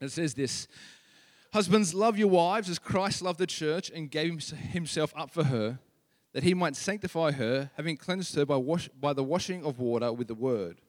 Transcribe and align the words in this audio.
It 0.00 0.10
says 0.10 0.34
this 0.34 0.68
Husbands, 1.52 1.94
love 1.94 2.18
your 2.18 2.28
wives 2.28 2.68
as 2.68 2.78
Christ 2.78 3.22
loved 3.22 3.38
the 3.38 3.46
church 3.46 3.88
and 3.88 4.10
gave 4.10 4.42
himself 4.72 5.12
up 5.16 5.30
for 5.30 5.44
her, 5.44 5.78
that 6.32 6.42
he 6.42 6.52
might 6.52 6.74
sanctify 6.74 7.30
her, 7.32 7.70
having 7.76 7.96
cleansed 7.96 8.34
her 8.34 8.44
by, 8.44 8.56
wash, 8.56 8.88
by 8.88 9.12
the 9.12 9.22
washing 9.22 9.64
of 9.64 9.78
water 9.78 10.12
with 10.12 10.26
the 10.26 10.34
word, 10.34 10.80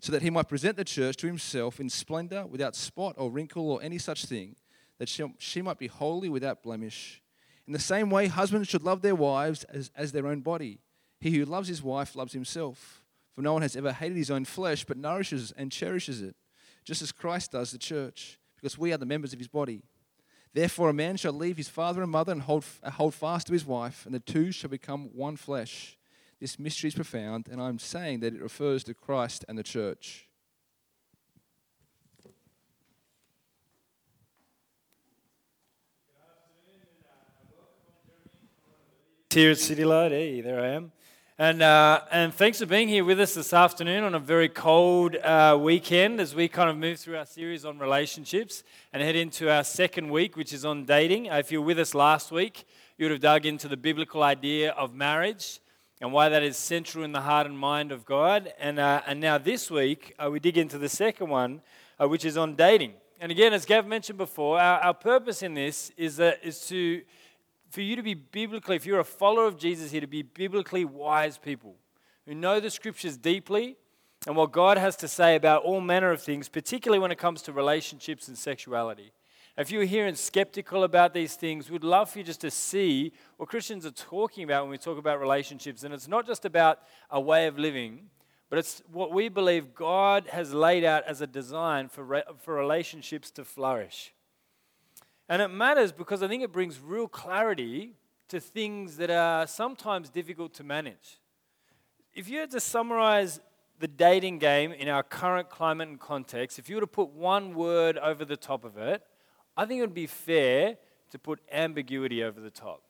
so 0.00 0.10
that 0.12 0.22
he 0.22 0.30
might 0.30 0.48
present 0.48 0.76
the 0.76 0.84
church 0.84 1.16
to 1.18 1.26
himself 1.26 1.80
in 1.80 1.90
splendor, 1.90 2.46
without 2.46 2.74
spot 2.74 3.14
or 3.18 3.30
wrinkle 3.30 3.70
or 3.70 3.82
any 3.82 3.98
such 3.98 4.24
thing, 4.24 4.56
that 4.98 5.08
she, 5.08 5.22
she 5.38 5.60
might 5.60 5.78
be 5.78 5.86
holy 5.86 6.30
without 6.30 6.62
blemish. 6.62 7.20
In 7.66 7.74
the 7.74 7.78
same 7.78 8.08
way, 8.08 8.28
husbands 8.28 8.68
should 8.68 8.84
love 8.84 9.02
their 9.02 9.14
wives 9.14 9.64
as, 9.64 9.90
as 9.94 10.12
their 10.12 10.26
own 10.26 10.40
body. 10.40 10.78
He 11.20 11.36
who 11.36 11.44
loves 11.44 11.68
his 11.68 11.82
wife 11.82 12.16
loves 12.16 12.32
himself. 12.32 13.02
For 13.34 13.42
no 13.42 13.52
one 13.52 13.60
has 13.60 13.76
ever 13.76 13.92
hated 13.92 14.16
his 14.16 14.30
own 14.30 14.46
flesh, 14.46 14.86
but 14.86 14.96
nourishes 14.96 15.52
and 15.52 15.70
cherishes 15.70 16.22
it, 16.22 16.36
just 16.86 17.02
as 17.02 17.12
Christ 17.12 17.52
does 17.52 17.70
the 17.70 17.76
church, 17.76 18.38
because 18.66 18.78
we 18.78 18.92
are 18.92 18.98
the 18.98 19.06
members 19.06 19.32
of 19.32 19.38
his 19.38 19.46
body. 19.46 19.80
Therefore, 20.52 20.88
a 20.88 20.92
man 20.92 21.16
shall 21.16 21.32
leave 21.32 21.56
his 21.56 21.68
father 21.68 22.02
and 22.02 22.10
mother 22.10 22.32
and 22.32 22.42
hold, 22.42 22.64
hold 22.82 23.14
fast 23.14 23.46
to 23.46 23.52
his 23.52 23.64
wife, 23.64 24.04
and 24.04 24.12
the 24.12 24.18
two 24.18 24.50
shall 24.50 24.68
become 24.68 25.10
one 25.14 25.36
flesh. 25.36 25.96
This 26.40 26.58
mystery 26.58 26.88
is 26.88 26.96
profound, 26.96 27.46
and 27.46 27.62
I'm 27.62 27.78
saying 27.78 28.20
that 28.20 28.34
it 28.34 28.42
refers 28.42 28.82
to 28.84 28.94
Christ 28.94 29.44
and 29.48 29.56
the 29.56 29.62
church. 29.62 30.26
Here 39.30 39.52
at 39.52 39.58
City 39.58 39.84
Light, 39.84 40.10
hey, 40.10 40.40
there 40.40 40.60
I 40.60 40.68
am. 40.70 40.90
And, 41.38 41.60
uh, 41.60 42.00
and 42.10 42.32
thanks 42.32 42.60
for 42.60 42.64
being 42.64 42.88
here 42.88 43.04
with 43.04 43.20
us 43.20 43.34
this 43.34 43.52
afternoon 43.52 44.04
on 44.04 44.14
a 44.14 44.18
very 44.18 44.48
cold 44.48 45.16
uh, 45.16 45.58
weekend 45.60 46.18
as 46.18 46.34
we 46.34 46.48
kind 46.48 46.70
of 46.70 46.78
move 46.78 46.98
through 46.98 47.18
our 47.18 47.26
series 47.26 47.66
on 47.66 47.78
relationships 47.78 48.64
and 48.90 49.02
head 49.02 49.16
into 49.16 49.50
our 49.52 49.62
second 49.62 50.08
week, 50.08 50.34
which 50.34 50.54
is 50.54 50.64
on 50.64 50.86
dating. 50.86 51.30
Uh, 51.30 51.36
if 51.36 51.52
you 51.52 51.60
were 51.60 51.66
with 51.66 51.78
us 51.78 51.94
last 51.94 52.32
week, 52.32 52.64
you 52.96 53.04
would 53.04 53.12
have 53.12 53.20
dug 53.20 53.44
into 53.44 53.68
the 53.68 53.76
biblical 53.76 54.22
idea 54.22 54.70
of 54.70 54.94
marriage 54.94 55.60
and 56.00 56.10
why 56.10 56.30
that 56.30 56.42
is 56.42 56.56
central 56.56 57.04
in 57.04 57.12
the 57.12 57.20
heart 57.20 57.46
and 57.46 57.58
mind 57.58 57.92
of 57.92 58.06
God. 58.06 58.54
And, 58.58 58.78
uh, 58.78 59.02
and 59.06 59.20
now 59.20 59.36
this 59.36 59.70
week, 59.70 60.14
uh, 60.18 60.30
we 60.30 60.40
dig 60.40 60.56
into 60.56 60.78
the 60.78 60.88
second 60.88 61.28
one, 61.28 61.60
uh, 62.00 62.08
which 62.08 62.24
is 62.24 62.38
on 62.38 62.54
dating. 62.54 62.94
And 63.20 63.30
again, 63.30 63.52
as 63.52 63.66
Gav 63.66 63.86
mentioned 63.86 64.16
before, 64.16 64.58
our, 64.58 64.80
our 64.80 64.94
purpose 64.94 65.42
in 65.42 65.52
this 65.52 65.92
is, 65.98 66.16
that, 66.16 66.40
is 66.42 66.66
to 66.68 67.02
for 67.76 67.82
you 67.82 67.94
to 67.94 68.02
be 68.02 68.14
biblically, 68.14 68.74
if 68.74 68.86
you're 68.86 69.00
a 69.00 69.04
follower 69.04 69.44
of 69.44 69.58
Jesus 69.58 69.90
here, 69.90 70.00
to 70.00 70.06
be 70.06 70.22
biblically 70.22 70.86
wise 70.86 71.36
people 71.36 71.76
who 72.24 72.34
know 72.34 72.58
the 72.58 72.70
scriptures 72.70 73.18
deeply 73.18 73.76
and 74.26 74.34
what 74.34 74.50
God 74.50 74.78
has 74.78 74.96
to 74.96 75.06
say 75.06 75.36
about 75.36 75.62
all 75.62 75.82
manner 75.82 76.10
of 76.10 76.22
things, 76.22 76.48
particularly 76.48 76.98
when 76.98 77.12
it 77.12 77.18
comes 77.18 77.42
to 77.42 77.52
relationships 77.52 78.28
and 78.28 78.38
sexuality. 78.38 79.12
If 79.58 79.70
you're 79.70 79.84
here 79.84 80.06
and 80.06 80.16
skeptical 80.16 80.84
about 80.84 81.12
these 81.12 81.34
things, 81.34 81.70
we'd 81.70 81.84
love 81.84 82.08
for 82.08 82.20
you 82.20 82.24
just 82.24 82.40
to 82.40 82.50
see 82.50 83.12
what 83.36 83.50
Christians 83.50 83.84
are 83.84 83.90
talking 83.90 84.42
about 84.42 84.62
when 84.62 84.70
we 84.70 84.78
talk 84.78 84.96
about 84.96 85.20
relationships. 85.20 85.82
And 85.84 85.92
it's 85.92 86.08
not 86.08 86.26
just 86.26 86.46
about 86.46 86.78
a 87.10 87.20
way 87.20 87.46
of 87.46 87.58
living, 87.58 88.08
but 88.48 88.58
it's 88.58 88.82
what 88.90 89.12
we 89.12 89.28
believe 89.28 89.74
God 89.74 90.28
has 90.28 90.54
laid 90.54 90.82
out 90.82 91.04
as 91.04 91.20
a 91.20 91.26
design 91.26 91.90
for, 91.90 92.04
re- 92.04 92.22
for 92.38 92.54
relationships 92.54 93.30
to 93.32 93.44
flourish. 93.44 94.14
And 95.28 95.42
it 95.42 95.48
matters 95.48 95.92
because 95.92 96.22
I 96.22 96.28
think 96.28 96.42
it 96.42 96.52
brings 96.52 96.80
real 96.80 97.08
clarity 97.08 97.94
to 98.28 98.40
things 98.40 98.96
that 98.96 99.10
are 99.10 99.46
sometimes 99.46 100.08
difficult 100.08 100.54
to 100.54 100.64
manage. 100.64 101.18
If 102.14 102.28
you 102.28 102.38
had 102.38 102.50
to 102.52 102.60
summarize 102.60 103.40
the 103.78 103.88
dating 103.88 104.38
game 104.38 104.72
in 104.72 104.88
our 104.88 105.02
current 105.02 105.50
climate 105.50 105.88
and 105.88 106.00
context, 106.00 106.58
if 106.58 106.68
you 106.68 106.76
were 106.76 106.80
to 106.80 106.86
put 106.86 107.10
one 107.10 107.54
word 107.54 107.98
over 107.98 108.24
the 108.24 108.36
top 108.36 108.64
of 108.64 108.78
it, 108.78 109.02
I 109.56 109.64
think 109.64 109.78
it 109.78 109.82
would 109.82 109.94
be 109.94 110.06
fair 110.06 110.76
to 111.10 111.18
put 111.18 111.40
ambiguity 111.52 112.22
over 112.22 112.40
the 112.40 112.50
top. 112.50 112.82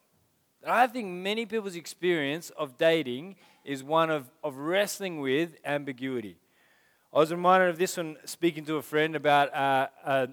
I 0.66 0.86
think 0.86 1.08
many 1.08 1.46
people's 1.46 1.76
experience 1.76 2.50
of 2.50 2.76
dating 2.76 3.36
is 3.64 3.84
one 3.84 4.10
of, 4.10 4.30
of 4.42 4.56
wrestling 4.56 5.20
with 5.20 5.56
ambiguity. 5.64 6.36
I 7.12 7.18
was 7.18 7.30
reminded 7.30 7.68
of 7.68 7.78
this 7.78 7.96
one 7.96 8.16
speaking 8.24 8.64
to 8.66 8.76
a 8.76 8.82
friend 8.82 9.14
about 9.14 9.54
uh, 9.54 9.88
uh, 10.04 10.26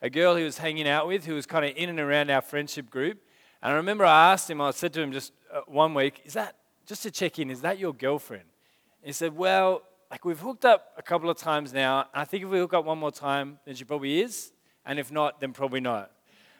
a 0.00 0.10
girl 0.10 0.36
he 0.36 0.44
was 0.44 0.58
hanging 0.58 0.88
out 0.88 1.06
with 1.06 1.26
who 1.26 1.34
was 1.34 1.46
kind 1.46 1.64
of 1.64 1.72
in 1.76 1.88
and 1.88 1.98
around 2.00 2.30
our 2.30 2.40
friendship 2.40 2.90
group. 2.90 3.18
And 3.62 3.72
I 3.72 3.76
remember 3.76 4.04
I 4.04 4.32
asked 4.32 4.48
him, 4.48 4.60
I 4.60 4.70
said 4.70 4.92
to 4.94 5.02
him 5.02 5.12
just 5.12 5.32
uh, 5.52 5.60
one 5.66 5.94
week, 5.94 6.22
is 6.24 6.34
that, 6.34 6.56
just 6.86 7.02
to 7.02 7.10
check 7.10 7.38
in, 7.38 7.50
is 7.50 7.60
that 7.62 7.78
your 7.78 7.92
girlfriend? 7.92 8.44
And 9.02 9.06
he 9.06 9.12
said, 9.12 9.36
well, 9.36 9.82
like 10.10 10.24
we've 10.24 10.38
hooked 10.38 10.64
up 10.64 10.92
a 10.96 11.02
couple 11.02 11.28
of 11.28 11.36
times 11.36 11.72
now. 11.72 12.06
I 12.14 12.24
think 12.24 12.44
if 12.44 12.50
we 12.50 12.58
hook 12.58 12.74
up 12.74 12.84
one 12.84 12.98
more 12.98 13.10
time, 13.10 13.58
then 13.64 13.74
she 13.74 13.84
probably 13.84 14.20
is. 14.20 14.52
And 14.86 14.98
if 14.98 15.12
not, 15.12 15.40
then 15.40 15.52
probably 15.52 15.80
not. 15.80 16.10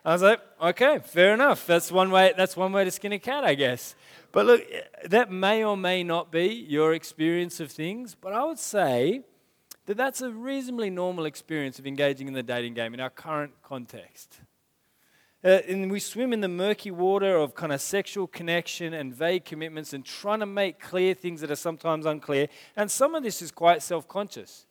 I 0.04 0.12
was 0.12 0.22
like, 0.22 0.40
okay, 0.60 0.98
fair 0.98 1.34
enough. 1.34 1.66
That's 1.66 1.90
one 1.90 2.10
way, 2.10 2.32
that's 2.36 2.56
one 2.56 2.72
way 2.72 2.84
to 2.84 2.90
skin 2.90 3.12
a 3.12 3.18
cat, 3.18 3.44
I 3.44 3.54
guess. 3.54 3.94
But 4.32 4.46
look, 4.46 4.62
that 5.04 5.30
may 5.30 5.64
or 5.64 5.76
may 5.76 6.02
not 6.02 6.30
be 6.30 6.46
your 6.46 6.94
experience 6.94 7.60
of 7.60 7.70
things, 7.70 8.14
but 8.14 8.32
I 8.32 8.44
would 8.44 8.58
say 8.58 9.22
that 9.88 9.96
that's 9.96 10.20
a 10.20 10.28
reasonably 10.30 10.90
normal 10.90 11.24
experience 11.24 11.78
of 11.78 11.86
engaging 11.86 12.28
in 12.28 12.34
the 12.34 12.42
dating 12.42 12.74
game 12.74 12.92
in 12.92 13.00
our 13.00 13.08
current 13.08 13.52
context. 13.62 14.40
Uh, 15.42 15.60
and 15.66 15.90
we 15.90 15.98
swim 15.98 16.34
in 16.34 16.42
the 16.42 16.48
murky 16.48 16.90
water 16.90 17.36
of 17.36 17.54
kind 17.54 17.72
of 17.72 17.80
sexual 17.80 18.26
connection 18.26 18.92
and 18.92 19.14
vague 19.14 19.46
commitments 19.46 19.94
and 19.94 20.04
trying 20.04 20.40
to 20.40 20.46
make 20.46 20.78
clear 20.78 21.14
things 21.14 21.40
that 21.40 21.50
are 21.50 21.56
sometimes 21.56 22.04
unclear. 22.04 22.48
And 22.76 22.90
some 22.90 23.14
of 23.14 23.22
this 23.22 23.40
is 23.40 23.50
quite 23.50 23.82
self 23.82 24.06
conscious. 24.06 24.66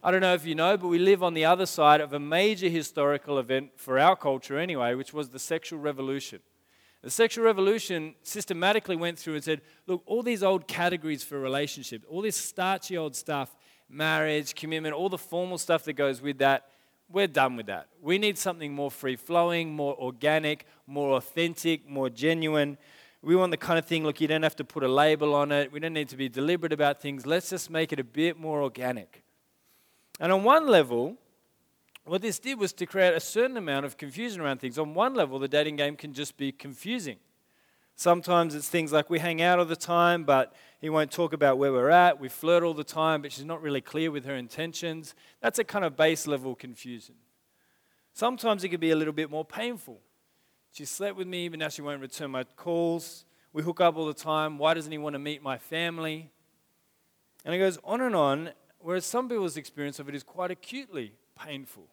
I 0.00 0.12
don't 0.12 0.20
know 0.20 0.34
if 0.34 0.46
you 0.46 0.54
know, 0.54 0.76
but 0.76 0.86
we 0.86 1.00
live 1.00 1.24
on 1.24 1.34
the 1.34 1.44
other 1.44 1.66
side 1.66 2.00
of 2.00 2.12
a 2.12 2.20
major 2.20 2.68
historical 2.68 3.40
event 3.40 3.72
for 3.74 3.98
our 3.98 4.14
culture 4.14 4.60
anyway, 4.60 4.94
which 4.94 5.12
was 5.12 5.30
the 5.30 5.40
sexual 5.40 5.80
revolution. 5.80 6.38
The 7.02 7.10
sexual 7.10 7.44
revolution 7.44 8.14
systematically 8.22 8.94
went 8.94 9.18
through 9.18 9.34
and 9.34 9.42
said, 9.42 9.60
look, 9.88 10.04
all 10.06 10.22
these 10.22 10.44
old 10.44 10.68
categories 10.68 11.24
for 11.24 11.40
relationships, 11.40 12.04
all 12.08 12.22
this 12.22 12.36
starchy 12.36 12.96
old 12.96 13.16
stuff, 13.16 13.56
marriage, 13.92 14.54
commitment, 14.54 14.94
all 14.94 15.08
the 15.08 15.18
formal 15.18 15.58
stuff 15.58 15.84
that 15.84 15.92
goes 15.92 16.22
with 16.22 16.38
that, 16.38 16.68
we're 17.10 17.26
done 17.26 17.56
with 17.56 17.66
that. 17.66 17.88
We 18.00 18.18
need 18.18 18.38
something 18.38 18.72
more 18.72 18.90
free 18.90 19.16
flowing, 19.16 19.74
more 19.74 19.94
organic, 19.98 20.66
more 20.86 21.16
authentic, 21.16 21.88
more 21.88 22.08
genuine. 22.08 22.78
We 23.22 23.36
want 23.36 23.50
the 23.50 23.58
kind 23.58 23.78
of 23.78 23.84
thing, 23.84 24.02
look, 24.04 24.20
you 24.20 24.26
don't 24.26 24.42
have 24.42 24.56
to 24.56 24.64
put 24.64 24.82
a 24.82 24.88
label 24.88 25.34
on 25.34 25.52
it. 25.52 25.70
We 25.70 25.78
don't 25.78 25.92
need 25.92 26.08
to 26.08 26.16
be 26.16 26.28
deliberate 26.28 26.72
about 26.72 27.00
things. 27.00 27.26
Let's 27.26 27.50
just 27.50 27.70
make 27.70 27.92
it 27.92 28.00
a 28.00 28.04
bit 28.04 28.38
more 28.40 28.62
organic. 28.62 29.22
And 30.18 30.32
on 30.32 30.42
one 30.42 30.66
level, 30.66 31.16
what 32.04 32.22
this 32.22 32.38
did 32.38 32.58
was 32.58 32.72
to 32.74 32.86
create 32.86 33.14
a 33.14 33.20
certain 33.20 33.56
amount 33.56 33.86
of 33.86 33.96
confusion 33.96 34.40
around 34.40 34.58
things. 34.58 34.78
On 34.78 34.94
one 34.94 35.14
level, 35.14 35.38
the 35.38 35.48
dating 35.48 35.76
game 35.76 35.96
can 35.96 36.12
just 36.12 36.36
be 36.36 36.50
confusing. 36.50 37.18
Sometimes 38.02 38.56
it's 38.56 38.68
things 38.68 38.92
like 38.92 39.08
we 39.10 39.20
hang 39.20 39.40
out 39.40 39.60
all 39.60 39.64
the 39.64 39.76
time, 39.76 40.24
but 40.24 40.52
he 40.80 40.90
won't 40.90 41.12
talk 41.12 41.32
about 41.32 41.56
where 41.56 41.70
we're 41.70 41.88
at. 41.88 42.18
We 42.18 42.28
flirt 42.28 42.64
all 42.64 42.74
the 42.74 42.82
time, 42.82 43.22
but 43.22 43.30
she's 43.30 43.44
not 43.44 43.62
really 43.62 43.80
clear 43.80 44.10
with 44.10 44.24
her 44.24 44.34
intentions. 44.34 45.14
That's 45.40 45.60
a 45.60 45.64
kind 45.64 45.84
of 45.84 45.96
base 45.96 46.26
level 46.26 46.56
confusion. 46.56 47.14
Sometimes 48.12 48.64
it 48.64 48.70
can 48.70 48.80
be 48.80 48.90
a 48.90 48.96
little 48.96 49.12
bit 49.12 49.30
more 49.30 49.44
painful. 49.44 50.00
She 50.72 50.84
slept 50.84 51.16
with 51.16 51.28
me, 51.28 51.48
but 51.48 51.60
now 51.60 51.68
she 51.68 51.80
won't 51.80 52.00
return 52.00 52.32
my 52.32 52.42
calls. 52.42 53.24
We 53.52 53.62
hook 53.62 53.80
up 53.80 53.96
all 53.96 54.06
the 54.06 54.14
time. 54.14 54.58
Why 54.58 54.74
doesn't 54.74 54.90
he 54.90 54.98
want 54.98 55.14
to 55.14 55.20
meet 55.20 55.40
my 55.40 55.56
family? 55.56 56.32
And 57.44 57.54
it 57.54 57.58
goes 57.58 57.78
on 57.84 58.00
and 58.00 58.16
on, 58.16 58.50
whereas 58.80 59.06
some 59.06 59.28
people's 59.28 59.56
experience 59.56 60.00
of 60.00 60.08
it 60.08 60.16
is 60.16 60.24
quite 60.24 60.50
acutely 60.50 61.12
painful. 61.38 61.86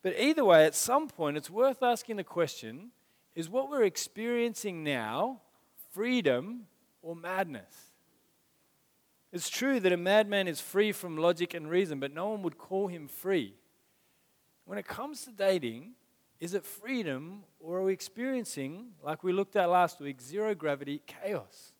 But 0.00 0.14
either 0.18 0.46
way, 0.46 0.64
at 0.64 0.74
some 0.74 1.08
point, 1.08 1.36
it's 1.36 1.50
worth 1.50 1.82
asking 1.82 2.16
the 2.16 2.24
question 2.24 2.92
is 3.34 3.48
what 3.48 3.68
we're 3.68 3.84
experiencing 3.84 4.84
now 4.84 5.40
freedom 5.92 6.66
or 7.02 7.14
madness. 7.14 7.92
It's 9.32 9.48
true 9.48 9.80
that 9.80 9.92
a 9.92 9.96
madman 9.96 10.46
is 10.46 10.60
free 10.60 10.92
from 10.92 11.16
logic 11.16 11.54
and 11.54 11.68
reason, 11.68 11.98
but 11.98 12.14
no 12.14 12.28
one 12.28 12.42
would 12.42 12.58
call 12.58 12.88
him 12.88 13.08
free. 13.08 13.54
When 14.64 14.78
it 14.78 14.86
comes 14.86 15.24
to 15.24 15.32
dating, 15.32 15.92
is 16.40 16.54
it 16.54 16.64
freedom 16.64 17.44
or 17.58 17.78
are 17.78 17.84
we 17.84 17.92
experiencing, 17.92 18.92
like 19.02 19.24
we 19.24 19.32
looked 19.32 19.56
at 19.56 19.68
last 19.68 20.00
week, 20.00 20.20
zero 20.20 20.54
gravity 20.54 21.02
chaos? 21.06 21.72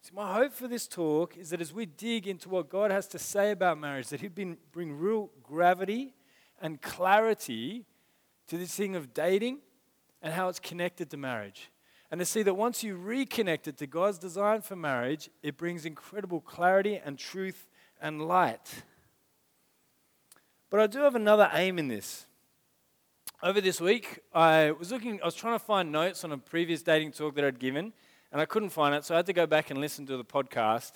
So, 0.00 0.12
my 0.14 0.34
hope 0.34 0.52
for 0.52 0.68
this 0.68 0.86
talk 0.86 1.36
is 1.36 1.50
that 1.50 1.60
as 1.60 1.72
we 1.72 1.84
dig 1.84 2.28
into 2.28 2.48
what 2.48 2.68
God 2.68 2.90
has 2.90 3.08
to 3.08 3.18
say 3.18 3.50
about 3.50 3.78
marriage, 3.78 4.08
that 4.08 4.20
He'd 4.20 4.34
bring 4.34 4.98
real 4.98 5.30
gravity 5.42 6.14
and 6.60 6.80
clarity 6.80 7.84
to 8.46 8.56
this 8.56 8.74
thing 8.74 8.94
of 8.94 9.12
dating 9.12 9.58
and 10.26 10.34
how 10.34 10.48
it's 10.48 10.58
connected 10.58 11.08
to 11.08 11.16
marriage 11.16 11.70
and 12.10 12.18
to 12.18 12.24
see 12.24 12.42
that 12.42 12.54
once 12.54 12.82
you 12.82 12.96
reconnect 12.98 13.68
it 13.68 13.76
to 13.76 13.86
God's 13.86 14.18
design 14.18 14.60
for 14.60 14.74
marriage, 14.74 15.30
it 15.40 15.56
brings 15.56 15.86
incredible 15.86 16.40
clarity 16.40 17.00
and 17.04 17.16
truth 17.16 17.68
and 18.02 18.26
light. 18.26 18.82
But 20.68 20.80
I 20.80 20.88
do 20.88 20.98
have 21.02 21.14
another 21.14 21.48
aim 21.52 21.78
in 21.78 21.86
this. 21.86 22.26
Over 23.40 23.60
this 23.60 23.80
week, 23.80 24.18
I 24.34 24.72
was 24.72 24.90
looking, 24.90 25.22
I 25.22 25.26
was 25.26 25.36
trying 25.36 25.54
to 25.54 25.64
find 25.64 25.92
notes 25.92 26.24
on 26.24 26.32
a 26.32 26.38
previous 26.38 26.82
dating 26.82 27.12
talk 27.12 27.36
that 27.36 27.44
I'd 27.44 27.60
given, 27.60 27.92
and 28.32 28.40
I 28.40 28.46
couldn't 28.46 28.70
find 28.70 28.96
it, 28.96 29.04
so 29.04 29.14
I 29.14 29.18
had 29.18 29.26
to 29.26 29.32
go 29.32 29.46
back 29.46 29.70
and 29.70 29.80
listen 29.80 30.06
to 30.06 30.16
the 30.16 30.24
podcast. 30.24 30.94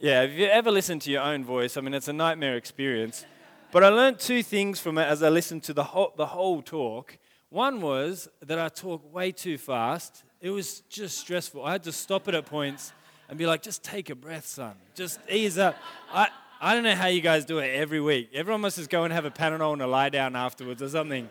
Yeah, 0.00 0.22
if 0.22 0.32
you 0.32 0.46
ever 0.46 0.70
listen 0.70 0.98
to 1.00 1.10
your 1.10 1.22
own 1.22 1.44
voice, 1.44 1.76
I 1.76 1.82
mean, 1.82 1.92
it's 1.92 2.08
a 2.08 2.14
nightmare 2.14 2.56
experience. 2.56 3.26
But 3.72 3.84
I 3.84 3.88
learned 3.88 4.20
two 4.20 4.42
things 4.42 4.80
from 4.80 4.96
it 4.96 5.04
as 5.04 5.22
I 5.22 5.28
listened 5.28 5.64
to 5.64 5.74
the 5.74 5.84
whole, 5.84 6.14
the 6.16 6.26
whole 6.26 6.62
talk. 6.62 7.18
One 7.54 7.80
was 7.80 8.28
that 8.44 8.58
I 8.58 8.68
talk 8.68 9.14
way 9.14 9.30
too 9.30 9.58
fast. 9.58 10.24
It 10.40 10.50
was 10.50 10.80
just 10.88 11.18
stressful. 11.18 11.64
I 11.64 11.70
had 11.70 11.84
to 11.84 11.92
stop 11.92 12.26
it 12.26 12.34
at 12.34 12.46
points 12.46 12.92
and 13.28 13.38
be 13.38 13.46
like, 13.46 13.62
just 13.62 13.84
take 13.84 14.10
a 14.10 14.16
breath, 14.16 14.44
son. 14.44 14.74
Just 14.96 15.20
ease 15.30 15.56
up. 15.56 15.76
I, 16.12 16.30
I 16.60 16.74
don't 16.74 16.82
know 16.82 16.96
how 16.96 17.06
you 17.06 17.20
guys 17.20 17.44
do 17.44 17.58
it 17.58 17.68
every 17.68 18.00
week. 18.00 18.30
Everyone 18.34 18.60
must 18.60 18.76
just 18.76 18.90
go 18.90 19.04
and 19.04 19.12
have 19.12 19.24
a 19.24 19.30
Panadol 19.30 19.74
and 19.74 19.82
a 19.82 19.86
lie 19.86 20.08
down 20.08 20.34
afterwards 20.34 20.82
or 20.82 20.88
something. 20.88 21.30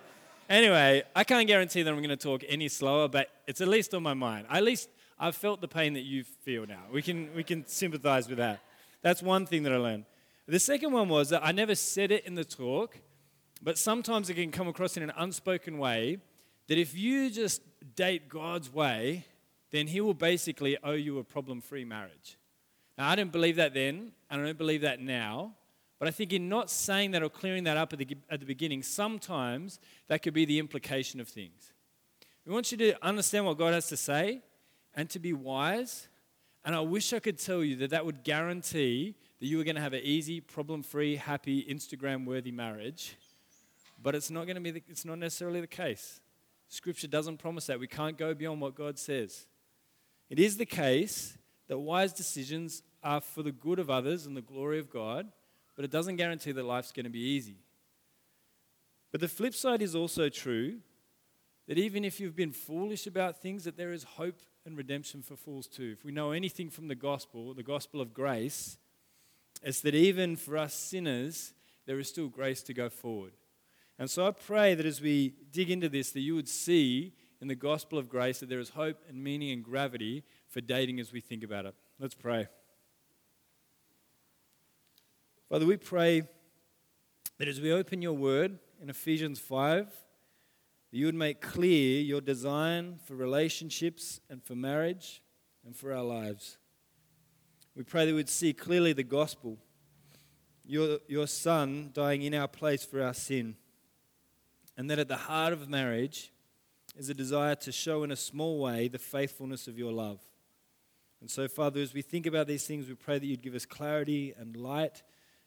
Anyway, 0.49 1.03
I 1.13 1.25
can't 1.25 1.45
guarantee 1.45 1.83
that 1.83 1.89
I'm 1.89 1.97
going 1.97 2.07
to 2.07 2.15
talk 2.15 2.41
any 2.47 2.69
slower, 2.69 3.09
but 3.09 3.27
it's 3.45 3.59
at 3.59 3.67
least 3.67 3.93
on 3.93 4.01
my 4.01 4.13
mind. 4.13 4.47
At 4.49 4.63
least 4.63 4.87
I've 5.19 5.35
felt 5.35 5.59
the 5.59 5.67
pain 5.67 5.91
that 5.91 6.03
you 6.03 6.23
feel 6.23 6.65
now. 6.65 6.83
We 6.89 7.01
can, 7.01 7.35
we 7.35 7.43
can 7.43 7.67
sympathize 7.67 8.29
with 8.29 8.37
that. 8.37 8.61
That's 9.01 9.21
one 9.21 9.45
thing 9.45 9.63
that 9.63 9.73
I 9.73 9.77
learned. 9.77 10.05
The 10.47 10.59
second 10.59 10.93
one 10.93 11.09
was 11.09 11.31
that 11.31 11.45
I 11.45 11.51
never 11.51 11.75
said 11.75 12.13
it 12.13 12.25
in 12.25 12.35
the 12.35 12.45
talk, 12.45 12.97
but 13.63 13.77
sometimes 13.77 14.29
it 14.29 14.33
can 14.35 14.51
come 14.51 14.67
across 14.67 14.97
in 14.97 15.03
an 15.03 15.13
unspoken 15.15 15.77
way 15.77 16.17
that 16.67 16.77
if 16.77 16.95
you 16.95 17.29
just 17.29 17.61
date 17.95 18.29
God's 18.29 18.71
way, 18.71 19.25
then 19.71 19.87
He 19.87 20.01
will 20.01 20.13
basically 20.13 20.77
owe 20.83 20.91
you 20.91 21.17
a 21.19 21.23
problem 21.23 21.61
free 21.61 21.85
marriage. 21.85 22.37
Now, 22.97 23.09
I 23.09 23.15
didn't 23.15 23.31
believe 23.31 23.55
that 23.55 23.73
then, 23.73 24.11
and 24.29 24.41
I 24.41 24.45
don't 24.45 24.57
believe 24.57 24.81
that 24.81 24.99
now. 24.99 25.55
But 25.97 26.09
I 26.09 26.11
think 26.11 26.33
in 26.33 26.49
not 26.49 26.69
saying 26.69 27.11
that 27.11 27.23
or 27.23 27.29
clearing 27.29 27.63
that 27.63 27.77
up 27.77 27.93
at 27.93 27.99
the, 27.99 28.17
at 28.29 28.41
the 28.41 28.45
beginning, 28.45 28.83
sometimes 28.83 29.79
that 30.09 30.21
could 30.21 30.33
be 30.33 30.43
the 30.43 30.59
implication 30.59 31.21
of 31.21 31.29
things. 31.29 31.71
We 32.45 32.53
want 32.53 32.71
you 32.71 32.77
to 32.79 33.05
understand 33.05 33.45
what 33.45 33.57
God 33.57 33.73
has 33.73 33.87
to 33.87 33.97
say 33.97 34.41
and 34.95 35.09
to 35.11 35.19
be 35.19 35.31
wise. 35.31 36.09
And 36.65 36.75
I 36.75 36.81
wish 36.81 37.13
I 37.13 37.19
could 37.19 37.39
tell 37.39 37.63
you 37.63 37.77
that 37.77 37.91
that 37.91 38.05
would 38.05 38.23
guarantee 38.23 39.15
that 39.39 39.47
you 39.47 39.57
were 39.57 39.63
going 39.63 39.75
to 39.75 39.81
have 39.81 39.93
an 39.93 40.01
easy, 40.03 40.41
problem 40.41 40.83
free, 40.83 41.15
happy, 41.15 41.63
Instagram 41.63 42.25
worthy 42.25 42.51
marriage. 42.51 43.15
But 44.03 44.13
it's 44.13 44.29
not 44.29 44.45
going 44.45 44.55
to 44.55 44.61
be, 44.61 44.71
the, 44.71 44.83
it's 44.87 45.05
not 45.05 45.17
necessarily 45.17 45.61
the 45.61 45.67
case. 45.67 46.19
Scripture 46.67 47.07
doesn't 47.07 47.37
promise 47.37 47.65
that. 47.67 47.79
We 47.79 47.87
can't 47.87 48.17
go 48.17 48.35
beyond 48.35 48.61
what 48.61 48.75
God 48.75 48.99
says. 48.99 49.47
It 50.29 50.39
is 50.39 50.57
the 50.57 50.65
case 50.65 51.37
that 51.67 51.79
wise 51.79 52.13
decisions 52.13 52.83
are 53.01 53.21
for 53.21 53.41
the 53.41 53.51
good 53.51 53.79
of 53.79 53.89
others 53.89 54.25
and 54.25 54.37
the 54.37 54.41
glory 54.41 54.77
of 54.77 54.91
God 54.91 55.31
but 55.75 55.85
it 55.85 55.91
doesn't 55.91 56.17
guarantee 56.17 56.51
that 56.51 56.65
life's 56.65 56.91
going 56.91 57.05
to 57.05 57.09
be 57.09 57.19
easy. 57.19 57.57
But 59.11 59.21
the 59.21 59.27
flip 59.27 59.53
side 59.53 59.81
is 59.81 59.95
also 59.95 60.29
true 60.29 60.79
that 61.67 61.77
even 61.77 62.03
if 62.03 62.19
you've 62.19 62.35
been 62.35 62.51
foolish 62.51 63.07
about 63.07 63.41
things, 63.41 63.63
that 63.63 63.77
there 63.77 63.93
is 63.93 64.03
hope 64.03 64.39
and 64.65 64.77
redemption 64.77 65.21
for 65.21 65.35
fools 65.35 65.67
too. 65.67 65.95
If 65.97 66.03
we 66.03 66.11
know 66.11 66.31
anything 66.31 66.69
from 66.69 66.87
the 66.87 66.95
gospel, 66.95 67.53
the 67.53 67.63
gospel 67.63 68.01
of 68.01 68.13
grace, 68.13 68.77
it's 69.61 69.81
that 69.81 69.95
even 69.95 70.35
for 70.35 70.57
us 70.57 70.73
sinners, 70.73 71.53
there 71.85 71.99
is 71.99 72.09
still 72.09 72.27
grace 72.27 72.61
to 72.63 72.73
go 72.73 72.89
forward. 72.89 73.33
And 73.99 74.09
so 74.09 74.27
I 74.27 74.31
pray 74.31 74.75
that 74.75 74.85
as 74.85 75.01
we 75.01 75.33
dig 75.51 75.69
into 75.69 75.89
this, 75.89 76.11
that 76.11 76.21
you 76.21 76.35
would 76.35 76.49
see 76.49 77.13
in 77.41 77.47
the 77.47 77.55
gospel 77.55 77.99
of 77.99 78.09
grace 78.09 78.39
that 78.39 78.49
there 78.49 78.59
is 78.59 78.69
hope 78.69 79.01
and 79.07 79.23
meaning 79.23 79.51
and 79.51 79.63
gravity 79.63 80.23
for 80.47 80.61
dating 80.61 80.99
as 80.99 81.11
we 81.11 81.21
think 81.21 81.43
about 81.43 81.65
it. 81.65 81.75
Let's 81.99 82.15
pray. 82.15 82.47
Father, 85.49 85.65
we 85.65 85.77
pray 85.77 86.23
that 87.37 87.47
as 87.47 87.61
we 87.61 87.71
open 87.71 88.01
your 88.01 88.13
word 88.13 88.57
in 88.81 88.89
Ephesians 88.89 89.39
5, 89.39 89.85
that 89.85 90.97
you 90.97 91.05
would 91.05 91.15
make 91.15 91.41
clear 91.41 92.01
your 92.01 92.21
design 92.21 92.99
for 93.05 93.15
relationships 93.15 94.19
and 94.29 94.43
for 94.43 94.55
marriage 94.55 95.21
and 95.65 95.75
for 95.75 95.93
our 95.93 96.03
lives. 96.03 96.57
We 97.75 97.83
pray 97.83 98.05
that 98.05 98.11
we 98.11 98.17
would 98.17 98.29
see 98.29 98.53
clearly 98.53 98.93
the 98.93 99.03
gospel, 99.03 99.57
your, 100.65 100.99
your 101.07 101.27
Son 101.27 101.89
dying 101.93 102.21
in 102.21 102.33
our 102.33 102.47
place 102.47 102.85
for 102.85 103.01
our 103.01 103.13
sin, 103.13 103.55
and 104.77 104.89
that 104.89 104.99
at 104.99 105.07
the 105.07 105.15
heart 105.15 105.53
of 105.53 105.69
marriage 105.69 106.31
is 106.97 107.09
a 107.09 107.13
desire 107.13 107.55
to 107.55 107.71
show 107.71 108.03
in 108.03 108.11
a 108.11 108.15
small 108.15 108.59
way 108.59 108.87
the 108.87 108.99
faithfulness 108.99 109.67
of 109.67 109.77
your 109.77 109.91
love. 109.91 110.19
And 111.21 111.29
so, 111.29 111.47
Father, 111.47 111.81
as 111.81 111.93
we 111.93 112.01
think 112.01 112.25
about 112.25 112.47
these 112.47 112.65
things, 112.65 112.87
we 112.87 112.95
pray 112.95 113.17
that 113.17 113.25
you'd 113.25 113.41
give 113.41 113.55
us 113.55 113.65
clarity 113.65 114.33
and 114.37 114.55
light 114.55 115.03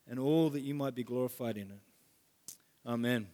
and 0.09 0.19
all 0.19 0.49
that 0.51 0.63
you 0.63 0.75
might 0.75 0.95
be 0.95 1.05
glorified 1.05 1.57
in 1.57 1.71
it. 1.71 1.81
Amen. 2.87 3.27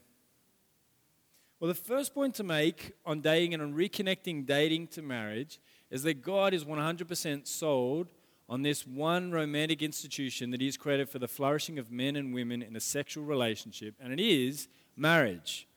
Well, 1.61 1.69
the 1.69 1.75
first 1.75 2.15
point 2.15 2.35
to 2.37 2.43
make 2.43 2.93
on 3.07 3.21
dating 3.21 3.55
and 3.55 3.63
on 3.63 3.75
reconnecting 3.75 4.45
dating 4.45 4.89
to 4.89 5.03
marriage 5.03 5.61
is 5.91 6.03
that 6.03 6.23
God 6.23 6.55
is 6.55 6.65
100% 6.65 7.47
sold 7.47 8.09
on 8.49 8.63
this 8.63 8.87
one 8.87 9.31
romantic 9.31 9.81
institution 9.81 10.51
that 10.51 10.61
He's 10.61 10.77
created 10.77 11.09
for 11.09 11.21
the 11.21 11.29
flourishing 11.29 11.79
of 11.79 11.93
men 11.93 12.17
and 12.17 12.35
women 12.35 12.63
in 12.63 12.75
a 12.75 12.81
sexual 12.81 13.25
relationship, 13.25 13.95
and 14.01 14.13
it 14.13 14.21
is 14.21 14.67
marriage. 14.97 15.69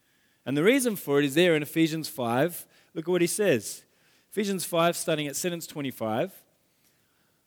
And 0.45 0.55
the 0.55 0.63
reason 0.63 0.95
for 0.95 1.19
it 1.19 1.25
is 1.25 1.35
there 1.35 1.55
in 1.55 1.63
Ephesians 1.63 2.07
5. 2.07 2.67
Look 2.93 3.07
at 3.07 3.11
what 3.11 3.21
He 3.21 3.27
says. 3.27 3.83
Ephesians 4.31 4.65
5, 4.65 4.95
starting 4.95 5.27
at 5.27 5.35
sentence 5.35 5.65
25. 5.65 6.33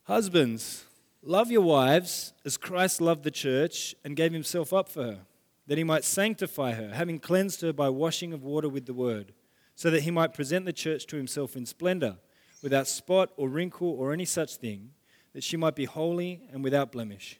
Husbands, 0.04 0.84
Love 1.22 1.50
your 1.50 1.62
wives 1.62 2.32
as 2.44 2.56
Christ 2.56 3.00
loved 3.00 3.24
the 3.24 3.30
church 3.30 3.94
and 4.04 4.16
gave 4.16 4.32
himself 4.32 4.72
up 4.72 4.88
for 4.88 5.02
her, 5.02 5.18
that 5.66 5.76
he 5.76 5.84
might 5.84 6.04
sanctify 6.04 6.72
her, 6.72 6.94
having 6.94 7.18
cleansed 7.18 7.60
her 7.60 7.72
by 7.72 7.88
washing 7.88 8.32
of 8.32 8.44
water 8.44 8.68
with 8.68 8.86
the 8.86 8.94
word, 8.94 9.34
so 9.74 9.90
that 9.90 10.04
he 10.04 10.10
might 10.10 10.32
present 10.32 10.64
the 10.64 10.72
church 10.72 11.06
to 11.06 11.16
himself 11.16 11.56
in 11.56 11.66
splendor, 11.66 12.16
without 12.62 12.86
spot 12.86 13.30
or 13.36 13.48
wrinkle 13.48 13.90
or 13.90 14.12
any 14.12 14.24
such 14.24 14.56
thing, 14.56 14.90
that 15.34 15.44
she 15.44 15.56
might 15.56 15.74
be 15.74 15.84
holy 15.84 16.40
and 16.52 16.64
without 16.64 16.92
blemish. 16.92 17.38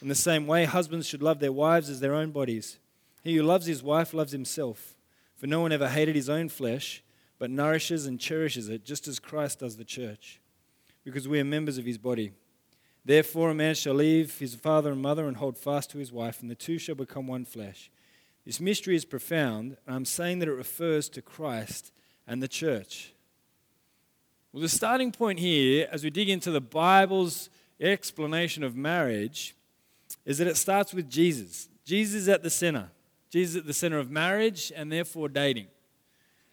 In 0.00 0.08
the 0.08 0.14
same 0.14 0.46
way, 0.46 0.66
husbands 0.66 1.06
should 1.06 1.22
love 1.22 1.40
their 1.40 1.52
wives 1.52 1.88
as 1.88 2.00
their 2.00 2.14
own 2.14 2.30
bodies. 2.30 2.78
He 3.22 3.36
who 3.36 3.42
loves 3.42 3.66
his 3.66 3.82
wife 3.82 4.12
loves 4.12 4.32
himself, 4.32 4.93
for 5.44 5.48
no 5.48 5.60
one 5.60 5.72
ever 5.72 5.90
hated 5.90 6.16
his 6.16 6.30
own 6.30 6.48
flesh, 6.48 7.02
but 7.38 7.50
nourishes 7.50 8.06
and 8.06 8.18
cherishes 8.18 8.70
it, 8.70 8.82
just 8.82 9.06
as 9.06 9.18
Christ 9.18 9.58
does 9.58 9.76
the 9.76 9.84
church, 9.84 10.40
because 11.04 11.28
we 11.28 11.38
are 11.38 11.44
members 11.44 11.76
of 11.76 11.84
his 11.84 11.98
body. 11.98 12.32
Therefore, 13.04 13.50
a 13.50 13.54
man 13.54 13.74
shall 13.74 13.92
leave 13.92 14.38
his 14.38 14.54
father 14.54 14.90
and 14.90 15.02
mother 15.02 15.28
and 15.28 15.36
hold 15.36 15.58
fast 15.58 15.90
to 15.90 15.98
his 15.98 16.10
wife, 16.10 16.40
and 16.40 16.50
the 16.50 16.54
two 16.54 16.78
shall 16.78 16.94
become 16.94 17.26
one 17.26 17.44
flesh. 17.44 17.90
This 18.46 18.58
mystery 18.58 18.96
is 18.96 19.04
profound, 19.04 19.76
and 19.86 19.94
I'm 19.94 20.06
saying 20.06 20.38
that 20.38 20.48
it 20.48 20.54
refers 20.54 21.10
to 21.10 21.20
Christ 21.20 21.92
and 22.26 22.42
the 22.42 22.48
church. 22.48 23.12
Well, 24.50 24.62
the 24.62 24.68
starting 24.70 25.12
point 25.12 25.40
here, 25.40 25.90
as 25.92 26.02
we 26.02 26.08
dig 26.08 26.30
into 26.30 26.52
the 26.52 26.62
Bible's 26.62 27.50
explanation 27.78 28.64
of 28.64 28.76
marriage, 28.76 29.54
is 30.24 30.38
that 30.38 30.46
it 30.46 30.56
starts 30.56 30.94
with 30.94 31.10
Jesus. 31.10 31.68
Jesus 31.84 32.14
is 32.22 32.28
at 32.30 32.42
the 32.42 32.48
center. 32.48 32.88
Jesus 33.34 33.56
at 33.56 33.66
the 33.66 33.72
center 33.72 33.98
of 33.98 34.12
marriage 34.12 34.70
and 34.76 34.92
therefore 34.92 35.28
dating. 35.28 35.66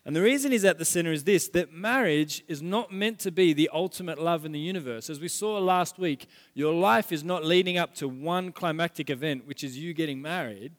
And 0.04 0.16
the 0.16 0.22
reason 0.24 0.52
he's 0.52 0.66
at 0.66 0.80
the 0.80 0.84
center 0.84 1.12
is 1.12 1.26
this 1.26 1.48
that 1.50 1.72
marriage 1.72 2.44
is 2.48 2.64
not 2.64 2.92
meant 2.92 3.20
to 3.20 3.32
be 3.32 3.54
the 3.54 3.70
ultimate 3.72 4.18
love 4.18 4.46
in 4.46 4.52
the 4.52 4.60
universe. 4.60 5.08
As 5.08 5.20
we 5.20 5.28
saw 5.28 5.60
last 5.60 6.00
week, 6.00 6.26
your 6.56 6.74
life 6.74 7.12
is 7.12 7.24
not 7.24 7.46
leading 7.46 7.78
up 7.78 7.94
to 7.98 8.08
one 8.08 8.52
climactic 8.52 9.12
event, 9.12 9.46
which 9.46 9.64
is 9.64 9.78
you 9.78 9.94
getting 9.94 10.24
married. 10.24 10.72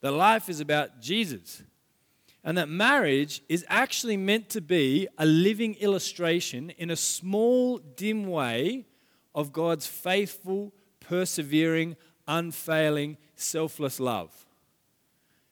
The 0.00 0.12
life 0.12 0.48
is 0.48 0.60
about 0.60 1.00
Jesus. 1.00 1.64
And 2.44 2.56
that 2.56 2.68
marriage 2.68 3.42
is 3.48 3.66
actually 3.68 4.16
meant 4.16 4.50
to 4.50 4.60
be 4.60 5.08
a 5.18 5.26
living 5.26 5.74
illustration 5.80 6.70
in 6.78 6.88
a 6.88 6.94
small, 6.96 7.78
dim 7.78 8.28
way 8.28 8.86
of 9.34 9.52
God's 9.52 9.88
faithful, 9.88 10.72
persevering, 11.00 11.96
unfailing, 12.28 13.16
selfless 13.34 13.98
love. 13.98 14.47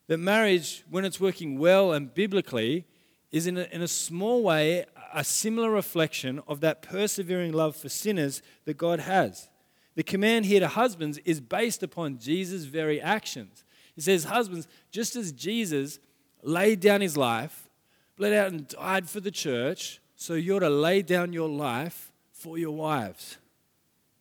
That 0.09 0.19
marriage, 0.19 0.85
when 0.89 1.05
it's 1.05 1.21
working 1.21 1.59
well 1.59 1.93
and 1.93 2.13
biblically, 2.13 2.87
is 3.33 3.47
in 3.47 3.59
a, 3.59 3.65
in 3.73 3.83
a 3.83 3.89
small 3.89 4.43
way 4.43 4.85
a 5.13 5.25
similar 5.25 5.71
reflection 5.71 6.43
of 6.47 6.61
that 6.61 6.83
persevering 6.83 7.53
love 7.53 7.75
for 7.75 7.89
sinners 7.89 8.43
that 8.65 8.77
God 8.77 9.01
has. 9.01 9.49
The 9.95 10.03
command 10.03 10.45
here 10.45 10.61
to 10.61 10.69
husbands 10.69 11.19
is 11.25 11.41
based 11.41 11.83
upon 11.83 12.19
Jesus' 12.19 12.65
very 12.65 13.01
actions. 13.01 13.65
He 13.95 14.03
says, 14.03 14.25
Husbands, 14.25 14.69
just 14.91 15.17
as 15.17 15.33
Jesus 15.33 15.99
laid 16.43 16.81
down 16.81 17.01
his 17.01 17.17
life, 17.17 17.69
bled 18.17 18.35
out 18.35 18.53
and 18.53 18.69
died 18.69 19.09
for 19.09 19.21
the 19.21 19.31
church, 19.31 20.01
so 20.15 20.35
you're 20.35 20.61
to 20.61 20.71
lay 20.71 21.03
down 21.03 21.33
your 21.33 21.49
life 21.49 22.13
for 22.31 22.59
your 22.59 22.73
wives. 22.73 23.39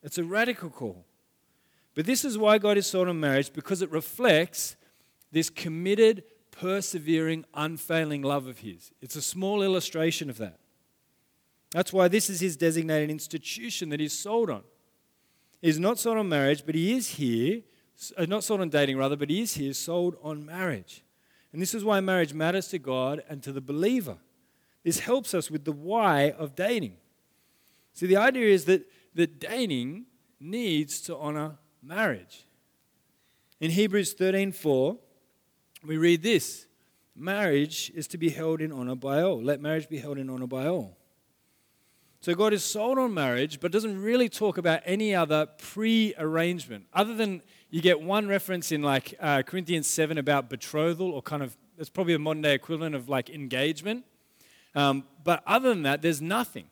It's 0.02 0.18
a 0.18 0.24
radical 0.24 0.70
call. 0.70 1.06
But 1.94 2.06
this 2.06 2.24
is 2.24 2.38
why 2.38 2.58
God 2.58 2.78
is 2.78 2.88
sold 2.88 3.10
on 3.10 3.20
marriage, 3.20 3.52
because 3.54 3.82
it 3.82 3.92
reflects 3.92 4.76
this 5.32 5.50
committed, 5.50 6.24
persevering, 6.52 7.46
unfailing 7.54 8.22
love 8.22 8.48
of 8.48 8.60
His. 8.60 8.92
It's 9.02 9.16
a 9.16 9.22
small 9.22 9.62
illustration 9.62 10.30
of 10.30 10.38
that. 10.38 10.60
That's 11.72 11.92
why 11.92 12.08
this 12.08 12.30
is 12.30 12.40
His 12.40 12.56
designated 12.56 13.10
institution 13.10 13.90
that 13.90 14.00
He's 14.00 14.18
sold 14.18 14.50
on. 14.50 14.64
He's 15.62 15.80
not 15.80 16.00
sold 16.00 16.18
on 16.18 16.30
marriage, 16.30 16.66
but 16.66 16.76
He 16.76 16.94
is 16.94 17.10
here, 17.10 17.62
uh, 18.18 18.26
not 18.26 18.44
sold 18.44 18.62
on 18.62 18.70
dating 18.70 18.98
rather, 18.98 19.16
but 19.16 19.30
He 19.30 19.42
is 19.42 19.56
here 19.56 19.74
sold 19.74 20.16
on 20.22 20.46
marriage. 20.46 21.04
And 21.52 21.62
this 21.62 21.74
is 21.74 21.84
why 21.86 22.00
marriage 22.02 22.34
matters 22.34 22.68
to 22.70 22.80
God 22.80 23.24
and 23.30 23.42
to 23.44 23.52
the 23.52 23.62
believer. 23.62 24.18
This 24.84 25.00
helps 25.00 25.34
us 25.34 25.50
with 25.50 25.66
the 25.66 25.72
why 25.72 26.32
of 26.38 26.56
dating. 26.56 26.98
See, 27.94 28.08
the 28.08 28.18
idea 28.18 28.48
is 28.48 28.66
that, 28.66 28.88
that 29.16 29.40
dating 29.40 30.06
needs 30.40 31.00
to 31.02 31.18
honor 31.18 31.58
marriage. 31.82 32.46
In 33.60 33.72
Hebrews 33.72 34.14
13:4, 34.14 35.00
we 35.86 35.98
read 35.98 36.24
this 36.24 36.66
Marriage 37.16 37.94
is 37.96 38.08
to 38.10 38.18
be 38.18 38.30
held 38.30 38.60
in 38.60 38.74
honor 38.74 38.96
by 38.96 39.22
all. 39.22 39.42
Let 39.42 39.62
marriage 39.62 39.88
be 39.88 40.00
held 40.00 40.18
in 40.18 40.30
honor 40.30 40.48
by 40.48 40.68
all. 40.68 40.98
So 42.20 42.34
God 42.34 42.52
is 42.52 42.64
sold 42.64 42.98
on 42.98 43.14
marriage, 43.14 43.62
but 43.62 43.72
doesn't 43.72 44.02
really 44.02 44.28
talk 44.28 44.58
about 44.58 44.82
any 44.84 45.16
other 45.16 45.46
pre 45.46 46.14
arrangement, 46.18 46.88
other 46.94 47.16
than 47.16 47.42
you 47.70 47.82
get 47.82 48.02
one 48.02 48.28
reference 48.28 48.72
in 48.72 48.82
like 48.82 49.14
uh, 49.22 49.44
Corinthians 49.44 49.88
7 49.88 50.18
about 50.18 50.50
betrothal, 50.50 51.12
or 51.12 51.22
kind 51.22 51.42
of, 51.42 51.56
that's 51.78 51.90
probably 51.90 52.16
a 52.16 52.20
modern 52.20 52.42
day 52.42 52.54
equivalent 52.54 52.96
of 52.96 53.08
like 53.08 53.30
engagement. 53.30 54.04
Um, 54.74 55.06
but 55.24 55.42
other 55.48 55.70
than 55.70 55.84
that, 55.84 56.02
there's 56.02 56.22
nothing. 56.22 56.66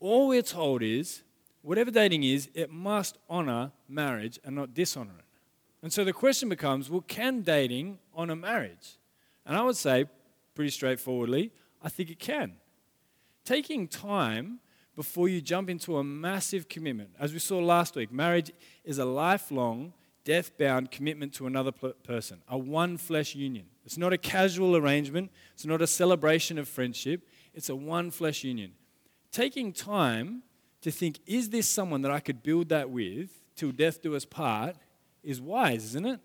All 0.00 0.28
we're 0.28 0.42
told 0.42 0.82
is 0.82 1.22
whatever 1.62 1.92
dating 1.92 2.24
is, 2.24 2.48
it 2.54 2.70
must 2.70 3.18
honor 3.28 3.70
marriage 3.88 4.40
and 4.44 4.56
not 4.56 4.74
dishonor 4.74 5.14
it. 5.16 5.25
And 5.82 5.92
so 5.92 6.04
the 6.04 6.12
question 6.12 6.48
becomes 6.48 6.90
well, 6.90 7.02
can 7.02 7.42
dating 7.42 7.98
honor 8.14 8.36
marriage? 8.36 8.98
And 9.44 9.56
I 9.56 9.62
would 9.62 9.76
say, 9.76 10.06
pretty 10.54 10.70
straightforwardly, 10.70 11.52
I 11.82 11.88
think 11.88 12.10
it 12.10 12.18
can. 12.18 12.54
Taking 13.44 13.86
time 13.86 14.58
before 14.96 15.28
you 15.28 15.40
jump 15.40 15.70
into 15.70 15.98
a 15.98 16.04
massive 16.04 16.68
commitment, 16.68 17.10
as 17.20 17.32
we 17.32 17.38
saw 17.38 17.58
last 17.58 17.94
week, 17.94 18.10
marriage 18.10 18.50
is 18.82 18.98
a 18.98 19.04
lifelong, 19.04 19.92
death 20.24 20.56
bound 20.58 20.90
commitment 20.90 21.32
to 21.34 21.46
another 21.46 21.70
person, 21.70 22.42
a 22.48 22.58
one 22.58 22.96
flesh 22.96 23.34
union. 23.34 23.66
It's 23.84 23.98
not 23.98 24.12
a 24.12 24.18
casual 24.18 24.74
arrangement, 24.76 25.30
it's 25.54 25.66
not 25.66 25.80
a 25.80 25.86
celebration 25.86 26.58
of 26.58 26.66
friendship, 26.66 27.28
it's 27.54 27.68
a 27.68 27.76
one 27.76 28.10
flesh 28.10 28.42
union. 28.42 28.72
Taking 29.30 29.72
time 29.72 30.42
to 30.80 30.90
think, 30.90 31.20
is 31.26 31.50
this 31.50 31.68
someone 31.68 32.02
that 32.02 32.10
I 32.10 32.20
could 32.20 32.42
build 32.42 32.70
that 32.70 32.90
with 32.90 33.30
till 33.54 33.70
death 33.70 34.02
do 34.02 34.16
us 34.16 34.24
part, 34.24 34.76
is 35.26 35.40
wise, 35.40 35.84
isn't 35.84 36.06
it? 36.06 36.20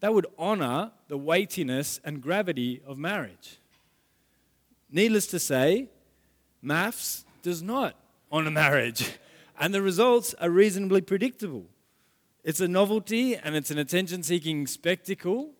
That 0.00 0.14
would 0.14 0.26
honor 0.38 0.92
the 1.08 1.16
weightiness 1.16 2.00
and 2.04 2.20
gravity 2.20 2.82
of 2.86 2.98
marriage. 2.98 3.58
Needless 4.90 5.26
to 5.28 5.38
say, 5.38 5.88
MAFS 6.62 7.24
does 7.42 7.62
not 7.62 7.96
honor 8.30 8.50
marriage, 8.50 9.12
and 9.58 9.72
the 9.72 9.82
results 9.82 10.34
are 10.34 10.50
reasonably 10.50 11.00
predictable. 11.00 11.66
It's 12.44 12.60
a 12.60 12.68
novelty 12.68 13.36
and 13.36 13.54
it's 13.54 13.70
an 13.70 13.78
attention 13.78 14.22
seeking 14.22 14.66
spectacle, 14.66 15.50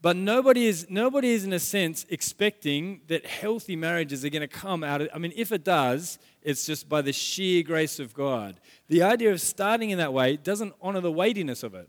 but 0.00 0.16
nobody 0.16 0.66
is, 0.66 0.86
nobody 0.88 1.32
is, 1.32 1.44
in 1.44 1.52
a 1.52 1.58
sense, 1.58 2.06
expecting 2.08 3.00
that 3.08 3.26
healthy 3.26 3.74
marriages 3.74 4.24
are 4.24 4.30
going 4.30 4.42
to 4.42 4.48
come 4.48 4.84
out 4.84 5.00
of 5.00 5.08
I 5.12 5.18
mean, 5.18 5.32
if 5.34 5.50
it 5.50 5.64
does, 5.64 6.20
it's 6.40 6.64
just 6.64 6.88
by 6.88 7.02
the 7.02 7.12
sheer 7.12 7.64
grace 7.64 7.98
of 7.98 8.14
God. 8.14 8.60
The 8.86 9.02
idea 9.02 9.32
of 9.32 9.40
starting 9.40 9.90
in 9.90 9.98
that 9.98 10.12
way 10.12 10.36
doesn't 10.36 10.72
honor 10.80 11.00
the 11.00 11.10
weightiness 11.10 11.64
of 11.64 11.74
it. 11.74 11.88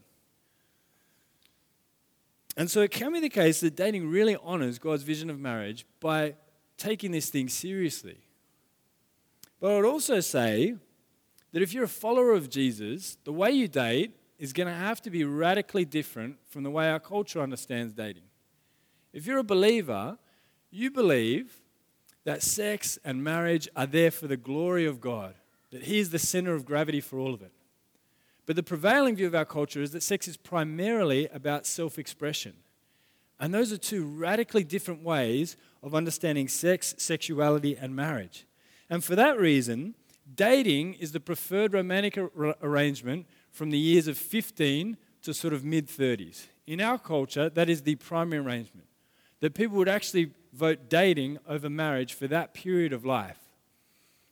And 2.58 2.70
so 2.70 2.82
it 2.82 2.91
can 2.91 3.13
be 3.13 3.20
the 3.20 3.29
case 3.29 3.60
that 3.62 3.75
dating 3.75 4.10
really 4.10 4.36
honors 4.44 4.79
God's 4.79 5.03
vision 5.03 5.29
of 5.29 5.39
marriage 5.39 5.86
by 6.00 6.36
taking 6.77 7.12
this 7.12 7.29
thing 7.29 7.48
seriously. 7.48 8.18
But 9.60 9.72
I 9.72 9.75
would 9.75 9.86
also 9.86 10.20
say 10.20 10.75
that 11.51 11.62
if 11.62 11.74
you're 11.74 11.84
a 11.84 11.88
follower 11.88 12.32
of 12.32 12.50
Jesus, 12.50 13.18
the 13.24 13.34
way 13.34 13.51
you 13.51 13.68
date 13.68 14.15
is 14.38 14.53
going 14.53 14.68
to 14.68 14.74
have 14.74 15.01
to 15.01 15.10
be 15.10 15.24
radically 15.24 15.86
different 15.86 16.38
from 16.48 16.63
the 16.63 16.72
way 16.72 16.89
our 16.89 17.00
culture 17.00 17.41
understands 17.41 17.94
dating. 17.94 18.24
If 19.12 19.25
you're 19.25 19.39
a 19.39 19.44
believer, 19.44 20.18
you 20.72 20.91
believe 20.91 21.62
that 22.24 22.44
sex 22.44 22.98
and 23.03 23.24
marriage 23.24 23.68
are 23.75 23.88
there 23.88 24.12
for 24.12 24.27
the 24.27 24.38
glory 24.38 24.86
of 24.86 25.01
God, 25.01 25.36
that 25.72 25.84
He 25.84 26.00
is 26.00 26.12
the 26.12 26.20
center 26.20 26.53
of 26.53 26.65
gravity 26.65 27.01
for 27.01 27.20
all 27.20 27.34
of 27.34 27.41
it. 27.41 27.51
But 28.50 28.56
the 28.56 28.63
prevailing 28.63 29.15
view 29.15 29.27
of 29.27 29.36
our 29.36 29.46
culture 29.46 29.79
is 29.79 29.91
that 29.91 30.01
sex 30.01 30.27
is 30.27 30.36
primarily 30.36 31.27
about 31.27 31.68
self 31.68 32.00
expression. 32.00 32.53
And 33.39 33.53
those 33.53 33.72
are 33.72 33.77
two 33.77 34.03
radically 34.03 34.63
different 34.63 35.03
ways 35.03 35.56
of 35.84 35.94
understanding 35.94 36.48
sex, 36.48 36.96
sexuality, 36.98 37.77
and 37.77 37.96
marriage. 37.96 38.48
And 38.89 39.03
for 39.03 39.15
that 39.15 39.38
reason, 39.38 39.94
dating 40.34 40.96
is 40.96 41.12
the 41.12 41.20
preferred 41.20 41.75
romantic 41.75 42.18
ar- 42.18 42.56
arrangement 42.63 43.27
from 43.51 43.70
the 43.70 43.77
years 43.77 44.08
of 44.08 44.18
15 44.18 44.98
to 45.22 45.32
sort 45.32 45.53
of 45.53 45.63
mid 45.63 45.88
30s. 45.88 46.48
In 46.65 46.82
our 46.82 46.98
culture, 46.98 47.51
that 47.51 47.70
is 47.70 47.84
the 47.84 47.98
primary 47.98 48.44
arrangement. 48.44 48.88
That 49.41 49.53
people 49.53 49.77
would 49.77 49.88
actually 49.88 50.32
vote 50.53 50.89
dating 50.89 51.38
over 51.48 51.70
marriage 51.70 52.15
for 52.15 52.25
that 52.25 52.56
period 52.56 52.94
of 52.94 53.06
life. 53.06 53.38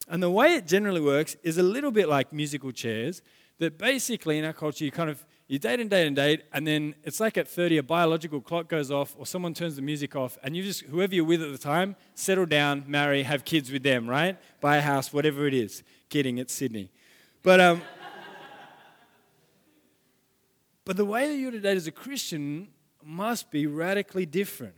And 0.10 0.24
the 0.24 0.32
way 0.32 0.56
it 0.56 0.66
generally 0.66 1.02
works 1.02 1.36
is 1.44 1.60
a 1.60 1.64
little 1.64 1.92
bit 1.92 2.10
like 2.10 2.34
musical 2.34 2.72
chairs, 2.72 3.22
that 3.60 3.78
basically 3.78 4.38
in 4.38 4.46
our 4.46 4.54
culture 4.54 4.86
you 4.86 4.92
kind 4.92 5.10
of 5.10 5.26
you 5.48 5.58
date 5.58 5.80
and 5.80 5.90
date 5.90 6.08
and 6.08 6.16
date 6.16 6.44
and 6.54 6.68
then 6.68 6.94
it's 7.04 7.20
like 7.20 7.38
at 7.38 7.48
30 7.48 7.78
a 7.78 7.84
biological 7.84 8.42
clock 8.42 8.68
goes 8.68 8.92
off 8.92 9.16
or 9.18 9.26
someone 9.26 9.54
turns 9.54 9.76
the 9.76 9.82
music 9.82 10.16
off 10.16 10.38
and 10.44 10.56
you 10.56 10.64
just 10.64 10.82
whoever 10.84 11.16
you're 11.16 11.26
with 11.26 11.42
at 11.42 11.52
the 11.52 11.58
time 11.58 11.96
settle 12.16 12.46
down 12.46 12.84
marry 12.88 13.24
have 13.24 13.46
kids 13.46 13.72
with 13.72 13.84
them 13.84 14.10
right? 14.10 14.38
Buy 14.62 14.78
a 14.78 14.82
house 14.82 15.12
whatever 15.12 15.48
it 15.48 15.54
is. 15.54 15.84
Kidding 16.10 16.38
it's 16.38 16.54
sydney. 16.54 16.92
But 17.44 17.60
um 17.60 17.82
but 20.86 20.98
the 20.98 21.06
way 21.06 21.28
that 21.28 21.36
you're 21.36 21.52
to 21.52 21.60
date 21.60 21.78
as 21.78 21.88
a 21.88 21.92
christian 21.92 22.70
must 23.04 23.52
be 23.52 23.66
radically 23.66 24.26
different. 24.26 24.76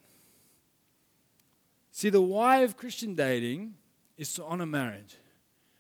See 1.92 2.10
the 2.10 2.22
why 2.22 2.60
of 2.60 2.78
christian 2.78 3.16
dating 3.16 3.74
is 4.18 4.34
to 4.34 4.44
honor 4.44 4.66
marriage. 4.66 5.18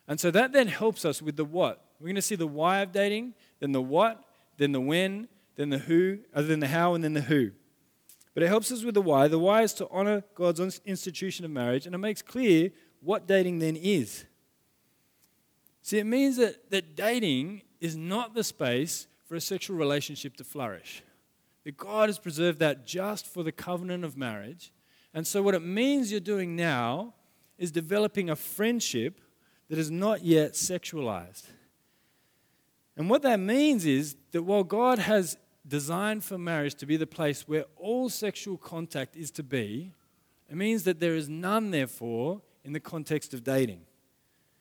And 0.08 0.20
so 0.20 0.32
that 0.32 0.53
then 0.53 0.68
helps 0.68 1.06
us 1.06 1.22
with 1.22 1.36
the 1.36 1.46
what 1.46 1.86
we're 2.00 2.08
going 2.08 2.15
to 2.15 2.22
see 2.22 2.36
the 2.36 2.48
why 2.48 2.79
of 2.79 2.91
dating, 2.91 3.34
then 3.60 3.72
the 3.72 3.82
what, 3.82 4.24
then 4.58 4.72
the 4.72 4.82
when, 4.82 5.27
then 5.56 5.70
the 5.70 5.79
who, 5.79 6.20
uh, 6.34 6.39
other 6.39 6.48
than 6.48 6.62
the 6.62 6.68
how, 6.68 6.94
and 6.94 7.03
then 7.03 7.13
the 7.13 7.22
who. 7.22 7.51
But 8.34 8.44
it 8.44 8.48
helps 8.48 8.72
us 8.72 8.84
with 8.84 8.94
the 8.94 9.01
why. 9.01 9.27
The 9.27 9.39
why 9.39 9.63
is 9.63 9.74
to 9.75 9.88
honor 9.89 10.24
God's 10.36 10.79
institution 10.86 11.44
of 11.44 11.51
marriage, 11.51 11.86
and 11.86 11.94
it 11.94 11.98
makes 11.98 12.22
clear 12.22 12.72
what 13.01 13.27
dating 13.27 13.60
then 13.60 13.75
is. 13.75 14.25
See, 15.82 15.98
it 15.98 16.06
means 16.06 16.38
that, 16.38 16.70
that 16.72 16.96
dating 16.96 17.63
is 17.82 17.98
not 17.98 18.34
the 18.34 18.44
space 18.44 19.08
for 19.25 19.36
a 19.36 19.41
sexual 19.41 19.77
relationship 19.77 20.38
to 20.38 20.44
flourish. 20.44 21.03
That 21.65 21.77
God 21.77 22.08
has 22.08 22.20
preserved 22.20 22.60
that 22.60 22.86
just 22.86 23.27
for 23.27 23.44
the 23.44 23.51
covenant 23.51 24.06
of 24.06 24.18
marriage. 24.18 24.72
And 25.13 25.25
so, 25.25 25.41
what 25.41 25.56
it 25.56 25.63
means 25.63 26.12
you're 26.12 26.20
doing 26.20 26.56
now 26.56 27.15
is 27.58 27.72
developing 27.72 28.29
a 28.29 28.36
friendship 28.36 29.20
that 29.70 29.77
is 29.77 29.91
not 29.91 30.24
yet 30.24 30.53
sexualized. 30.53 31.44
And 33.00 33.10
what 33.10 33.22
that 33.22 33.39
means 33.39 33.86
is 33.86 34.18
that 34.34 34.44
while 34.44 34.65
God 34.65 35.00
has 35.00 35.38
designed 35.65 36.22
for 36.22 36.38
marriage 36.38 36.75
to 36.75 36.86
be 36.86 36.98
the 36.98 37.08
place 37.08 37.48
where 37.48 37.63
all 37.77 38.10
sexual 38.10 38.58
contact 38.58 39.15
is 39.15 39.32
to 39.32 39.44
be, 39.44 39.94
it 40.50 40.58
means 40.58 40.84
that 40.84 41.00
there 41.00 41.15
is 41.15 41.29
none, 41.29 41.72
therefore, 41.72 42.41
in 42.65 42.74
the 42.74 42.79
context 42.82 43.34
of 43.34 43.46
dating. 43.46 43.84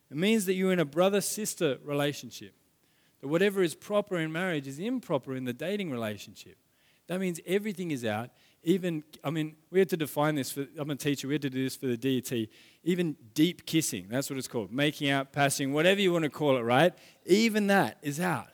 It 0.08 0.16
means 0.16 0.46
that 0.46 0.54
you're 0.54 0.72
in 0.72 0.78
a 0.78 0.84
brother 0.84 1.20
sister 1.20 1.78
relationship. 1.82 2.54
That 3.20 3.26
whatever 3.26 3.60
is 3.60 3.74
proper 3.74 4.16
in 4.16 4.30
marriage 4.30 4.68
is 4.68 4.78
improper 4.78 5.34
in 5.34 5.44
the 5.44 5.52
dating 5.52 5.90
relationship. 5.90 6.58
That 7.08 7.18
means 7.18 7.40
everything 7.44 7.90
is 7.90 8.04
out. 8.04 8.30
Even, 8.62 9.02
I 9.24 9.30
mean, 9.30 9.56
we 9.70 9.80
had 9.80 9.88
to 9.88 9.96
define 9.96 10.36
this 10.36 10.52
for, 10.52 10.64
I'm 10.78 10.90
a 10.90 10.94
teacher, 10.94 11.26
we 11.26 11.34
had 11.34 11.42
to 11.42 11.50
do 11.50 11.64
this 11.64 11.74
for 11.74 11.88
the 11.88 11.96
DET. 11.96 12.48
Even 12.88 13.16
deep 13.34 13.66
kissing, 13.66 14.06
that's 14.08 14.30
what 14.30 14.38
it's 14.38 14.48
called. 14.48 14.72
Making 14.72 15.10
out, 15.10 15.30
pashing, 15.30 15.74
whatever 15.74 16.00
you 16.00 16.10
want 16.10 16.22
to 16.24 16.30
call 16.30 16.56
it, 16.56 16.62
right? 16.62 16.94
Even 17.26 17.66
that 17.66 17.98
is 18.00 18.18
out. 18.18 18.48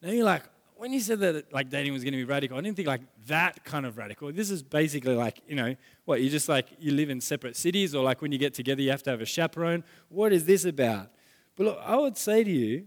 Now 0.00 0.10
you're 0.10 0.24
like, 0.24 0.44
when 0.76 0.90
you 0.90 1.00
said 1.00 1.20
that 1.20 1.52
like 1.52 1.68
dating 1.68 1.92
was 1.92 2.02
going 2.02 2.12
to 2.12 2.16
be 2.16 2.24
radical, 2.24 2.56
I 2.56 2.62
didn't 2.62 2.76
think 2.76 2.88
like 2.88 3.02
that 3.26 3.62
kind 3.62 3.84
of 3.84 3.98
radical. 3.98 4.32
This 4.32 4.50
is 4.50 4.62
basically 4.62 5.14
like, 5.14 5.42
you 5.46 5.54
know, 5.54 5.76
what, 6.06 6.22
you 6.22 6.30
just 6.30 6.48
like, 6.48 6.68
you 6.78 6.92
live 6.92 7.10
in 7.10 7.20
separate 7.20 7.54
cities 7.54 7.94
or 7.94 8.02
like 8.02 8.22
when 8.22 8.32
you 8.32 8.38
get 8.38 8.54
together 8.54 8.80
you 8.80 8.90
have 8.90 9.02
to 9.02 9.10
have 9.10 9.20
a 9.20 9.26
chaperone. 9.26 9.84
What 10.08 10.32
is 10.32 10.46
this 10.46 10.64
about? 10.64 11.10
But 11.54 11.64
look, 11.64 11.78
I 11.84 11.96
would 11.96 12.16
say 12.16 12.42
to 12.42 12.50
you, 12.50 12.86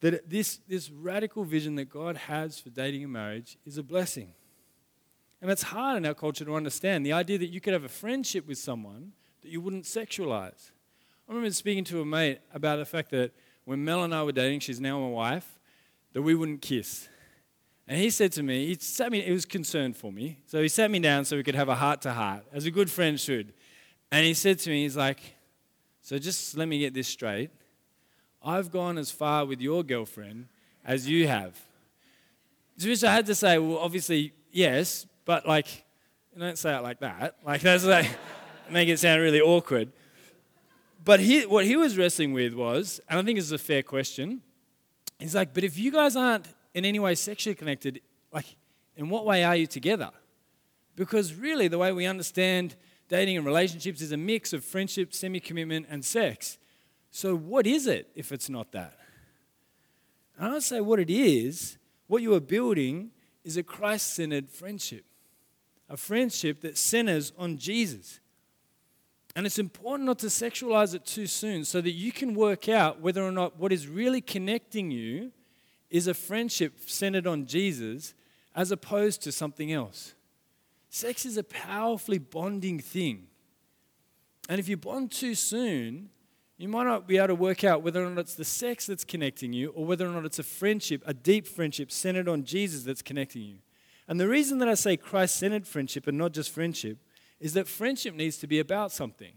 that 0.00 0.30
this, 0.30 0.58
this 0.68 0.90
radical 0.90 1.42
vision 1.42 1.74
that 1.74 1.88
God 1.88 2.16
has 2.16 2.60
for 2.60 2.70
dating 2.70 3.02
and 3.02 3.12
marriage 3.12 3.58
is 3.66 3.78
a 3.78 3.82
blessing. 3.82 4.34
And 5.42 5.50
it's 5.50 5.64
hard 5.64 5.96
in 5.96 6.06
our 6.06 6.14
culture 6.14 6.44
to 6.44 6.54
understand 6.54 7.04
the 7.04 7.14
idea 7.14 7.38
that 7.38 7.48
you 7.48 7.60
could 7.60 7.72
have 7.72 7.82
a 7.82 7.88
friendship 7.88 8.46
with 8.46 8.58
someone 8.58 9.12
that 9.44 9.50
you 9.50 9.60
wouldn't 9.60 9.84
sexualize. 9.84 10.70
I 11.28 11.32
remember 11.32 11.52
speaking 11.52 11.84
to 11.84 12.00
a 12.00 12.04
mate 12.04 12.40
about 12.52 12.78
the 12.78 12.86
fact 12.86 13.10
that 13.10 13.32
when 13.64 13.84
Mel 13.84 14.02
and 14.02 14.14
I 14.14 14.22
were 14.22 14.32
dating, 14.32 14.60
she's 14.60 14.80
now 14.80 14.98
my 14.98 15.08
wife, 15.08 15.58
that 16.14 16.22
we 16.22 16.34
wouldn't 16.34 16.62
kiss. 16.62 17.08
And 17.86 18.00
he 18.00 18.08
said 18.08 18.32
to 18.32 18.42
me, 18.42 18.66
he 18.66 18.76
sat 18.80 19.12
me, 19.12 19.20
he 19.20 19.32
was 19.32 19.44
concerned 19.44 19.98
for 19.98 20.10
me. 20.10 20.38
So 20.46 20.62
he 20.62 20.68
sat 20.68 20.90
me 20.90 20.98
down 20.98 21.26
so 21.26 21.36
we 21.36 21.42
could 21.42 21.54
have 21.54 21.68
a 21.68 21.74
heart 21.74 22.00
to 22.02 22.12
heart, 22.12 22.44
as 22.52 22.64
a 22.64 22.70
good 22.70 22.90
friend 22.90 23.20
should. 23.20 23.52
And 24.10 24.24
he 24.24 24.32
said 24.32 24.58
to 24.60 24.70
me, 24.70 24.84
he's 24.84 24.96
like, 24.96 25.20
so 26.00 26.18
just 26.18 26.56
let 26.56 26.66
me 26.66 26.78
get 26.78 26.94
this 26.94 27.08
straight. 27.08 27.50
I've 28.42 28.70
gone 28.70 28.96
as 28.96 29.10
far 29.10 29.44
with 29.44 29.60
your 29.60 29.82
girlfriend 29.82 30.48
as 30.84 31.06
you 31.06 31.26
have. 31.28 31.60
To 32.78 32.88
which 32.88 33.04
I 33.04 33.12
had 33.14 33.26
to 33.26 33.34
say, 33.34 33.58
well, 33.58 33.78
obviously, 33.78 34.32
yes, 34.50 35.06
but 35.26 35.46
like, 35.46 35.84
don't 36.38 36.58
say 36.58 36.74
it 36.74 36.82
like 36.82 37.00
that. 37.00 37.36
Like, 37.44 37.60
that's 37.60 37.84
like, 37.84 38.08
make 38.70 38.88
it 38.88 38.98
sound 38.98 39.20
really 39.20 39.40
awkward. 39.40 39.92
But 41.04 41.20
he, 41.20 41.44
what 41.46 41.64
he 41.64 41.76
was 41.76 41.98
wrestling 41.98 42.32
with 42.32 42.54
was, 42.54 43.00
and 43.08 43.18
I 43.18 43.22
think 43.22 43.36
this 43.36 43.44
is 43.44 43.52
a 43.52 43.58
fair 43.58 43.82
question, 43.82 44.40
he's 45.18 45.34
like, 45.34 45.52
but 45.52 45.64
if 45.64 45.78
you 45.78 45.92
guys 45.92 46.16
aren't 46.16 46.46
in 46.72 46.84
any 46.84 46.98
way 46.98 47.14
sexually 47.14 47.54
connected, 47.54 48.00
Like, 48.34 48.56
in 48.96 49.08
what 49.08 49.24
way 49.24 49.44
are 49.44 49.54
you 49.54 49.66
together? 49.66 50.10
Because 50.96 51.34
really, 51.34 51.68
the 51.68 51.78
way 51.78 51.92
we 51.92 52.04
understand 52.04 52.74
dating 53.08 53.36
and 53.36 53.46
relationships 53.46 54.00
is 54.00 54.10
a 54.10 54.16
mix 54.16 54.52
of 54.52 54.64
friendship, 54.64 55.14
semi 55.14 55.38
commitment, 55.38 55.86
and 55.88 56.04
sex. 56.04 56.58
So, 57.12 57.36
what 57.36 57.66
is 57.66 57.86
it 57.86 58.10
if 58.16 58.32
it's 58.32 58.50
not 58.50 58.72
that? 58.72 58.98
And 60.36 60.48
I 60.48 60.52
would 60.54 60.62
say 60.64 60.80
what 60.80 60.98
it 60.98 61.10
is, 61.10 61.78
what 62.08 62.22
you 62.22 62.34
are 62.34 62.40
building 62.40 63.10
is 63.44 63.56
a 63.56 63.62
Christ 63.62 64.14
centered 64.14 64.50
friendship, 64.50 65.04
a 65.88 65.96
friendship 65.96 66.60
that 66.62 66.76
centers 66.76 67.32
on 67.38 67.56
Jesus. 67.56 68.18
And 69.36 69.46
it's 69.46 69.58
important 69.58 70.06
not 70.06 70.20
to 70.20 70.26
sexualize 70.26 70.94
it 70.94 71.04
too 71.04 71.26
soon 71.26 71.64
so 71.64 71.80
that 71.80 71.90
you 71.90 72.12
can 72.12 72.34
work 72.34 72.68
out 72.68 73.00
whether 73.00 73.22
or 73.22 73.32
not 73.32 73.58
what 73.58 73.72
is 73.72 73.88
really 73.88 74.20
connecting 74.20 74.90
you 74.90 75.32
is 75.90 76.06
a 76.06 76.14
friendship 76.14 76.74
centered 76.86 77.26
on 77.26 77.46
Jesus 77.46 78.14
as 78.54 78.70
opposed 78.70 79.22
to 79.22 79.32
something 79.32 79.72
else. 79.72 80.14
Sex 80.88 81.26
is 81.26 81.36
a 81.36 81.42
powerfully 81.42 82.18
bonding 82.18 82.78
thing. 82.78 83.26
And 84.48 84.60
if 84.60 84.68
you 84.68 84.76
bond 84.76 85.10
too 85.10 85.34
soon, 85.34 86.10
you 86.56 86.68
might 86.68 86.84
not 86.84 87.08
be 87.08 87.16
able 87.16 87.28
to 87.28 87.34
work 87.34 87.64
out 87.64 87.82
whether 87.82 88.04
or 88.04 88.10
not 88.10 88.20
it's 88.20 88.36
the 88.36 88.44
sex 88.44 88.86
that's 88.86 89.04
connecting 89.04 89.52
you 89.52 89.70
or 89.70 89.84
whether 89.84 90.06
or 90.06 90.10
not 90.10 90.24
it's 90.24 90.38
a 90.38 90.44
friendship, 90.44 91.02
a 91.04 91.12
deep 91.12 91.48
friendship 91.48 91.90
centered 91.90 92.28
on 92.28 92.44
Jesus 92.44 92.84
that's 92.84 93.02
connecting 93.02 93.42
you. 93.42 93.58
And 94.06 94.20
the 94.20 94.28
reason 94.28 94.58
that 94.58 94.68
I 94.68 94.74
say 94.74 94.96
Christ 94.96 95.36
centered 95.36 95.66
friendship 95.66 96.06
and 96.06 96.16
not 96.16 96.32
just 96.32 96.50
friendship 96.50 96.98
is 97.44 97.52
that 97.52 97.68
friendship 97.68 98.14
needs 98.14 98.38
to 98.38 98.46
be 98.46 98.58
about 98.58 98.90
something. 98.90 99.34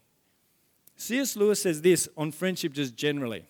C.S. 0.95 1.35
Lewis 1.35 1.63
says 1.63 1.81
this 1.81 2.07
on 2.15 2.31
friendship 2.31 2.71
just 2.71 2.95
generally. 2.95 3.43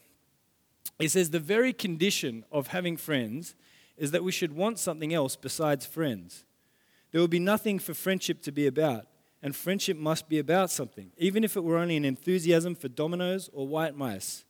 He 0.98 1.08
says 1.08 1.30
the 1.30 1.40
very 1.40 1.72
condition 1.72 2.44
of 2.52 2.70
having 2.70 2.98
friends 2.98 3.54
is 3.98 4.10
that 4.10 4.24
we 4.24 4.32
should 4.32 4.56
want 4.56 4.80
something 4.80 5.14
else 5.14 5.36
besides 5.36 5.86
friends. 5.86 6.44
There 7.12 7.22
will 7.22 7.28
be 7.28 7.38
nothing 7.38 7.78
for 7.78 7.94
friendship 7.94 8.42
to 8.42 8.52
be 8.52 8.66
about, 8.66 9.06
and 9.44 9.56
friendship 9.56 9.96
must 9.96 10.28
be 10.28 10.40
about 10.40 10.72
something, 10.72 11.12
even 11.20 11.44
if 11.44 11.56
it 11.56 11.64
were 11.64 11.78
only 11.78 11.96
an 11.96 12.04
enthusiasm 12.04 12.74
for 12.74 12.88
dominoes 12.88 13.52
or 13.54 13.68
white 13.68 13.96
mice. 13.96 14.44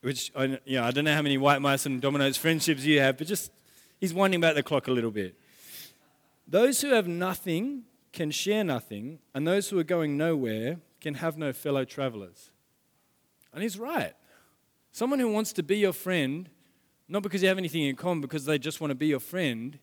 Which, 0.00 0.30
you 0.38 0.58
know, 0.76 0.84
I 0.84 0.92
don't 0.92 1.06
know 1.06 1.14
how 1.14 1.22
many 1.22 1.38
white 1.38 1.60
mice 1.60 1.86
and 1.86 2.00
dominoes 2.00 2.36
friendships 2.36 2.84
you 2.84 3.00
have, 3.00 3.18
but 3.18 3.26
just, 3.26 3.50
he's 4.00 4.14
winding 4.14 4.40
back 4.40 4.54
the 4.54 4.62
clock 4.62 4.86
a 4.86 4.92
little 4.92 5.10
bit. 5.10 5.34
Those 6.46 6.80
who 6.82 6.90
have 6.90 7.08
nothing 7.08 7.82
can 8.14 8.30
share 8.30 8.64
nothing, 8.64 9.18
and 9.34 9.46
those 9.46 9.68
who 9.68 9.78
are 9.78 9.84
going 9.84 10.16
nowhere 10.16 10.78
can 11.00 11.14
have 11.14 11.36
no 11.36 11.52
fellow 11.52 11.84
travelers. 11.84 12.50
And 13.52 13.62
he's 13.62 13.78
right. 13.78 14.14
Someone 14.92 15.18
who 15.18 15.28
wants 15.28 15.52
to 15.54 15.62
be 15.62 15.78
your 15.78 15.92
friend, 15.92 16.48
not 17.08 17.22
because 17.22 17.42
you 17.42 17.48
have 17.48 17.58
anything 17.58 17.82
in 17.82 17.96
common, 17.96 18.20
because 18.20 18.46
they 18.46 18.58
just 18.58 18.80
want 18.80 18.92
to 18.92 18.94
be 18.94 19.08
your 19.08 19.20
friend, 19.20 19.78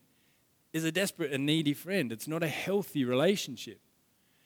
is 0.74 0.84
a 0.84 0.92
desperate 0.92 1.32
and 1.32 1.46
needy 1.46 1.74
friend. 1.74 2.12
It's 2.12 2.28
not 2.28 2.42
a 2.42 2.48
healthy 2.48 3.04
relationship. 3.04 3.80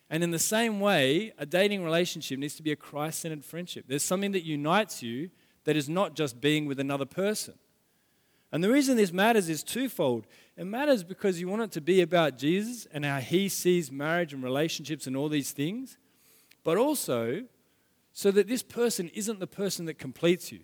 And 0.10 0.24
in 0.24 0.32
the 0.32 0.40
same 0.40 0.80
way, 0.80 1.34
a 1.38 1.46
dating 1.46 1.84
relationship 1.84 2.40
needs 2.40 2.56
to 2.56 2.64
be 2.64 2.72
a 2.72 2.76
Christ 2.76 3.20
centered 3.20 3.46
friendship. 3.46 3.86
There's 3.88 4.04
something 4.04 4.32
that 4.34 4.44
unites 4.44 5.02
you 5.02 5.30
that 5.64 5.76
is 5.76 5.88
not 5.88 6.16
just 6.16 6.42
being 6.42 6.66
with 6.66 6.80
another 6.80 7.06
person. 7.06 7.56
And 8.52 8.64
the 8.64 8.72
reason 8.72 8.98
this 8.98 9.12
matters 9.12 9.50
is 9.50 9.64
twofold. 9.64 10.28
It 10.58 10.66
matters 10.66 11.04
because 11.04 11.40
you 11.40 11.50
want 11.50 11.64
it 11.64 11.72
to 11.72 11.82
be 11.82 12.02
about 12.02 12.38
Jesus 12.38 12.88
and 12.92 13.04
how 13.04 13.20
he 13.20 13.50
sees 13.50 13.92
marriage 13.92 14.34
and 14.34 14.42
relationships 14.42 15.06
and 15.06 15.16
all 15.18 15.28
these 15.28 15.52
things, 15.52 15.98
but 16.64 16.78
also 16.78 17.44
so 18.14 18.32
that 18.32 18.48
this 18.48 18.64
person 18.64 19.10
isn't 19.14 19.40
the 19.40 19.48
person 19.48 19.86
that 19.86 20.00
completes 20.00 20.54
you, 20.54 20.62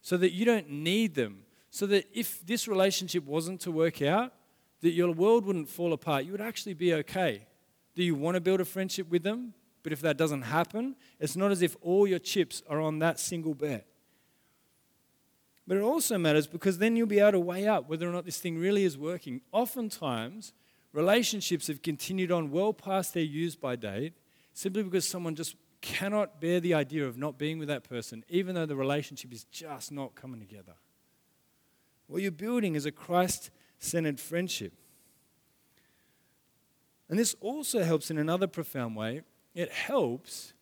so 0.00 0.16
that 0.16 0.32
you 0.32 0.46
don't 0.46 0.70
need 0.70 1.14
them, 1.14 1.42
so 1.70 1.86
that 1.86 2.06
if 2.14 2.44
this 2.46 2.66
relationship 2.66 3.24
wasn't 3.24 3.60
to 3.60 3.70
work 3.70 4.00
out, 4.00 4.32
that 4.80 4.92
your 4.92 5.12
world 5.12 5.44
wouldn't 5.44 5.68
fall 5.68 5.92
apart. 5.92 6.24
You 6.24 6.32
would 6.32 6.40
actually 6.40 6.74
be 6.74 6.94
okay. 6.94 7.46
Do 7.94 8.02
you 8.02 8.14
want 8.14 8.36
to 8.36 8.40
build 8.40 8.60
a 8.60 8.64
friendship 8.64 9.10
with 9.10 9.22
them? 9.22 9.52
But 9.82 9.92
if 9.92 10.00
that 10.00 10.16
doesn't 10.16 10.42
happen, 10.42 10.96
it's 11.20 11.36
not 11.36 11.50
as 11.52 11.60
if 11.60 11.76
all 11.82 12.06
your 12.06 12.18
chips 12.18 12.62
are 12.68 12.80
on 12.80 12.98
that 13.00 13.20
single 13.20 13.54
bet. 13.54 13.86
But 15.66 15.78
it 15.78 15.82
also 15.82 16.16
matters 16.16 16.46
because 16.46 16.78
then 16.78 16.96
you'll 16.96 17.06
be 17.06 17.18
able 17.18 17.32
to 17.32 17.40
weigh 17.40 17.66
up 17.66 17.88
whether 17.88 18.08
or 18.08 18.12
not 18.12 18.24
this 18.24 18.38
thing 18.38 18.58
really 18.58 18.84
is 18.84 18.96
working. 18.96 19.40
Oftentimes, 19.50 20.52
relationships 20.92 21.66
have 21.66 21.82
continued 21.82 22.30
on 22.30 22.50
well 22.50 22.72
past 22.72 23.14
their 23.14 23.24
use 23.24 23.56
by 23.56 23.74
date 23.74 24.14
simply 24.52 24.82
because 24.82 25.08
someone 25.08 25.34
just 25.34 25.56
cannot 25.80 26.40
bear 26.40 26.60
the 26.60 26.74
idea 26.74 27.06
of 27.06 27.18
not 27.18 27.38
being 27.38 27.58
with 27.58 27.68
that 27.68 27.84
person, 27.84 28.24
even 28.28 28.54
though 28.54 28.66
the 28.66 28.76
relationship 28.76 29.32
is 29.32 29.44
just 29.44 29.92
not 29.92 30.14
coming 30.14 30.40
together. 30.40 30.74
What 32.06 32.22
you're 32.22 32.30
building 32.30 32.74
is 32.76 32.86
a 32.86 32.92
Christ 32.92 33.50
centered 33.78 34.20
friendship. 34.20 34.72
And 37.08 37.18
this 37.18 37.36
also 37.40 37.82
helps 37.82 38.10
in 38.10 38.18
another 38.18 38.46
profound 38.46 38.96
way. 38.96 39.22
It 39.54 39.70
helps 39.70 40.54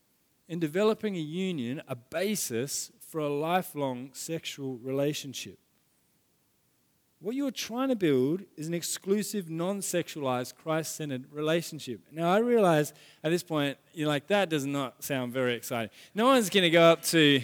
in 0.49 0.59
developing 0.59 1.17
a 1.17 1.21
union, 1.21 1.83
a 1.89 1.97
basis 1.97 2.91
for 3.15 3.21
a 3.21 3.29
lifelong 3.29 4.11
sexual 4.13 4.77
relationship. 4.79 5.57
What 7.21 7.37
you're 7.37 7.53
trying 7.53 7.91
to 7.91 7.95
build 7.95 8.43
is 8.57 8.67
an 8.67 8.75
exclusive, 8.75 9.49
non 9.49 9.79
sexualized, 9.83 10.57
Christ 10.57 10.97
centered 10.97 11.27
relationship. 11.31 12.01
Now, 12.11 12.33
I 12.33 12.39
realize 12.39 12.93
at 13.23 13.31
this 13.31 13.45
point, 13.45 13.79
you're 13.93 14.09
like, 14.09 14.27
that 14.27 14.49
does 14.49 14.67
not 14.67 15.05
sound 15.05 15.33
very 15.33 15.55
exciting. 15.55 15.91
No 16.13 16.25
one's 16.25 16.51
going 16.51 16.65
to 16.65 16.71
go 16.71 16.83
up 16.83 17.05
to, 17.05 17.41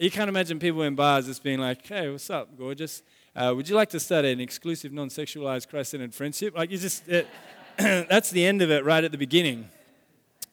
you 0.00 0.10
can't 0.10 0.28
imagine 0.28 0.58
people 0.58 0.82
in 0.82 0.96
bars 0.96 1.26
just 1.26 1.44
being 1.44 1.60
like, 1.60 1.86
hey, 1.86 2.10
what's 2.10 2.28
up, 2.28 2.58
gorgeous? 2.58 3.04
Uh, 3.36 3.52
would 3.54 3.68
you 3.68 3.76
like 3.76 3.90
to 3.90 4.00
start 4.00 4.24
an 4.24 4.40
exclusive, 4.40 4.92
non 4.92 5.08
sexualized, 5.08 5.68
Christ 5.68 5.92
centered 5.92 6.16
friendship? 6.16 6.56
Like, 6.56 6.72
you 6.72 6.78
just, 6.78 7.06
it, 7.06 7.28
that's 7.76 8.30
the 8.30 8.44
end 8.44 8.60
of 8.60 8.72
it 8.72 8.84
right 8.84 9.04
at 9.04 9.12
the 9.12 9.18
beginning. 9.18 9.68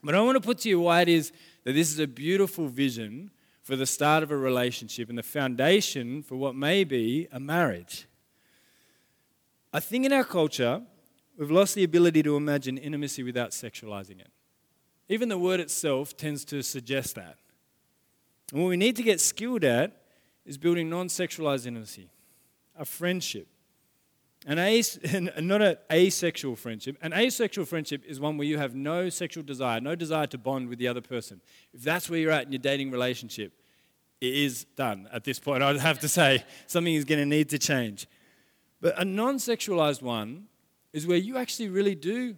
But 0.03 0.13
I 0.13 0.21
want 0.21 0.35
to 0.35 0.41
put 0.41 0.59
to 0.59 0.69
you 0.69 0.79
why 0.79 1.01
it 1.01 1.09
is 1.09 1.31
that 1.63 1.73
this 1.73 1.91
is 1.91 1.97
a 1.97 2.05
beautiful 2.05 2.67
vision 2.67 3.31
for 3.63 3.77
the 3.77 3.85
start 3.85 4.23
of 4.23 4.29
a 4.29 4.37
relationship 4.37 5.09
and 5.09 5.17
the 5.17 5.23
foundation 5.23 6.21
for 6.21 6.35
what 6.35 6.53
may 6.53 6.83
be 6.83 7.27
a 7.31 7.39
marriage. 7.39 8.07
I 9.71 9.79
think 9.79 10.05
in 10.05 10.11
our 10.13 10.25
culture, 10.25 10.81
we've 11.37 11.49
lost 11.49 11.73
the 11.73 11.83
ability 11.83 12.21
to 12.23 12.35
imagine 12.35 12.77
intimacy 12.77 13.23
without 13.23 13.51
sexualizing 13.51 14.19
it. 14.19 14.29
Even 15.07 15.29
the 15.29 15.37
word 15.37 15.59
itself 15.59 16.15
tends 16.15 16.43
to 16.45 16.61
suggest 16.61 17.15
that. 17.15 17.37
And 18.51 18.61
what 18.61 18.67
we 18.67 18.77
need 18.77 18.97
to 18.97 19.03
get 19.03 19.19
skilled 19.21 19.63
at 19.63 20.03
is 20.45 20.57
building 20.57 20.89
non 20.89 21.07
sexualized 21.07 21.65
intimacy 21.65 22.09
a 22.75 22.85
friendship. 22.85 23.47
An 24.45 24.59
as, 24.59 24.99
not 25.39 25.61
an 25.61 25.77
asexual 25.91 26.55
friendship. 26.55 26.97
An 27.01 27.13
asexual 27.13 27.65
friendship 27.65 28.03
is 28.05 28.19
one 28.19 28.37
where 28.37 28.47
you 28.47 28.57
have 28.57 28.75
no 28.75 29.09
sexual 29.09 29.43
desire, 29.43 29.79
no 29.79 29.95
desire 29.95 30.27
to 30.27 30.37
bond 30.37 30.69
with 30.69 30.79
the 30.79 30.87
other 30.87 31.01
person. 31.01 31.41
If 31.73 31.83
that's 31.83 32.09
where 32.09 32.19
you're 32.19 32.31
at 32.31 32.45
in 32.45 32.51
your 32.51 32.59
dating 32.59 32.91
relationship, 32.91 33.53
it 34.19 34.33
is 34.33 34.65
done 34.75 35.07
at 35.11 35.23
this 35.23 35.39
point. 35.39 35.63
I'd 35.63 35.77
have 35.77 35.99
to 35.99 36.09
say 36.09 36.43
something 36.67 36.93
is 36.93 37.05
going 37.05 37.19
to 37.19 37.25
need 37.25 37.49
to 37.49 37.59
change. 37.59 38.07
But 38.81 38.99
a 38.99 39.05
non 39.05 39.37
sexualized 39.37 40.01
one 40.01 40.47
is 40.91 41.07
where 41.07 41.17
you 41.17 41.37
actually 41.37 41.69
really 41.69 41.95
do 41.95 42.35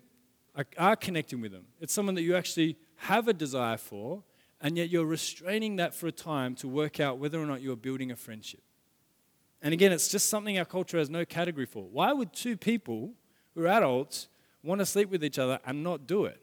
are 0.78 0.96
connecting 0.96 1.42
with 1.42 1.52
them. 1.52 1.66
It's 1.82 1.92
someone 1.92 2.16
that 2.16 2.22
you 2.22 2.36
actually 2.36 2.78
have 2.96 3.28
a 3.28 3.34
desire 3.34 3.78
for, 3.78 4.24
and 4.62 4.78
yet 4.78 4.90
you're 4.90 5.06
restraining 5.06 5.76
that 5.78 5.94
for 5.94 6.08
a 6.08 6.12
time 6.12 6.56
to 6.56 6.68
work 6.68 7.00
out 7.00 7.18
whether 7.18 7.42
or 7.42 7.46
not 7.46 7.62
you're 7.62 7.76
building 7.76 8.12
a 8.12 8.16
friendship. 8.16 8.62
And 9.66 9.74
again, 9.74 9.92
it's 9.92 10.10
just 10.10 10.30
something 10.30 10.60
our 10.60 10.64
culture 10.64 11.00
has 11.00 11.10
no 11.10 11.26
category 11.26 11.66
for. 11.66 11.86
Why 11.86 12.14
would 12.14 12.34
two 12.34 12.56
people 12.56 13.14
who 13.56 13.64
are 13.64 13.68
adults 13.68 14.28
want 14.62 14.78
to 14.78 14.86
sleep 14.86 15.10
with 15.10 15.24
each 15.24 15.40
other 15.40 15.58
and 15.66 15.84
not 15.84 16.06
do 16.06 16.26
it? 16.26 16.40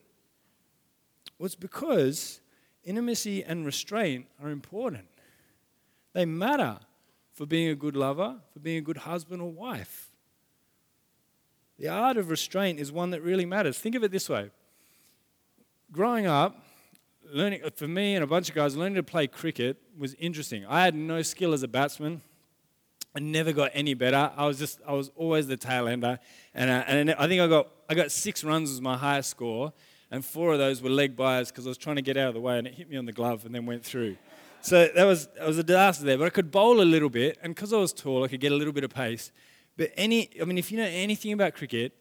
Well, 1.38 1.46
it's 1.46 1.54
because 1.54 2.40
intimacy 2.82 3.44
and 3.44 3.64
restraint 3.64 4.26
are 4.42 4.50
important. 4.50 5.06
They 6.14 6.24
matter 6.24 6.80
for 7.32 7.46
being 7.46 7.68
a 7.68 7.76
good 7.76 7.94
lover, 7.94 8.40
for 8.52 8.58
being 8.58 8.78
a 8.78 8.80
good 8.80 8.96
husband 8.96 9.40
or 9.40 9.52
wife. 9.52 10.10
The 11.78 11.86
art 11.86 12.16
of 12.16 12.28
restraint 12.28 12.80
is 12.80 12.90
one 12.90 13.10
that 13.10 13.22
really 13.22 13.46
matters. 13.46 13.78
Think 13.78 13.94
of 13.94 14.02
it 14.02 14.10
this 14.10 14.28
way 14.28 14.50
growing 15.92 16.26
up, 16.26 16.60
learning 17.32 17.62
for 17.76 17.86
me 17.86 18.16
and 18.16 18.24
a 18.24 18.26
bunch 18.26 18.48
of 18.48 18.56
guys, 18.56 18.74
learning 18.74 18.96
to 18.96 19.04
play 19.04 19.28
cricket 19.28 19.76
was 19.96 20.14
interesting. 20.14 20.66
I 20.66 20.82
had 20.82 20.96
no 20.96 21.22
skill 21.22 21.52
as 21.52 21.62
a 21.62 21.68
batsman. 21.68 22.20
I 23.14 23.20
never 23.20 23.52
got 23.52 23.70
any 23.74 23.94
better. 23.94 24.30
I 24.36 24.46
was 24.46 24.58
just, 24.58 24.80
I 24.86 24.92
was 24.92 25.10
always 25.16 25.46
the 25.46 25.56
tail 25.56 25.86
ender. 25.86 26.18
And, 26.54 26.70
uh, 26.70 26.84
and 26.86 27.10
I 27.12 27.28
think 27.28 27.40
I 27.42 27.46
got, 27.46 27.68
I 27.88 27.94
got 27.94 28.10
six 28.10 28.42
runs 28.42 28.70
was 28.70 28.80
my 28.80 28.96
highest 28.96 29.30
score. 29.30 29.72
And 30.10 30.24
four 30.24 30.52
of 30.52 30.58
those 30.58 30.82
were 30.82 30.90
leg 30.90 31.16
byes 31.16 31.50
because 31.50 31.66
I 31.66 31.70
was 31.70 31.78
trying 31.78 31.96
to 31.96 32.02
get 32.02 32.16
out 32.16 32.28
of 32.28 32.34
the 32.34 32.40
way 32.40 32.58
and 32.58 32.66
it 32.66 32.74
hit 32.74 32.88
me 32.88 32.96
on 32.96 33.06
the 33.06 33.12
glove 33.12 33.44
and 33.44 33.54
then 33.54 33.66
went 33.66 33.84
through. 33.84 34.16
So 34.60 34.88
that 34.94 35.04
was, 35.04 35.26
that 35.38 35.46
was 35.46 35.58
a 35.58 35.64
disaster 35.64 36.04
there. 36.04 36.18
But 36.18 36.26
I 36.26 36.30
could 36.30 36.50
bowl 36.50 36.80
a 36.80 36.84
little 36.84 37.10
bit. 37.10 37.38
And 37.42 37.54
because 37.54 37.72
I 37.72 37.78
was 37.78 37.92
tall, 37.92 38.24
I 38.24 38.28
could 38.28 38.40
get 38.40 38.52
a 38.52 38.54
little 38.54 38.72
bit 38.72 38.84
of 38.84 38.90
pace. 38.90 39.32
But 39.76 39.90
any, 39.96 40.30
I 40.40 40.44
mean, 40.44 40.58
if 40.58 40.70
you 40.70 40.78
know 40.78 40.84
anything 40.84 41.32
about 41.32 41.54
cricket, 41.54 41.96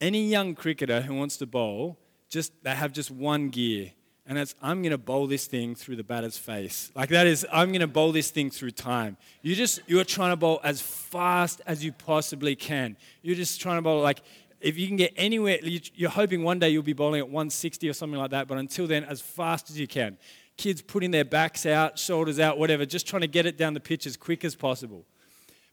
any 0.00 0.26
young 0.26 0.54
cricketer 0.54 1.00
who 1.00 1.14
wants 1.14 1.36
to 1.38 1.46
bowl, 1.46 1.98
just, 2.28 2.52
they 2.62 2.74
have 2.74 2.92
just 2.92 3.10
one 3.10 3.48
gear. 3.48 3.92
And 4.26 4.38
that's 4.38 4.54
I'm 4.62 4.82
going 4.82 4.92
to 4.92 4.98
bowl 4.98 5.26
this 5.26 5.46
thing 5.46 5.74
through 5.74 5.96
the 5.96 6.04
batter's 6.04 6.38
face. 6.38 6.90
Like 6.94 7.08
that 7.10 7.26
is 7.26 7.46
I'm 7.52 7.68
going 7.68 7.80
to 7.80 7.86
bowl 7.86 8.12
this 8.12 8.30
thing 8.30 8.50
through 8.50 8.70
time. 8.72 9.16
You 9.42 9.54
just 9.54 9.80
you're 9.86 10.04
trying 10.04 10.30
to 10.30 10.36
bowl 10.36 10.60
as 10.62 10.80
fast 10.80 11.60
as 11.66 11.84
you 11.84 11.92
possibly 11.92 12.54
can. 12.54 12.96
You're 13.22 13.36
just 13.36 13.60
trying 13.60 13.78
to 13.78 13.82
bowl 13.82 14.00
like 14.00 14.22
if 14.60 14.78
you 14.78 14.86
can 14.86 14.96
get 14.96 15.12
anywhere, 15.16 15.58
you're 15.62 16.10
hoping 16.10 16.44
one 16.44 16.60
day 16.60 16.70
you'll 16.70 16.84
be 16.84 16.92
bowling 16.92 17.18
at 17.18 17.26
160 17.26 17.88
or 17.88 17.92
something 17.92 18.18
like 18.18 18.30
that. 18.30 18.46
But 18.46 18.58
until 18.58 18.86
then, 18.86 19.04
as 19.04 19.20
fast 19.20 19.70
as 19.70 19.78
you 19.78 19.88
can. 19.88 20.16
Kids 20.56 20.82
putting 20.82 21.10
their 21.10 21.24
backs 21.24 21.66
out, 21.66 21.98
shoulders 21.98 22.38
out, 22.38 22.58
whatever, 22.58 22.86
just 22.86 23.06
trying 23.06 23.22
to 23.22 23.26
get 23.26 23.46
it 23.46 23.56
down 23.56 23.74
the 23.74 23.80
pitch 23.80 24.06
as 24.06 24.16
quick 24.16 24.44
as 24.44 24.54
possible. 24.54 25.04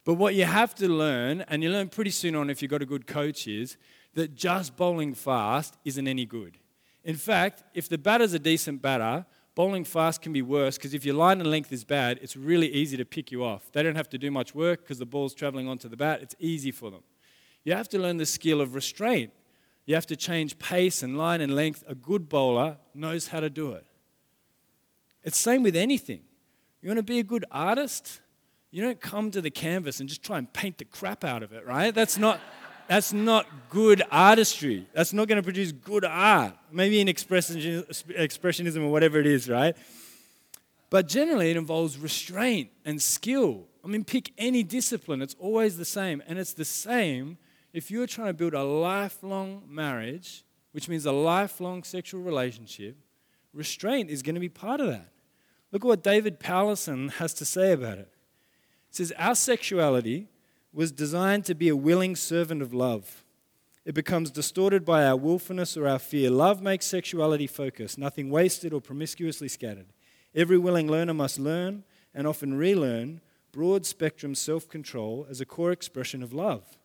But 0.05 0.15
what 0.15 0.33
you 0.33 0.45
have 0.45 0.73
to 0.75 0.87
learn, 0.87 1.41
and 1.49 1.61
you 1.61 1.69
learn 1.69 1.89
pretty 1.89 2.11
soon 2.11 2.35
on 2.35 2.49
if 2.49 2.61
you've 2.61 2.71
got 2.71 2.81
a 2.81 2.85
good 2.85 3.05
coach, 3.05 3.47
is 3.47 3.77
that 4.15 4.35
just 4.35 4.75
bowling 4.75 5.13
fast 5.13 5.77
isn't 5.85 6.07
any 6.07 6.25
good. 6.25 6.57
In 7.03 7.15
fact, 7.15 7.63
if 7.73 7.87
the 7.87 7.97
batter's 7.97 8.33
a 8.33 8.39
decent 8.39 8.81
batter, 8.81 9.25
bowling 9.55 9.83
fast 9.83 10.21
can 10.21 10.33
be 10.33 10.41
worse 10.41 10.77
because 10.77 10.93
if 10.93 11.05
your 11.05 11.15
line 11.15 11.39
and 11.39 11.49
length 11.49 11.71
is 11.71 11.83
bad, 11.83 12.19
it's 12.21 12.35
really 12.35 12.71
easy 12.71 12.97
to 12.97 13.05
pick 13.05 13.31
you 13.31 13.43
off. 13.43 13.71
They 13.71 13.83
don't 13.83 13.95
have 13.95 14.09
to 14.09 14.17
do 14.17 14.31
much 14.31 14.53
work 14.53 14.81
because 14.81 14.99
the 14.99 15.05
ball's 15.05 15.33
traveling 15.33 15.67
onto 15.67 15.89
the 15.89 15.97
bat. 15.97 16.21
It's 16.21 16.35
easy 16.39 16.71
for 16.71 16.91
them. 16.91 17.03
You 17.63 17.73
have 17.73 17.89
to 17.89 17.99
learn 17.99 18.17
the 18.17 18.25
skill 18.25 18.61
of 18.61 18.75
restraint. 18.75 19.31
You 19.85 19.95
have 19.95 20.05
to 20.07 20.15
change 20.15 20.59
pace 20.59 21.03
and 21.03 21.17
line 21.17 21.41
and 21.41 21.55
length. 21.55 21.83
A 21.87 21.95
good 21.95 22.29
bowler 22.29 22.77
knows 22.93 23.27
how 23.27 23.39
to 23.39 23.49
do 23.49 23.71
it. 23.73 23.85
It's 25.23 25.37
same 25.37 25.63
with 25.63 25.75
anything. 25.75 26.21
You 26.81 26.89
want 26.89 26.99
to 26.99 27.03
be 27.03 27.19
a 27.19 27.23
good 27.23 27.45
artist? 27.51 28.21
You 28.71 28.81
don't 28.83 29.01
come 29.01 29.31
to 29.31 29.41
the 29.41 29.49
canvas 29.49 29.99
and 29.99 30.07
just 30.07 30.23
try 30.23 30.37
and 30.37 30.51
paint 30.53 30.77
the 30.77 30.85
crap 30.85 31.23
out 31.23 31.43
of 31.43 31.51
it, 31.51 31.65
right? 31.65 31.93
That's 31.93 32.17
not 32.17 32.39
that's 32.89 33.13
not 33.13 33.45
good 33.69 34.01
artistry. 34.11 34.87
That's 34.93 35.13
not 35.13 35.27
going 35.27 35.35
to 35.35 35.43
produce 35.43 35.71
good 35.71 36.03
art. 36.03 36.55
Maybe 36.71 36.99
in 36.99 37.07
expressionism 37.07 38.81
or 38.81 38.89
whatever 38.89 39.19
it 39.19 39.27
is, 39.27 39.47
right? 39.47 39.77
But 40.89 41.07
generally, 41.07 41.51
it 41.51 41.57
involves 41.57 41.99
restraint 41.99 42.71
and 42.83 42.99
skill. 42.99 43.67
I 43.85 43.87
mean, 43.89 44.03
pick 44.03 44.33
any 44.39 44.63
discipline, 44.63 45.21
it's 45.21 45.35
always 45.37 45.77
the 45.77 45.85
same. 45.85 46.23
And 46.27 46.39
it's 46.39 46.53
the 46.53 46.65
same 46.65 47.37
if 47.73 47.91
you're 47.91 48.07
trying 48.07 48.29
to 48.29 48.33
build 48.33 48.55
a 48.55 48.63
lifelong 48.63 49.61
marriage, 49.69 50.43
which 50.71 50.89
means 50.89 51.05
a 51.05 51.11
lifelong 51.11 51.83
sexual 51.83 52.23
relationship, 52.23 52.97
restraint 53.53 54.09
is 54.09 54.23
going 54.23 54.33
to 54.33 54.41
be 54.41 54.49
part 54.49 54.81
of 54.81 54.87
that. 54.87 55.09
Look 55.71 55.85
at 55.85 55.87
what 55.87 56.03
David 56.03 56.39
Powlison 56.39 57.11
has 57.11 57.35
to 57.35 57.45
say 57.45 57.71
about 57.71 57.99
it. 57.99 58.11
He 58.89 58.95
says, 58.95 59.13
Our 59.15 59.35
sexuality 59.35 60.27
was 60.71 60.91
designed 60.91 61.45
to 61.45 61.55
be 61.55 61.69
a 61.69 61.75
willing 61.75 62.15
servant 62.15 62.61
of 62.61 62.73
love. 62.73 63.23
It 63.85 63.95
becomes 63.95 64.29
distorted 64.29 64.85
by 64.85 65.05
our 65.05 65.15
willfulness 65.15 65.75
or 65.75 65.87
our 65.87 65.99
fear. 65.99 66.29
Love 66.29 66.61
makes 66.61 66.85
sexuality 66.85 67.47
focused, 67.47 67.97
nothing 67.97 68.29
wasted 68.29 68.73
or 68.73 68.81
promiscuously 68.81 69.47
scattered. 69.47 69.87
Every 70.35 70.57
willing 70.57 70.87
learner 70.87 71.13
must 71.13 71.39
learn 71.39 71.83
and 72.13 72.27
often 72.27 72.53
relearn 72.53 73.21
broad 73.51 73.85
spectrum 73.85 74.35
self 74.35 74.69
control 74.69 75.25
as 75.29 75.41
a 75.41 75.45
core 75.45 75.71
expression 75.71 76.21
of 76.21 76.33
love. 76.33 76.77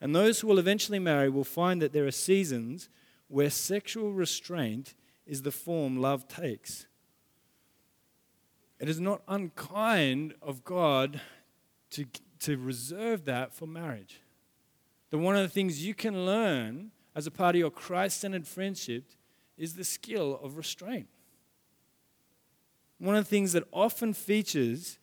And 0.00 0.14
those 0.14 0.40
who 0.40 0.48
will 0.48 0.58
eventually 0.58 0.98
marry 0.98 1.28
will 1.28 1.44
find 1.44 1.82
that 1.82 1.92
there 1.92 2.06
are 2.06 2.12
seasons 2.12 2.88
where 3.28 3.50
sexual 3.50 4.12
restraint 4.12 4.94
is 5.26 5.42
the 5.42 5.52
form 5.52 6.00
love 6.00 6.26
takes. 6.26 6.86
It 8.80 8.88
is 8.88 9.00
not 9.00 9.22
unkind 9.28 10.34
of 10.40 10.64
God 10.64 11.20
to 11.90 12.06
to 12.40 12.56
reserve 12.56 13.24
that 13.24 13.52
for 13.54 13.66
marriage. 13.66 14.20
That 15.10 15.18
one 15.18 15.36
of 15.36 15.42
the 15.42 15.48
things 15.48 15.84
you 15.84 15.94
can 15.94 16.26
learn 16.26 16.90
as 17.14 17.26
a 17.26 17.30
part 17.30 17.54
of 17.54 17.60
your 17.60 17.70
Christ 17.70 18.20
centered 18.20 18.46
friendship 18.46 19.04
is 19.56 19.74
the 19.74 19.84
skill 19.84 20.38
of 20.42 20.56
restraint. 20.56 21.08
One 22.98 23.16
of 23.16 23.24
the 23.24 23.30
things 23.30 23.52
that 23.52 23.64
often 23.72 24.12
features 24.12 24.98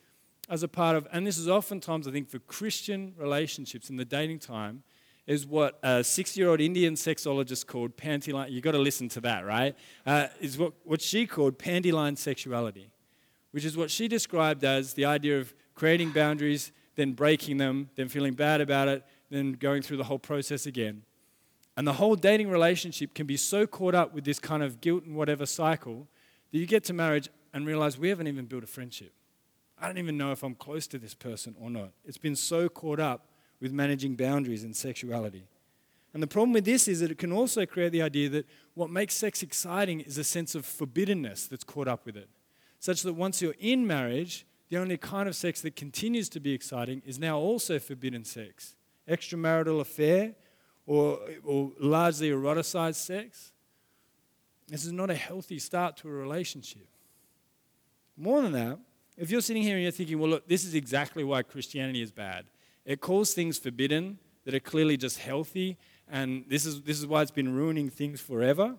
as 0.49 0.63
a 0.63 0.67
part 0.67 0.95
of, 0.95 1.07
and 1.11 1.25
this 1.25 1.37
is 1.37 1.49
oftentimes, 1.49 2.07
I 2.07 2.11
think, 2.11 2.29
for 2.29 2.39
Christian 2.39 3.13
relationships 3.17 3.89
in 3.89 3.97
the 3.97 4.05
dating 4.05 4.39
time, 4.39 4.83
is 5.27 5.45
what 5.45 5.79
a 5.81 6.03
six 6.03 6.37
year 6.37 6.49
old 6.49 6.61
Indian 6.61 6.93
sexologist 6.93 7.65
called 7.65 7.97
panty 7.97 8.31
line. 8.31 8.51
You've 8.51 8.63
got 8.63 8.73
to 8.73 8.79
listen 8.79 9.09
to 9.09 9.21
that, 9.21 9.45
right? 9.45 9.75
Uh, 10.05 10.27
is 10.39 10.57
what, 10.57 10.73
what 10.83 11.01
she 11.01 11.25
called 11.25 11.57
panty 11.57 11.91
line 11.91 12.15
sexuality, 12.15 12.91
which 13.51 13.65
is 13.65 13.75
what 13.75 13.89
she 13.89 14.07
described 14.07 14.63
as 14.63 14.93
the 14.93 15.05
idea 15.05 15.39
of 15.39 15.53
creating 15.73 16.11
boundaries 16.11 16.71
then 16.95 17.13
breaking 17.13 17.57
them, 17.57 17.89
then 17.95 18.07
feeling 18.09 18.33
bad 18.33 18.61
about 18.61 18.87
it, 18.87 19.03
then 19.29 19.53
going 19.53 19.81
through 19.81 19.97
the 19.97 20.03
whole 20.05 20.19
process 20.19 20.65
again. 20.65 21.03
And 21.77 21.85
the 21.85 21.93
whole 21.93 22.15
dating 22.15 22.49
relationship 22.49 23.13
can 23.13 23.27
be 23.27 23.37
so 23.37 23.67
caught 23.67 23.95
up 23.95 24.13
with 24.13 24.23
this 24.23 24.39
kind 24.39 24.63
of 24.63 24.79
guilt 24.79 25.03
and 25.03 25.15
whatever 25.15 25.45
cycle 25.45 26.07
that 26.51 26.57
you 26.57 26.65
get 26.65 26.83
to 26.85 26.93
marriage 26.93 27.29
and 27.53 27.65
realize 27.65 27.97
we 27.97 28.09
haven't 28.09 28.27
even 28.27 28.45
built 28.45 28.63
a 28.63 28.67
friendship. 28.67 29.11
I 29.77 29.87
don't 29.87 29.97
even 29.97 30.17
know 30.17 30.31
if 30.31 30.41
I'm 30.43 30.55
close 30.55 30.87
to 30.87 30.97
this 30.97 31.13
person 31.13 31.55
or 31.59 31.69
not. 31.69 31.91
It's 32.05 32.17
been 32.17 32.35
so 32.35 32.69
caught 32.69 32.99
up 32.99 33.27
with 33.59 33.73
managing 33.73 34.15
boundaries 34.15 34.63
and 34.63 34.75
sexuality. 34.75 35.47
And 36.13 36.23
the 36.23 36.27
problem 36.27 36.53
with 36.53 36.63
this 36.63 36.87
is 36.87 37.01
that 37.01 37.11
it 37.11 37.17
can 37.17 37.33
also 37.33 37.65
create 37.65 37.91
the 37.91 38.01
idea 38.01 38.29
that 38.29 38.47
what 38.73 38.89
makes 38.89 39.15
sex 39.15 39.43
exciting 39.43 39.99
is 39.99 40.17
a 40.17 40.23
sense 40.23 40.55
of 40.55 40.65
forbiddenness 40.65 41.49
that's 41.49 41.65
caught 41.65 41.89
up 41.89 42.05
with 42.05 42.15
it. 42.15 42.29
Such 42.79 43.01
that 43.01 43.13
once 43.13 43.41
you're 43.41 43.55
in 43.59 43.85
marriage, 43.85 44.45
the 44.69 44.77
only 44.77 44.97
kind 44.97 45.27
of 45.29 45.35
sex 45.35 45.61
that 45.61 45.75
continues 45.75 46.29
to 46.29 46.39
be 46.39 46.53
exciting 46.53 47.01
is 47.05 47.19
now 47.19 47.37
also 47.37 47.79
forbidden 47.79 48.23
sex 48.23 48.75
extramarital 49.07 49.79
affair 49.79 50.33
or, 50.85 51.19
or 51.43 51.71
largely 51.79 52.29
eroticized 52.29 52.95
sex. 52.95 53.51
This 54.67 54.85
is 54.85 54.91
not 54.91 55.09
a 55.09 55.15
healthy 55.15 55.59
start 55.59 55.97
to 55.97 56.07
a 56.07 56.11
relationship. 56.11 56.87
More 58.17 58.41
than 58.41 58.53
that, 58.53 58.79
if 59.17 59.29
you're 59.29 59.41
sitting 59.41 59.61
here 59.61 59.75
and 59.75 59.83
you're 59.83 59.91
thinking, 59.91 60.19
well, 60.19 60.29
look, 60.29 60.47
this 60.47 60.65
is 60.65 60.73
exactly 60.73 61.23
why 61.23 61.43
Christianity 61.43 62.01
is 62.01 62.11
bad. 62.11 62.45
It 62.85 63.01
calls 63.01 63.33
things 63.33 63.57
forbidden 63.57 64.19
that 64.45 64.53
are 64.53 64.59
clearly 64.59 64.97
just 64.97 65.19
healthy, 65.19 65.77
and 66.07 66.45
this 66.47 66.65
is, 66.65 66.81
this 66.81 66.99
is 66.99 67.07
why 67.07 67.21
it's 67.21 67.31
been 67.31 67.55
ruining 67.55 67.89
things 67.89 68.21
forever. 68.21 68.75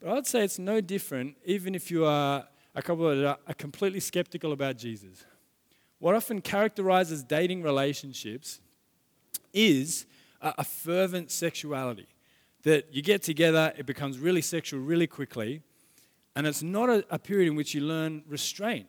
But 0.00 0.10
I'd 0.10 0.26
say 0.26 0.44
it's 0.44 0.58
no 0.58 0.80
different, 0.80 1.36
even 1.44 1.74
if 1.74 1.90
you 1.90 2.04
are 2.04 2.46
a 2.78 2.82
couple 2.82 3.08
that 3.08 3.26
uh, 3.26 3.36
are 3.48 3.54
completely 3.54 3.98
skeptical 3.98 4.52
about 4.52 4.76
Jesus. 4.76 5.24
What 5.98 6.14
often 6.14 6.40
characterizes 6.40 7.24
dating 7.24 7.64
relationships 7.64 8.60
is 9.52 10.06
a, 10.40 10.54
a 10.58 10.64
fervent 10.64 11.32
sexuality. 11.32 12.06
That 12.62 12.94
you 12.94 13.02
get 13.02 13.22
together, 13.22 13.72
it 13.76 13.84
becomes 13.84 14.18
really 14.18 14.42
sexual 14.42 14.80
really 14.80 15.08
quickly, 15.08 15.62
and 16.36 16.46
it's 16.46 16.62
not 16.62 16.88
a, 16.88 17.04
a 17.10 17.18
period 17.18 17.48
in 17.48 17.56
which 17.56 17.74
you 17.74 17.80
learn 17.80 18.22
restraint. 18.28 18.86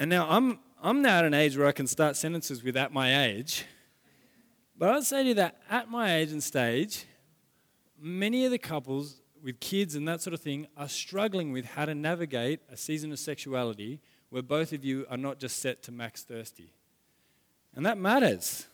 And 0.00 0.08
now 0.08 0.26
I'm, 0.28 0.58
I'm 0.82 1.02
now 1.02 1.18
at 1.18 1.24
an 1.26 1.34
age 1.34 1.58
where 1.58 1.66
I 1.66 1.72
can 1.72 1.86
start 1.86 2.16
sentences 2.16 2.64
with 2.64 2.78
at 2.78 2.92
my 2.92 3.26
age. 3.26 3.66
But 4.78 4.88
I'd 4.88 5.04
say 5.04 5.22
to 5.22 5.28
you 5.28 5.34
that 5.34 5.60
at 5.70 5.90
my 5.90 6.16
age 6.16 6.32
and 6.32 6.42
stage, 6.42 7.04
many 8.00 8.46
of 8.46 8.50
the 8.50 8.58
couples 8.58 9.20
with 9.44 9.60
kids 9.60 9.94
and 9.94 10.08
that 10.08 10.22
sort 10.22 10.32
of 10.32 10.40
thing 10.40 10.66
are 10.74 10.88
struggling 10.88 11.52
with 11.52 11.66
how 11.66 11.84
to 11.84 11.94
navigate 11.94 12.60
a 12.72 12.76
season 12.78 13.12
of 13.12 13.18
sexuality 13.18 14.00
where 14.30 14.42
both 14.42 14.72
of 14.72 14.82
you 14.82 15.06
are 15.10 15.18
not 15.18 15.38
just 15.38 15.58
set 15.58 15.82
to 15.82 15.92
max 15.92 16.22
thirsty. 16.22 16.72
And 17.76 17.84
that 17.84 17.98
matters. 17.98 18.66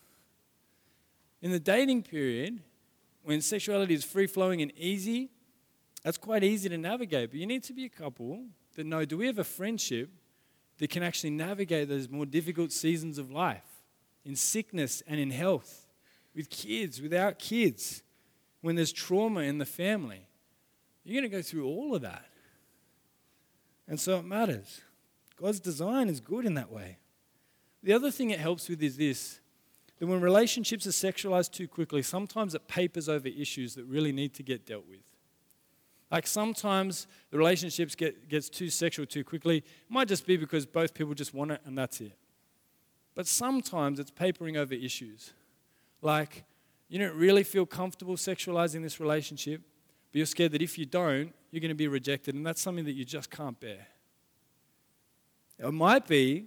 In 1.43 1.51
the 1.51 1.59
dating 1.59 2.05
period, 2.05 2.61
when 3.25 3.41
sexuality 3.41 3.95
is 3.95 4.05
free 4.05 4.29
flowing 4.29 4.63
and 4.63 4.73
easy, 4.77 5.31
that's 6.05 6.17
quite 6.17 6.45
easy 6.45 6.69
to 6.69 6.79
navigate. 6.79 7.31
But 7.31 7.41
you 7.41 7.47
need 7.47 7.65
to 7.65 7.73
be 7.73 7.85
a 7.85 7.91
couple 7.91 8.45
that 8.77 8.87
know 8.87 9.05
do 9.05 9.19
we 9.19 9.27
have 9.27 9.39
a 9.39 9.45
friendship 9.45 10.09
that 10.79 10.89
can 10.89 11.03
actually 11.03 11.31
navigate 11.31 11.89
those 11.89 12.09
more 12.09 12.27
difficult 12.27 12.71
seasons 12.71 13.19
of 13.19 13.33
life 13.33 13.83
in 14.25 14.37
sickness 14.37 15.03
and 15.09 15.19
in 15.19 15.33
health, 15.33 15.89
with 16.33 16.49
kids, 16.49 17.03
without 17.03 17.41
kids, 17.41 18.05
when 18.61 18.77
there's 18.77 18.93
trauma 18.93 19.41
in 19.41 19.59
the 19.59 19.67
family? 19.67 20.29
You're 21.05 21.21
going 21.21 21.31
to 21.31 21.37
go 21.37 21.43
through 21.43 21.67
all 21.67 21.95
of 21.95 22.03
that. 22.03 22.27
And 23.89 23.99
so 23.99 24.19
it 24.19 24.25
matters. 24.25 24.83
God's 25.41 25.61
design 25.61 26.09
is 26.09 26.21
good 26.21 26.45
in 26.45 26.55
that 26.55 26.71
way. 26.71 26.99
The 27.83 27.93
other 27.93 28.11
thing 28.11 28.31
it 28.31 28.39
helps 28.39 28.69
with 28.69 28.83
is 28.83 28.97
this 28.97 29.41
that 29.99 30.07
when 30.07 30.21
relationships 30.21 30.87
are 30.87 30.91
sexualized 30.91 31.53
too 31.53 31.69
quickly, 31.69 32.01
sometimes 32.01 32.55
it 32.55 32.67
papers 32.69 33.09
over 33.09 33.29
issues 33.29 33.75
that 33.75 33.85
really 33.85 34.13
need 34.13 34.33
to 34.35 34.43
get 34.43 34.67
dealt 34.67 34.87
with. 34.89 35.01
Like 36.11 36.27
sometimes 36.27 37.07
the 37.31 37.39
relationships 37.39 37.95
get 37.95 38.29
gets 38.29 38.49
too 38.49 38.71
sexual 38.71 39.07
too 39.07 39.25
quickly. 39.25 39.59
It 39.59 39.65
might 39.89 40.09
just 40.09 40.27
be 40.27 40.37
because 40.37 40.67
both 40.67 40.95
people 40.95 41.15
just 41.15 41.35
want 41.35 41.53
it 41.53 41.61
and 41.65 41.77
that's 41.77 42.01
it. 42.01 42.17
But 43.15 43.27
sometimes 43.27 44.01
it's 44.01 44.11
papering 44.11 44.57
over 44.57 44.75
issues. 44.75 45.33
Like 46.03 46.45
you 46.89 46.99
don't 46.99 47.15
really 47.15 47.45
feel 47.45 47.67
comfortable 47.67 48.17
sexualizing 48.17 48.83
this 48.83 49.01
relationship, 49.01 49.63
but 50.11 50.19
you're 50.19 50.27
scared 50.27 50.53
that 50.53 50.63
if 50.63 50.79
you 50.79 50.87
don't, 50.87 51.33
you're 51.51 51.61
going 51.61 51.71
to 51.71 51.75
be 51.75 51.89
rejected, 51.89 52.35
and 52.35 52.45
that's 52.45 52.61
something 52.61 52.85
that 52.85 52.93
you 52.93 53.05
just 53.05 53.31
can't 53.31 53.59
bear. 53.59 53.87
It 55.59 55.73
might 55.73 56.07
be 56.07 56.47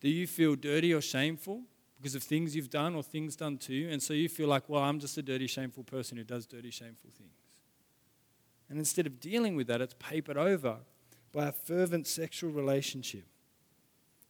that 0.00 0.08
you 0.08 0.26
feel 0.26 0.56
dirty 0.56 0.92
or 0.92 1.00
shameful 1.00 1.62
because 1.96 2.14
of 2.14 2.22
things 2.22 2.54
you've 2.56 2.70
done 2.70 2.94
or 2.94 3.02
things 3.02 3.36
done 3.36 3.56
to 3.58 3.74
you, 3.74 3.88
and 3.88 4.02
so 4.02 4.12
you 4.12 4.28
feel 4.28 4.48
like, 4.48 4.68
well, 4.68 4.82
I'm 4.82 4.98
just 4.98 5.16
a 5.18 5.22
dirty, 5.22 5.46
shameful 5.46 5.84
person 5.84 6.18
who 6.18 6.24
does 6.24 6.46
dirty, 6.46 6.70
shameful 6.70 7.10
things. 7.16 7.30
And 8.68 8.78
instead 8.78 9.06
of 9.06 9.20
dealing 9.20 9.54
with 9.54 9.66
that, 9.68 9.80
it's 9.80 9.94
papered 9.98 10.36
over 10.36 10.78
by 11.30 11.48
a 11.48 11.52
fervent 11.52 12.06
sexual 12.06 12.50
relationship. 12.50 13.24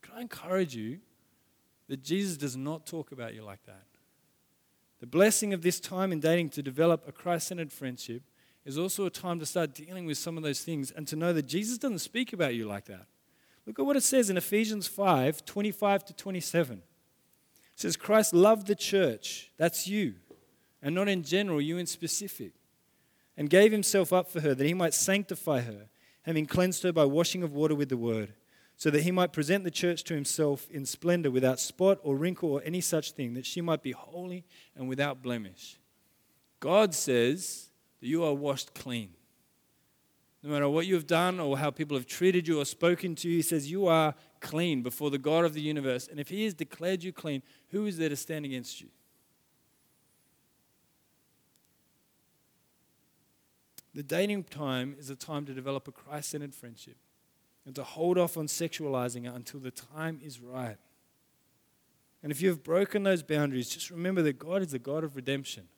Can 0.03 0.17
I 0.17 0.21
encourage 0.21 0.75
you 0.75 0.99
that 1.89 2.03
Jesus 2.03 2.37
does 2.37 2.57
not 2.57 2.87
talk 2.87 3.13
about 3.13 3.35
you 3.35 3.43
like 3.43 3.65
that? 3.67 3.87
The 5.01 5.07
blessing 5.07 5.53
of 5.53 5.63
this 5.63 5.81
time 5.81 6.13
in 6.13 6.21
dating 6.21 6.51
to 6.51 6.63
develop 6.63 7.07
a 7.07 7.13
Christ 7.13 7.49
centered 7.49 7.73
friendship 7.73 8.23
is 8.65 8.79
also 8.79 9.07
a 9.07 9.11
time 9.11 9.39
to 9.41 9.47
start 9.47 9.75
dealing 9.75 10.07
with 10.07 10.19
some 10.19 10.37
of 10.37 10.43
those 10.43 10.61
things 10.61 10.91
and 10.91 11.07
to 11.09 11.17
know 11.17 11.33
that 11.33 11.47
Jesus 11.47 11.79
doesn't 11.79 11.99
speak 11.99 12.33
about 12.33 12.55
you 12.55 12.67
like 12.67 12.85
that. 12.87 13.07
Look 13.67 13.79
at 13.79 13.87
what 13.87 13.97
it 13.97 14.03
says 14.03 14.31
in 14.31 14.37
Ephesians 14.37 14.87
5 14.87 15.45
25 15.45 16.05
to 16.07 16.15
27. 16.15 16.79
It 16.79 16.83
says, 17.75 17.97
Christ 17.97 18.35
loved 18.35 18.67
the 18.67 18.75
church, 18.75 19.51
that's 19.57 19.89
you, 19.89 20.15
and 20.83 20.95
not 20.95 21.09
in 21.09 21.23
general, 21.23 21.61
you 21.61 21.79
in 21.79 21.87
specific, 21.87 22.53
and 23.37 23.49
gave 23.49 23.73
himself 23.73 24.13
up 24.13 24.31
for 24.31 24.41
her 24.41 24.55
that 24.55 24.67
he 24.67 24.75
might 24.75 24.95
sanctify 24.95 25.61
her, 25.61 25.87
having 26.23 26.47
cleansed 26.47 26.83
her 26.83 26.93
by 26.93 27.05
washing 27.05 27.43
of 27.43 27.53
water 27.53 27.75
with 27.75 27.89
the 27.89 27.97
word 27.97 28.35
so 28.83 28.91
that 28.91 29.03
he 29.03 29.13
might 29.13 29.33
present 29.33 29.63
the 29.63 29.71
church 29.71 30.03
to 30.03 30.15
himself 30.15 30.69
in 30.69 30.85
splendor, 30.85 31.31
without 31.31 31.61
spot 31.61 31.99
or 32.03 32.17
wrinkle 32.17 32.51
or 32.51 32.63
any 32.65 32.81
such 32.81 33.13
thing, 33.13 33.35
that 33.35 33.47
she 33.47 33.61
might 33.61 33.81
be 33.81 33.93
holy 33.93 34.45
and 34.75 34.89
without 34.89 35.23
blemish. 35.23 35.79
God 36.59 36.93
says 36.93 37.71
that 38.03 38.09
you 38.09 38.25
are 38.25 38.35
washed 38.35 38.75
clean. 38.75 39.11
No 40.43 40.51
matter 40.51 40.69
what 40.69 40.87
you 40.87 40.95
have 40.95 41.07
done 41.07 41.39
or 41.39 41.57
how 41.57 41.71
people 41.71 41.97
have 41.97 42.07
treated 42.07 42.49
you 42.49 42.61
or 42.61 42.65
spoken 42.65 43.15
to 43.15 43.29
you, 43.29 43.37
he 43.37 43.43
says 43.43 43.71
you 43.71 43.87
are 43.87 44.17
clean 44.41 44.83
before 44.83 45.09
the 45.09 45.19
God 45.19 45.45
of 45.45 45.55
the 45.55 45.61
universe. 45.61 46.09
And 46.09 46.19
if 46.19 46.29
he 46.29 46.43
has 46.45 46.53
declared 46.53 47.05
you 47.05 47.13
clean, 47.13 47.45
who 47.71 47.87
is 47.87 47.99
there 47.99 48.09
to 48.09 48.17
stand 48.17 48.45
against 48.45 48.81
you? 48.81 48.89
The 53.95 54.03
dating 54.03 54.45
time 54.45 54.97
is 54.99 55.09
a 55.09 55.15
time 55.15 55.47
to 55.47 55.55
develop 55.55 55.87
a 55.87 55.93
Christ 55.93 56.31
centered 56.31 56.57
friendship 56.57 56.97
and 57.65 57.75
to 57.77 57.85
hold 57.85 58.19
off 58.19 58.37
on 58.37 58.49
sexualizing 58.49 59.27
it 59.27 59.35
until 59.35 59.61
the 59.61 59.71
time 59.71 60.19
is 60.25 60.41
right. 60.41 60.79
And 62.21 62.33
if 62.33 62.43
you've 62.43 62.65
broken 62.65 63.05
those 63.05 63.23
boundaries, 63.23 63.69
just 63.69 63.91
remember 63.91 64.23
that 64.23 64.41
God 64.41 64.61
is 64.61 64.73
the 64.73 64.81
God 64.81 65.05
of 65.05 65.15
redemption. 65.15 65.69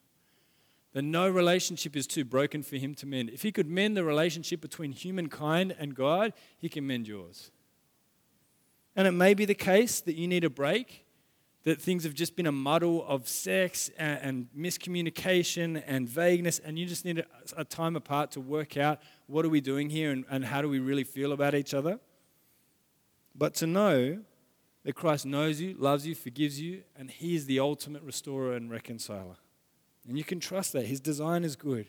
That 0.95 1.03
no 1.03 1.29
relationship 1.29 1.97
is 1.97 2.07
too 2.07 2.25
broken 2.25 2.63
for 2.63 2.77
Him 2.77 2.95
to 2.97 3.07
mend. 3.07 3.31
If 3.31 3.43
He 3.43 3.53
could 3.53 3.69
mend 3.69 3.97
the 3.97 4.05
relationship 4.05 4.61
between 4.61 4.93
humankind 4.93 5.77
and 5.79 5.95
God, 5.95 6.33
He 6.59 6.69
can 6.69 6.87
mend 6.87 7.07
yours. 7.07 7.51
And 8.97 9.07
it 9.07 9.13
may 9.13 9.35
be 9.35 9.45
the 9.45 9.55
case 9.55 10.01
that 10.01 10.15
you 10.15 10.27
need 10.27 10.45
a 10.45 10.51
break 10.51 11.05
that 11.65 11.81
things 11.81 12.05
have 12.05 12.15
just 12.15 12.37
been 12.37 12.47
a 12.47 12.53
muddle 12.53 13.05
of 13.07 13.27
sex 13.27 13.91
and, 13.99 14.19
and 14.23 14.49
miscommunication 14.57 15.83
and 15.87 16.09
vagueness, 16.09 16.59
and 16.59 16.79
you 16.79 16.87
just 16.87 17.05
need 17.05 17.19
a, 17.21 17.27
a, 17.57 17.65
time 17.65 17.97
apart 17.97 18.31
to 18.33 18.41
work 18.41 18.77
out 18.77 19.01
what 19.27 19.47
are 19.47 19.49
we 19.49 19.63
doing 19.63 19.89
here 19.89 20.11
and, 20.11 20.25
and 20.31 20.45
how 20.45 20.61
do 20.61 20.69
we 20.69 20.79
really 20.79 21.05
feel 21.05 21.33
about 21.33 21.55
each 21.55 21.73
other. 21.73 21.99
But 23.35 23.55
to 23.55 23.67
know 23.67 24.21
that 24.85 24.93
Christ 24.93 25.25
knows 25.25 25.59
you, 25.59 25.75
loves 25.79 26.07
you, 26.07 26.15
forgives 26.15 26.61
you, 26.61 26.83
and 26.97 27.11
He 27.11 27.35
is 27.35 27.47
the 27.47 27.59
ultimate 27.61 28.03
restorer 28.03 28.55
and 28.55 28.71
reconciler. 28.71 29.37
And 30.09 30.19
you 30.19 30.25
can 30.25 30.41
trust 30.41 30.73
that. 30.73 30.87
His 30.87 31.01
design 31.01 31.45
is 31.45 31.57
good. 31.57 31.87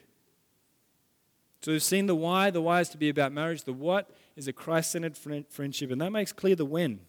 So 1.62 1.72
we've 1.72 1.84
seen 1.84 2.06
the 2.06 2.16
why. 2.16 2.50
The 2.50 2.62
why 2.62 2.82
is 2.82 2.90
to 2.90 2.98
be 2.98 3.10
about 3.10 3.32
marriage. 3.32 3.64
The 3.64 3.74
what 3.74 4.10
is 4.36 4.48
a 4.48 4.54
Christ 4.54 4.92
centered 4.92 5.18
friendship. 5.18 5.92
And 5.92 6.00
that 6.02 6.12
makes 6.12 6.32
clear 6.32 6.56
the 6.56 6.66
when. 6.66 7.00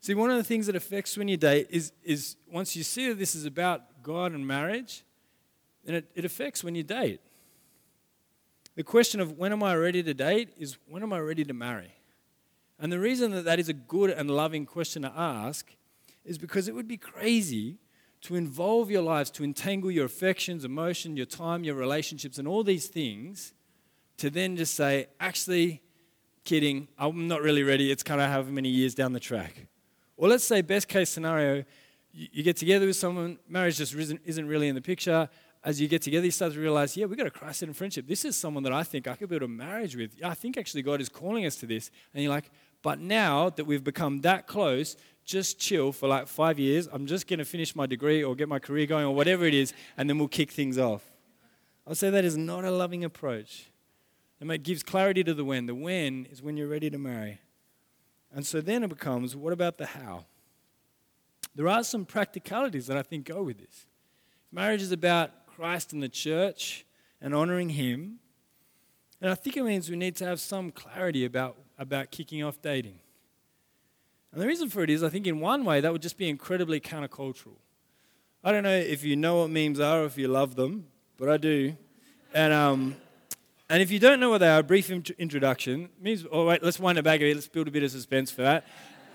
See, 0.00 0.14
one 0.14 0.30
of 0.30 0.36
the 0.36 0.44
things 0.44 0.66
that 0.66 0.74
affects 0.74 1.16
when 1.16 1.28
you 1.28 1.36
date 1.36 1.68
is, 1.70 1.92
is 2.02 2.36
once 2.50 2.74
you 2.74 2.82
see 2.82 3.08
that 3.08 3.18
this 3.18 3.36
is 3.36 3.44
about 3.44 4.02
God 4.02 4.32
and 4.32 4.44
marriage, 4.46 5.04
then 5.84 5.94
it, 5.94 6.10
it 6.14 6.24
affects 6.24 6.64
when 6.64 6.74
you 6.74 6.82
date. 6.82 7.20
The 8.74 8.82
question 8.82 9.20
of 9.20 9.38
when 9.38 9.52
am 9.52 9.62
I 9.62 9.76
ready 9.76 10.02
to 10.02 10.14
date 10.14 10.50
is 10.56 10.76
when 10.88 11.02
am 11.02 11.12
I 11.12 11.20
ready 11.20 11.44
to 11.44 11.52
marry? 11.52 11.92
And 12.78 12.90
the 12.90 12.98
reason 12.98 13.30
that 13.32 13.44
that 13.44 13.60
is 13.60 13.68
a 13.68 13.74
good 13.74 14.10
and 14.10 14.28
loving 14.28 14.66
question 14.66 15.02
to 15.02 15.12
ask 15.14 15.70
is 16.24 16.36
because 16.38 16.66
it 16.66 16.74
would 16.74 16.88
be 16.88 16.96
crazy 16.96 17.78
to 18.22 18.36
involve 18.36 18.90
your 18.90 19.02
lives, 19.02 19.30
to 19.32 19.44
entangle 19.44 19.90
your 19.90 20.06
affections, 20.06 20.64
emotion, 20.64 21.16
your 21.16 21.26
time, 21.26 21.64
your 21.64 21.74
relationships, 21.74 22.38
and 22.38 22.46
all 22.46 22.62
these 22.62 22.86
things, 22.86 23.52
to 24.18 24.30
then 24.30 24.56
just 24.56 24.74
say, 24.74 25.08
actually, 25.18 25.82
kidding, 26.44 26.86
I'm 26.98 27.26
not 27.26 27.42
really 27.42 27.64
ready. 27.64 27.90
It's 27.90 28.02
kind 28.02 28.20
of 28.20 28.30
however 28.30 28.50
many 28.50 28.68
years 28.68 28.94
down 28.94 29.12
the 29.12 29.20
track. 29.20 29.66
Or 30.16 30.28
let's 30.28 30.44
say, 30.44 30.62
best 30.62 30.86
case 30.86 31.10
scenario, 31.10 31.64
you, 32.12 32.42
get 32.44 32.56
together 32.56 32.86
with 32.86 32.96
someone, 32.96 33.38
marriage 33.48 33.78
just 33.78 33.94
isn't, 33.94 34.46
really 34.46 34.68
in 34.68 34.74
the 34.76 34.82
picture. 34.82 35.28
As 35.64 35.80
you 35.80 35.88
get 35.88 36.02
together, 36.02 36.24
you 36.24 36.30
start 36.30 36.52
to 36.52 36.60
realize, 36.60 36.96
yeah, 36.96 37.06
we've 37.06 37.18
got 37.18 37.26
a 37.26 37.30
Christ 37.30 37.62
in 37.62 37.72
friendship. 37.72 38.06
This 38.06 38.24
is 38.24 38.36
someone 38.36 38.62
that 38.64 38.72
I 38.72 38.82
think 38.82 39.08
I 39.08 39.14
could 39.14 39.30
build 39.30 39.42
a 39.42 39.48
marriage 39.48 39.96
with. 39.96 40.12
I 40.22 40.34
think 40.34 40.56
actually 40.56 40.82
God 40.82 41.00
is 41.00 41.08
calling 41.08 41.46
us 41.46 41.56
to 41.56 41.66
this. 41.66 41.90
And 42.14 42.22
you're 42.22 42.32
like, 42.32 42.50
but 42.82 42.98
now 43.00 43.50
that 43.50 43.64
we've 43.64 43.82
become 43.82 44.20
that 44.22 44.46
close, 44.46 44.96
just 45.24 45.58
chill 45.58 45.92
for 45.92 46.08
like 46.08 46.26
five 46.26 46.58
years. 46.58 46.88
I'm 46.92 47.06
just 47.06 47.26
going 47.26 47.38
to 47.38 47.44
finish 47.44 47.74
my 47.74 47.86
degree 47.86 48.22
or 48.22 48.34
get 48.34 48.48
my 48.48 48.58
career 48.58 48.86
going 48.86 49.04
or 49.04 49.14
whatever 49.14 49.44
it 49.44 49.54
is, 49.54 49.72
and 49.96 50.08
then 50.08 50.18
we'll 50.18 50.28
kick 50.28 50.50
things 50.50 50.78
off. 50.78 51.02
I'll 51.86 51.94
say 51.94 52.10
that 52.10 52.24
is 52.24 52.36
not 52.36 52.64
a 52.64 52.70
loving 52.70 53.04
approach. 53.04 53.70
And 54.40 54.50
it 54.50 54.62
gives 54.64 54.82
clarity 54.82 55.22
to 55.24 55.34
the 55.34 55.44
when. 55.44 55.66
The 55.66 55.74
when 55.74 56.26
is 56.26 56.42
when 56.42 56.56
you're 56.56 56.68
ready 56.68 56.90
to 56.90 56.98
marry. 56.98 57.40
And 58.34 58.46
so 58.46 58.60
then 58.60 58.82
it 58.82 58.88
becomes 58.88 59.36
what 59.36 59.52
about 59.52 59.78
the 59.78 59.86
how? 59.86 60.24
There 61.54 61.68
are 61.68 61.84
some 61.84 62.04
practicalities 62.04 62.86
that 62.86 62.96
I 62.96 63.02
think 63.02 63.26
go 63.26 63.42
with 63.42 63.58
this. 63.58 63.86
Marriage 64.50 64.82
is 64.82 64.92
about 64.92 65.46
Christ 65.46 65.92
and 65.92 66.02
the 66.02 66.08
church 66.08 66.86
and 67.20 67.34
honoring 67.34 67.70
Him. 67.70 68.18
And 69.20 69.30
I 69.30 69.34
think 69.34 69.56
it 69.56 69.62
means 69.62 69.88
we 69.88 69.96
need 69.96 70.16
to 70.16 70.24
have 70.24 70.40
some 70.40 70.70
clarity 70.72 71.24
about, 71.24 71.56
about 71.78 72.10
kicking 72.10 72.42
off 72.42 72.60
dating. 72.60 72.98
And 74.32 74.40
the 74.40 74.46
reason 74.46 74.70
for 74.70 74.82
it 74.82 74.90
is, 74.90 75.02
I 75.02 75.10
think 75.10 75.26
in 75.26 75.40
one 75.40 75.64
way, 75.64 75.80
that 75.80 75.92
would 75.92 76.02
just 76.02 76.16
be 76.16 76.28
incredibly 76.28 76.80
countercultural. 76.80 77.56
I 78.42 78.50
don't 78.50 78.62
know 78.62 78.70
if 78.74 79.04
you 79.04 79.14
know 79.14 79.40
what 79.40 79.50
memes 79.50 79.78
are 79.78 80.02
or 80.02 80.04
if 80.06 80.16
you 80.18 80.26
love 80.28 80.56
them, 80.56 80.86
but 81.18 81.28
I 81.28 81.36
do. 81.36 81.76
And 82.34 82.52
um, 82.52 82.96
and 83.72 83.80
if 83.80 83.90
you 83.90 83.98
don't 83.98 84.20
know 84.20 84.28
what 84.28 84.38
they 84.38 84.48
are, 84.48 84.58
a 84.58 84.62
brief 84.62 84.90
int- 84.90 85.10
introduction 85.18 85.88
means, 85.98 86.26
oh, 86.30 86.46
wait, 86.46 86.62
let's 86.62 86.78
wind 86.78 86.98
it 86.98 87.04
back 87.04 87.20
a 87.20 87.22
bit. 87.22 87.34
Let's 87.34 87.48
build 87.48 87.68
a 87.68 87.70
bit 87.70 87.82
of 87.82 87.90
suspense 87.90 88.30
for 88.30 88.42
that. 88.42 88.66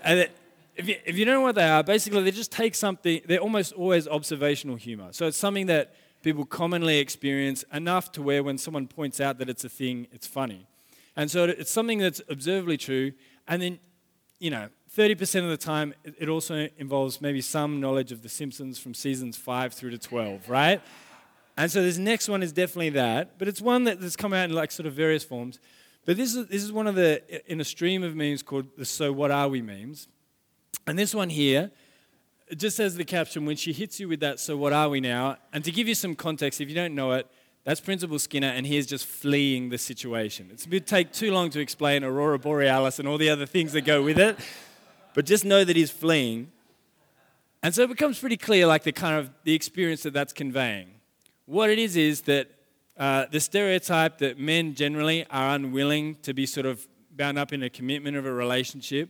And 0.02 0.18
it, 0.18 0.36
if, 0.74 0.88
you, 0.88 0.96
if 1.04 1.16
you 1.16 1.24
don't 1.24 1.34
know 1.34 1.42
what 1.42 1.54
they 1.54 1.68
are, 1.68 1.84
basically 1.84 2.24
they 2.24 2.32
just 2.32 2.50
take 2.50 2.74
something, 2.74 3.20
they're 3.24 3.38
almost 3.38 3.72
always 3.72 4.08
observational 4.08 4.74
humor. 4.74 5.08
So 5.12 5.26
it's 5.28 5.36
something 5.36 5.66
that 5.66 5.94
people 6.22 6.44
commonly 6.44 6.98
experience 6.98 7.64
enough 7.72 8.10
to 8.12 8.22
where 8.22 8.42
when 8.42 8.58
someone 8.58 8.88
points 8.88 9.20
out 9.20 9.38
that 9.38 9.48
it's 9.48 9.62
a 9.62 9.68
thing, 9.68 10.08
it's 10.10 10.26
funny. 10.26 10.66
And 11.14 11.30
so 11.30 11.44
it's 11.44 11.70
something 11.70 11.98
that's 11.98 12.20
observably 12.28 12.78
true. 12.78 13.12
And 13.46 13.62
then, 13.62 13.78
you 14.40 14.50
know, 14.50 14.70
30% 14.98 15.44
of 15.44 15.50
the 15.50 15.56
time, 15.56 15.94
it 16.02 16.28
also 16.28 16.68
involves 16.76 17.20
maybe 17.20 17.40
some 17.40 17.80
knowledge 17.80 18.10
of 18.10 18.22
The 18.22 18.28
Simpsons 18.28 18.80
from 18.80 18.94
seasons 18.94 19.36
5 19.36 19.72
through 19.72 19.90
to 19.90 19.98
12, 19.98 20.50
right? 20.50 20.82
And 21.56 21.70
so 21.70 21.82
this 21.82 21.98
next 21.98 22.28
one 22.28 22.42
is 22.42 22.52
definitely 22.52 22.90
that, 22.90 23.38
but 23.38 23.46
it's 23.46 23.62
one 23.62 23.84
that, 23.84 24.00
that's 24.00 24.16
come 24.16 24.32
out 24.32 24.50
in 24.50 24.56
like 24.56 24.72
sort 24.72 24.86
of 24.88 24.94
various 24.94 25.22
forms. 25.22 25.60
But 26.04 26.16
this 26.16 26.34
is, 26.34 26.48
this 26.48 26.64
is 26.64 26.72
one 26.72 26.88
of 26.88 26.96
the, 26.96 27.22
in 27.50 27.60
a 27.60 27.64
stream 27.64 28.02
of 28.02 28.16
memes 28.16 28.42
called 28.42 28.66
the 28.76 28.84
So 28.84 29.12
What 29.12 29.30
Are 29.30 29.48
We 29.48 29.62
memes. 29.62 30.08
And 30.88 30.98
this 30.98 31.14
one 31.14 31.30
here, 31.30 31.70
it 32.48 32.58
just 32.58 32.76
says 32.76 32.96
the 32.96 33.04
caption, 33.04 33.46
when 33.46 33.56
she 33.56 33.72
hits 33.72 34.00
you 34.00 34.08
with 34.08 34.18
that, 34.18 34.40
so 34.40 34.56
what 34.56 34.72
are 34.72 34.88
we 34.88 35.00
now? 35.00 35.36
And 35.52 35.62
to 35.62 35.70
give 35.70 35.86
you 35.86 35.94
some 35.94 36.16
context, 36.16 36.60
if 36.60 36.68
you 36.68 36.74
don't 36.74 36.96
know 36.96 37.12
it, 37.12 37.28
that's 37.62 37.80
Principal 37.80 38.18
Skinner, 38.18 38.48
and 38.48 38.66
he 38.66 38.76
is 38.76 38.86
just 38.86 39.06
fleeing 39.06 39.68
the 39.68 39.78
situation. 39.78 40.48
It's 40.52 40.66
would 40.66 40.88
take 40.88 41.12
too 41.12 41.30
long 41.30 41.50
to 41.50 41.60
explain 41.60 42.02
Aurora 42.02 42.38
Borealis 42.40 42.98
and 42.98 43.06
all 43.06 43.18
the 43.18 43.30
other 43.30 43.46
things 43.46 43.74
that 43.74 43.82
go 43.82 44.02
with 44.02 44.18
it, 44.18 44.38
but 45.18 45.26
just 45.26 45.44
know 45.44 45.64
that 45.64 45.74
he's 45.74 45.90
fleeing. 45.90 46.52
And 47.64 47.74
so 47.74 47.82
it 47.82 47.88
becomes 47.88 48.20
pretty 48.20 48.36
clear, 48.36 48.68
like 48.68 48.84
the 48.84 48.92
kind 48.92 49.18
of 49.18 49.32
the 49.42 49.52
experience 49.52 50.04
that 50.04 50.12
that's 50.12 50.32
conveying. 50.32 50.90
What 51.44 51.70
it 51.70 51.78
is 51.80 51.96
is 51.96 52.20
that 52.20 52.48
uh, 52.96 53.26
the 53.28 53.40
stereotype 53.40 54.18
that 54.18 54.38
men 54.38 54.76
generally 54.76 55.26
are 55.28 55.56
unwilling 55.56 56.18
to 56.22 56.32
be 56.32 56.46
sort 56.46 56.66
of 56.66 56.86
bound 57.10 57.36
up 57.36 57.52
in 57.52 57.64
a 57.64 57.68
commitment 57.68 58.16
of 58.16 58.26
a 58.26 58.32
relationship. 58.32 59.08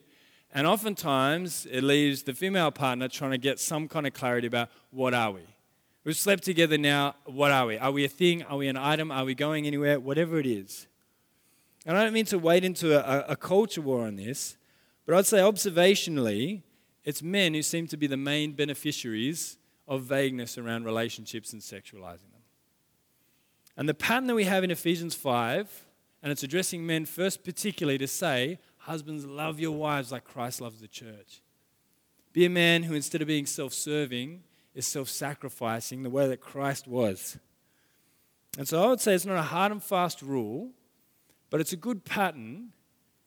And 0.54 0.66
oftentimes 0.66 1.66
it 1.70 1.84
leaves 1.84 2.22
the 2.22 2.32
female 2.32 2.70
partner 2.70 3.08
trying 3.08 3.32
to 3.32 3.36
get 3.38 3.60
some 3.60 3.86
kind 3.86 4.06
of 4.06 4.14
clarity 4.14 4.46
about 4.46 4.70
what 4.90 5.12
are 5.12 5.32
we? 5.32 5.42
We've 6.04 6.16
slept 6.16 6.42
together 6.42 6.78
now, 6.78 7.16
what 7.26 7.50
are 7.50 7.66
we? 7.66 7.76
Are 7.76 7.92
we 7.92 8.06
a 8.06 8.08
thing? 8.08 8.44
Are 8.44 8.56
we 8.56 8.68
an 8.68 8.78
item? 8.78 9.10
Are 9.10 9.26
we 9.26 9.34
going 9.34 9.66
anywhere? 9.66 10.00
Whatever 10.00 10.38
it 10.38 10.46
is. 10.46 10.86
And 11.84 11.98
I 11.98 12.04
don't 12.04 12.14
mean 12.14 12.24
to 12.24 12.38
wade 12.38 12.64
into 12.64 12.96
a, 12.96 13.32
a 13.32 13.36
culture 13.36 13.82
war 13.82 14.06
on 14.06 14.16
this, 14.16 14.56
but 15.08 15.16
I'd 15.16 15.26
say 15.26 15.38
observationally, 15.38 16.60
it's 17.02 17.22
men 17.22 17.54
who 17.54 17.62
seem 17.62 17.86
to 17.86 17.96
be 17.96 18.06
the 18.06 18.18
main 18.18 18.52
beneficiaries 18.52 19.56
of 19.86 20.02
vagueness 20.02 20.58
around 20.58 20.84
relationships 20.84 21.54
and 21.54 21.62
sexualizing 21.62 22.30
them. 22.30 22.42
And 23.74 23.88
the 23.88 23.94
pattern 23.94 24.26
that 24.26 24.34
we 24.34 24.44
have 24.44 24.64
in 24.64 24.70
Ephesians 24.70 25.14
5, 25.14 25.86
and 26.22 26.30
it's 26.30 26.42
addressing 26.42 26.84
men 26.84 27.06
first, 27.06 27.42
particularly 27.42 27.96
to 27.96 28.06
say, 28.06 28.58
Husbands, 28.76 29.24
love 29.24 29.58
your 29.58 29.70
wives 29.70 30.12
like 30.12 30.24
Christ 30.24 30.60
loves 30.60 30.78
the 30.78 30.88
church. 30.88 31.40
Be 32.34 32.44
a 32.44 32.50
man 32.50 32.82
who, 32.82 32.92
instead 32.92 33.22
of 33.22 33.28
being 33.28 33.46
self 33.46 33.72
serving, 33.72 34.42
is 34.74 34.86
self 34.86 35.08
sacrificing 35.08 36.02
the 36.02 36.10
way 36.10 36.28
that 36.28 36.42
Christ 36.42 36.86
was. 36.86 37.38
And 38.58 38.68
so 38.68 38.84
I 38.84 38.88
would 38.88 39.00
say 39.00 39.14
it's 39.14 39.24
not 39.24 39.38
a 39.38 39.42
hard 39.42 39.72
and 39.72 39.82
fast 39.82 40.20
rule, 40.20 40.72
but 41.48 41.62
it's 41.62 41.72
a 41.72 41.76
good 41.76 42.04
pattern 42.04 42.72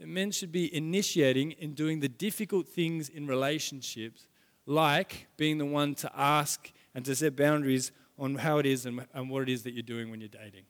that 0.01 0.07
men 0.07 0.31
should 0.31 0.51
be 0.51 0.75
initiating 0.75 1.51
in 1.51 1.75
doing 1.75 1.99
the 1.99 2.09
difficult 2.09 2.67
things 2.67 3.07
in 3.07 3.27
relationships, 3.27 4.25
like 4.65 5.27
being 5.37 5.59
the 5.59 5.65
one 5.65 5.93
to 5.93 6.11
ask 6.15 6.71
and 6.95 7.05
to 7.05 7.13
set 7.13 7.35
boundaries 7.35 7.91
on 8.17 8.33
how 8.33 8.57
it 8.57 8.65
is 8.65 8.87
and, 8.87 9.05
and 9.13 9.29
what 9.29 9.43
it 9.43 9.49
is 9.49 9.61
that 9.61 9.75
you're 9.75 9.83
doing 9.83 10.09
when 10.09 10.19
you're 10.19 10.27
dating. 10.27 10.63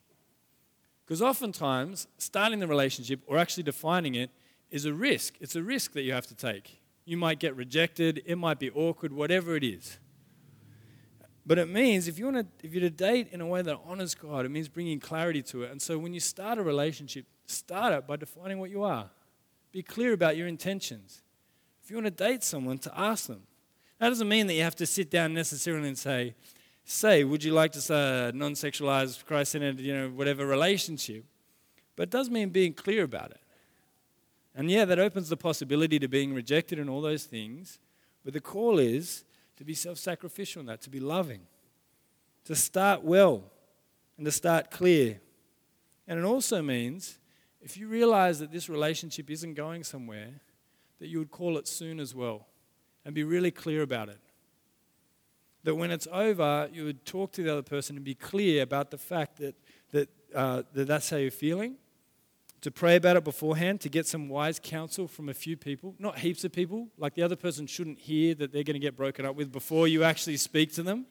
Because 1.05 1.21
oftentimes, 1.21 2.07
starting 2.17 2.59
the 2.59 2.67
relationship 2.67 3.21
or 3.25 3.37
actually 3.37 3.63
defining 3.63 4.15
it 4.15 4.31
is 4.69 4.83
a 4.83 4.93
risk. 4.93 5.35
It's 5.39 5.55
a 5.55 5.63
risk 5.63 5.93
that 5.93 6.01
you 6.01 6.11
have 6.11 6.27
to 6.27 6.35
take. 6.35 6.81
You 7.05 7.15
might 7.15 7.39
get 7.39 7.55
rejected, 7.55 8.21
it 8.25 8.35
might 8.35 8.59
be 8.59 8.69
awkward, 8.71 9.13
whatever 9.13 9.55
it 9.55 9.63
is. 9.63 9.97
But 11.45 11.57
it 11.57 11.69
means 11.69 12.09
if 12.09 12.19
you 12.19 12.25
want 12.25 12.37
to, 12.37 12.65
if 12.67 12.73
you're 12.73 12.81
to 12.81 12.89
date 12.89 13.29
in 13.31 13.39
a 13.39 13.47
way 13.47 13.61
that 13.61 13.79
honors 13.85 14.13
God, 14.13 14.45
it 14.45 14.49
means 14.49 14.67
bringing 14.67 14.99
clarity 14.99 15.41
to 15.43 15.63
it. 15.63 15.71
And 15.71 15.81
so 15.81 15.97
when 15.97 16.13
you 16.13 16.19
start 16.19 16.57
a 16.57 16.63
relationship, 16.63 17.25
start 17.45 17.93
it 17.93 18.05
by 18.05 18.17
defining 18.17 18.59
what 18.59 18.69
you 18.69 18.83
are. 18.83 19.09
Be 19.71 19.81
clear 19.81 20.13
about 20.13 20.37
your 20.37 20.47
intentions. 20.47 21.21
If 21.83 21.89
you 21.89 21.95
want 21.95 22.05
to 22.05 22.11
date 22.11 22.43
someone, 22.43 22.77
to 22.79 22.99
ask 22.99 23.27
them. 23.27 23.43
That 23.99 24.09
doesn't 24.09 24.27
mean 24.27 24.47
that 24.47 24.53
you 24.53 24.63
have 24.63 24.75
to 24.77 24.85
sit 24.85 25.09
down 25.09 25.33
necessarily 25.33 25.87
and 25.87 25.97
say, 25.97 26.35
say, 26.83 27.23
would 27.23 27.43
you 27.43 27.53
like 27.53 27.71
to 27.73 27.81
say 27.81 28.29
a 28.29 28.31
non-sexualized, 28.31 29.25
Christ-centered, 29.25 29.79
you 29.79 29.93
know, 29.93 30.09
whatever 30.09 30.45
relationship? 30.45 31.23
But 31.95 32.03
it 32.03 32.09
does 32.09 32.29
mean 32.29 32.49
being 32.49 32.73
clear 32.73 33.03
about 33.03 33.31
it. 33.31 33.39
And 34.55 34.69
yeah, 34.69 34.85
that 34.85 34.99
opens 34.99 35.29
the 35.29 35.37
possibility 35.37 35.99
to 35.99 36.07
being 36.07 36.33
rejected 36.33 36.79
and 36.79 36.89
all 36.89 37.01
those 37.01 37.23
things. 37.23 37.79
But 38.25 38.33
the 38.33 38.41
call 38.41 38.79
is 38.79 39.23
to 39.57 39.63
be 39.63 39.73
self 39.73 39.97
sacrificial 39.97 40.61
in 40.61 40.65
that, 40.65 40.81
to 40.81 40.89
be 40.89 40.99
loving, 40.99 41.41
to 42.45 42.55
start 42.55 43.03
well, 43.03 43.43
and 44.17 44.25
to 44.25 44.31
start 44.31 44.71
clear. 44.71 45.21
And 46.07 46.19
it 46.19 46.25
also 46.25 46.61
means 46.61 47.19
if 47.61 47.77
you 47.77 47.87
realize 47.87 48.39
that 48.39 48.51
this 48.51 48.69
relationship 48.69 49.29
isn't 49.29 49.53
going 49.53 49.83
somewhere, 49.83 50.41
that 50.99 51.07
you 51.07 51.19
would 51.19 51.31
call 51.31 51.57
it 51.57 51.67
soon 51.67 51.99
as 51.99 52.13
well 52.13 52.47
and 53.05 53.13
be 53.13 53.23
really 53.23 53.51
clear 53.51 53.81
about 53.81 54.09
it. 54.09 54.19
That 55.63 55.75
when 55.75 55.91
it's 55.91 56.07
over, 56.11 56.69
you 56.73 56.85
would 56.85 57.05
talk 57.05 57.31
to 57.33 57.43
the 57.43 57.51
other 57.51 57.61
person 57.61 57.95
and 57.95 58.05
be 58.05 58.15
clear 58.15 58.63
about 58.63 58.91
the 58.91 58.97
fact 58.97 59.37
that, 59.37 59.55
that, 59.91 60.09
uh, 60.33 60.63
that 60.73 60.87
that's 60.87 61.09
how 61.09 61.17
you're 61.17 61.31
feeling 61.31 61.75
to 62.61 62.69
pray 62.69 62.95
about 62.95 63.17
it 63.17 63.23
beforehand, 63.23 63.81
to 63.81 63.89
get 63.89 64.05
some 64.05 64.29
wise 64.29 64.59
counsel 64.61 65.07
from 65.07 65.29
a 65.29 65.33
few 65.33 65.57
people, 65.57 65.95
not 65.97 66.19
heaps 66.19 66.43
of 66.43 66.51
people. 66.51 66.87
Like 66.97 67.15
the 67.15 67.23
other 67.23 67.35
person 67.35 67.65
shouldn't 67.65 67.97
hear 67.97 68.35
that 68.35 68.53
they're 68.53 68.63
going 68.63 68.75
to 68.75 68.79
get 68.79 68.95
broken 68.95 69.25
up 69.25 69.35
with 69.35 69.51
before 69.51 69.87
you 69.87 70.03
actually 70.03 70.37
speak 70.37 70.71
to 70.73 70.83
them. 70.83 71.07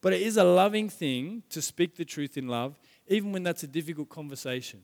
But 0.00 0.12
it 0.12 0.22
is 0.22 0.36
a 0.36 0.44
loving 0.44 0.88
thing 0.88 1.42
to 1.50 1.60
speak 1.60 1.96
the 1.96 2.04
truth 2.04 2.36
in 2.36 2.46
love, 2.46 2.78
even 3.08 3.32
when 3.32 3.42
that's 3.42 3.64
a 3.64 3.66
difficult 3.66 4.08
conversation. 4.08 4.82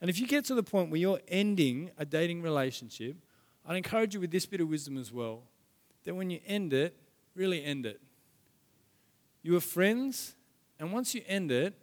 And 0.00 0.10
if 0.10 0.18
you 0.18 0.26
get 0.26 0.44
to 0.46 0.54
the 0.54 0.62
point 0.62 0.90
where 0.90 1.00
you're 1.00 1.20
ending 1.28 1.90
a 1.98 2.04
dating 2.04 2.42
relationship, 2.42 3.16
I'd 3.66 3.76
encourage 3.76 4.14
you 4.14 4.20
with 4.20 4.30
this 4.30 4.46
bit 4.46 4.60
of 4.60 4.68
wisdom 4.68 4.98
as 4.98 5.12
well 5.12 5.42
that 6.04 6.14
when 6.14 6.30
you 6.30 6.38
end 6.46 6.72
it, 6.72 6.96
really 7.34 7.64
end 7.64 7.84
it. 7.84 8.00
You 9.42 9.52
were 9.52 9.60
friends, 9.60 10.34
and 10.78 10.92
once 10.92 11.14
you 11.14 11.22
end 11.26 11.50
it, 11.50 11.74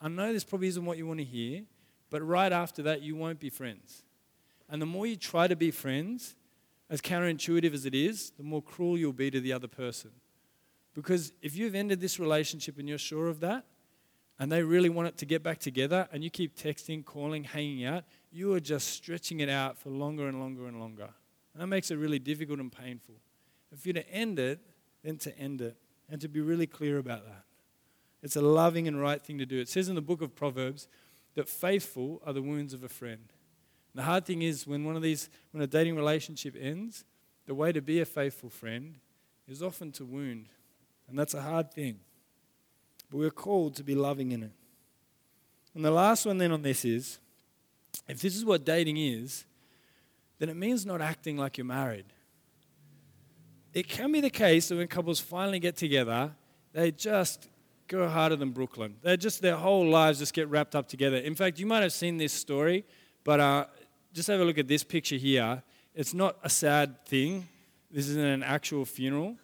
I 0.00 0.08
know 0.08 0.32
this 0.32 0.44
probably 0.44 0.68
isn't 0.68 0.84
what 0.84 0.98
you 0.98 1.06
want 1.06 1.20
to 1.20 1.24
hear, 1.24 1.62
but 2.10 2.22
right 2.22 2.52
after 2.52 2.82
that, 2.82 3.02
you 3.02 3.16
won't 3.16 3.40
be 3.40 3.48
friends. 3.48 4.02
And 4.68 4.80
the 4.80 4.86
more 4.86 5.06
you 5.06 5.16
try 5.16 5.46
to 5.46 5.56
be 5.56 5.70
friends, 5.70 6.36
as 6.90 7.00
counterintuitive 7.00 7.72
as 7.72 7.86
it 7.86 7.94
is, 7.94 8.32
the 8.36 8.42
more 8.42 8.60
cruel 8.60 8.98
you'll 8.98 9.12
be 9.12 9.30
to 9.30 9.40
the 9.40 9.52
other 9.52 9.68
person. 9.68 10.10
Because 10.94 11.32
if 11.40 11.56
you've 11.56 11.74
ended 11.74 12.00
this 12.00 12.18
relationship 12.18 12.78
and 12.78 12.88
you're 12.88 12.98
sure 12.98 13.28
of 13.28 13.40
that, 13.40 13.64
and 14.38 14.50
they 14.50 14.62
really 14.62 14.88
want 14.88 15.08
it 15.08 15.16
to 15.18 15.26
get 15.26 15.42
back 15.42 15.58
together, 15.58 16.08
and 16.12 16.24
you 16.24 16.30
keep 16.30 16.56
texting, 16.56 17.04
calling, 17.04 17.44
hanging 17.44 17.84
out, 17.84 18.04
you 18.30 18.54
are 18.54 18.60
just 18.60 18.88
stretching 18.88 19.40
it 19.40 19.48
out 19.48 19.78
for 19.78 19.90
longer 19.90 20.26
and 20.28 20.40
longer 20.40 20.66
and 20.66 20.80
longer. 20.80 21.08
And 21.52 21.62
that 21.62 21.66
makes 21.66 21.90
it 21.90 21.96
really 21.96 22.18
difficult 22.18 22.58
and 22.58 22.72
painful. 22.72 23.16
If 23.70 23.86
you're 23.86 23.94
to 23.94 24.08
end 24.10 24.38
it, 24.38 24.60
then 25.02 25.18
to 25.18 25.38
end 25.38 25.60
it, 25.60 25.76
and 26.08 26.20
to 26.20 26.28
be 26.28 26.40
really 26.40 26.66
clear 26.66 26.98
about 26.98 27.24
that. 27.26 27.44
It's 28.22 28.36
a 28.36 28.42
loving 28.42 28.86
and 28.88 29.00
right 29.00 29.22
thing 29.22 29.38
to 29.38 29.46
do. 29.46 29.60
It 29.60 29.68
says 29.68 29.88
in 29.88 29.94
the 29.94 30.02
book 30.02 30.22
of 30.22 30.34
Proverbs, 30.34 30.88
that 31.34 31.48
faithful 31.48 32.20
are 32.24 32.32
the 32.32 32.42
wounds 32.42 32.74
of 32.74 32.84
a 32.84 32.88
friend. 32.88 33.32
And 33.92 34.02
the 34.02 34.02
hard 34.02 34.24
thing 34.24 34.42
is 34.42 34.66
when 34.66 34.84
one 34.84 34.96
of 34.96 35.02
these, 35.02 35.28
when 35.50 35.62
a 35.62 35.66
dating 35.66 35.96
relationship 35.96 36.56
ends, 36.58 37.04
the 37.46 37.54
way 37.54 37.72
to 37.72 37.82
be 37.82 38.00
a 38.00 38.04
faithful 38.04 38.50
friend 38.50 38.96
is 39.48 39.62
often 39.62 39.92
to 39.92 40.04
wound. 40.04 40.48
And 41.08 41.18
that's 41.18 41.34
a 41.34 41.42
hard 41.42 41.72
thing. 41.72 42.00
But 43.12 43.18
we're 43.18 43.30
called 43.30 43.76
to 43.76 43.84
be 43.84 43.94
loving 43.94 44.32
in 44.32 44.42
it. 44.42 44.52
And 45.74 45.84
the 45.84 45.90
last 45.90 46.24
one 46.24 46.38
then 46.38 46.50
on 46.50 46.62
this 46.62 46.82
is 46.82 47.18
if 48.08 48.22
this 48.22 48.34
is 48.34 48.42
what 48.42 48.64
dating 48.64 48.96
is, 48.96 49.44
then 50.38 50.48
it 50.48 50.56
means 50.56 50.86
not 50.86 51.02
acting 51.02 51.36
like 51.36 51.58
you're 51.58 51.66
married. 51.66 52.06
It 53.74 53.86
can 53.86 54.12
be 54.12 54.22
the 54.22 54.30
case 54.30 54.68
that 54.68 54.76
when 54.76 54.88
couples 54.88 55.20
finally 55.20 55.58
get 55.58 55.76
together, 55.76 56.30
they 56.72 56.90
just 56.90 57.48
go 57.86 58.08
harder 58.08 58.34
than 58.34 58.50
Brooklyn. 58.50 58.96
They 59.02 59.18
just 59.18 59.42
their 59.42 59.56
whole 59.56 59.86
lives 59.86 60.18
just 60.18 60.32
get 60.32 60.48
wrapped 60.48 60.74
up 60.74 60.88
together. 60.88 61.18
In 61.18 61.34
fact, 61.34 61.58
you 61.58 61.66
might 61.66 61.82
have 61.82 61.92
seen 61.92 62.16
this 62.16 62.32
story, 62.32 62.84
but 63.24 63.40
uh, 63.40 63.66
just 64.14 64.28
have 64.28 64.40
a 64.40 64.44
look 64.44 64.56
at 64.56 64.68
this 64.68 64.84
picture 64.84 65.16
here. 65.16 65.62
It's 65.94 66.14
not 66.14 66.38
a 66.42 66.48
sad 66.48 67.04
thing. 67.04 67.46
This 67.90 68.08
isn't 68.08 68.24
an 68.24 68.42
actual 68.42 68.86
funeral, 68.86 69.36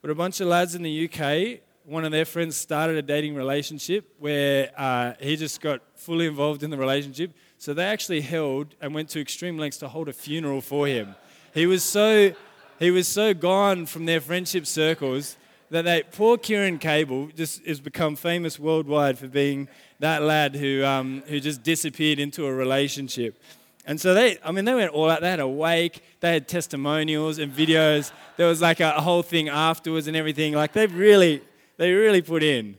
but 0.00 0.12
a 0.12 0.14
bunch 0.14 0.40
of 0.40 0.46
lads 0.46 0.76
in 0.76 0.82
the 0.82 1.10
UK. 1.10 1.65
One 1.86 2.04
of 2.04 2.10
their 2.10 2.24
friends 2.24 2.56
started 2.56 2.96
a 2.96 3.02
dating 3.02 3.36
relationship 3.36 4.12
where 4.18 4.72
uh, 4.76 5.12
he 5.20 5.36
just 5.36 5.60
got 5.60 5.82
fully 5.94 6.26
involved 6.26 6.64
in 6.64 6.70
the 6.70 6.76
relationship. 6.76 7.32
So 7.58 7.74
they 7.74 7.84
actually 7.84 8.22
held 8.22 8.74
and 8.80 8.92
went 8.92 9.08
to 9.10 9.20
extreme 9.20 9.56
lengths 9.56 9.78
to 9.78 9.88
hold 9.88 10.08
a 10.08 10.12
funeral 10.12 10.60
for 10.60 10.88
him. 10.88 11.14
He 11.54 11.64
was 11.64 11.84
so 11.84 12.34
he 12.80 12.90
was 12.90 13.06
so 13.06 13.32
gone 13.32 13.86
from 13.86 14.04
their 14.04 14.20
friendship 14.20 14.66
circles 14.66 15.36
that 15.70 15.82
they, 15.82 16.02
poor 16.10 16.36
Kieran 16.36 16.78
Cable 16.78 17.28
just 17.34 17.64
has 17.64 17.80
become 17.80 18.16
famous 18.16 18.58
worldwide 18.58 19.16
for 19.16 19.28
being 19.28 19.68
that 20.00 20.22
lad 20.22 20.56
who, 20.56 20.84
um, 20.84 21.22
who 21.26 21.40
just 21.40 21.62
disappeared 21.62 22.18
into 22.18 22.46
a 22.46 22.52
relationship. 22.52 23.40
And 23.86 24.00
so 24.00 24.12
they, 24.12 24.38
I 24.44 24.50
mean, 24.52 24.64
they 24.64 24.74
went 24.74 24.92
all 24.92 25.08
out. 25.08 25.20
They 25.20 25.30
had 25.30 25.40
a 25.40 25.48
wake, 25.48 26.02
they 26.20 26.32
had 26.32 26.48
testimonials 26.48 27.38
and 27.38 27.52
videos. 27.52 28.10
There 28.36 28.48
was 28.48 28.60
like 28.60 28.80
a, 28.80 28.94
a 28.96 29.00
whole 29.00 29.22
thing 29.22 29.48
afterwards 29.48 30.08
and 30.08 30.16
everything. 30.16 30.52
Like 30.54 30.72
they 30.72 30.86
really, 30.86 31.42
they 31.76 31.92
really 31.92 32.22
put 32.22 32.42
in. 32.42 32.78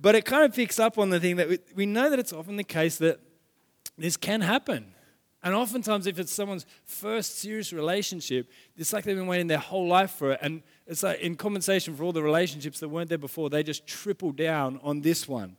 But 0.00 0.14
it 0.14 0.24
kind 0.24 0.44
of 0.44 0.54
picks 0.54 0.78
up 0.78 0.98
on 0.98 1.10
the 1.10 1.18
thing 1.18 1.36
that 1.36 1.48
we, 1.48 1.58
we 1.74 1.86
know 1.86 2.08
that 2.10 2.18
it's 2.18 2.32
often 2.32 2.56
the 2.56 2.64
case 2.64 2.98
that 2.98 3.20
this 3.96 4.16
can 4.16 4.40
happen. 4.40 4.92
And 5.42 5.54
oftentimes, 5.54 6.06
if 6.06 6.18
it's 6.18 6.32
someone's 6.32 6.66
first 6.84 7.38
serious 7.38 7.72
relationship, 7.72 8.50
it's 8.76 8.92
like 8.92 9.04
they've 9.04 9.16
been 9.16 9.26
waiting 9.26 9.46
their 9.46 9.58
whole 9.58 9.86
life 9.86 10.10
for 10.12 10.32
it. 10.32 10.40
And 10.42 10.62
it's 10.86 11.02
like 11.02 11.20
in 11.20 11.36
compensation 11.36 11.94
for 11.94 12.04
all 12.04 12.12
the 12.12 12.22
relationships 12.22 12.80
that 12.80 12.88
weren't 12.88 13.08
there 13.08 13.18
before, 13.18 13.48
they 13.48 13.62
just 13.62 13.86
triple 13.86 14.32
down 14.32 14.80
on 14.82 15.00
this 15.00 15.28
one. 15.28 15.56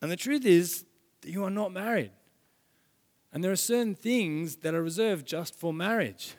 And 0.00 0.10
the 0.10 0.16
truth 0.16 0.44
is 0.44 0.84
that 1.22 1.30
you 1.30 1.44
are 1.44 1.50
not 1.50 1.72
married. 1.72 2.10
And 3.32 3.42
there 3.42 3.52
are 3.52 3.56
certain 3.56 3.94
things 3.94 4.56
that 4.56 4.74
are 4.74 4.82
reserved 4.82 5.26
just 5.26 5.54
for 5.54 5.72
marriage. 5.72 6.34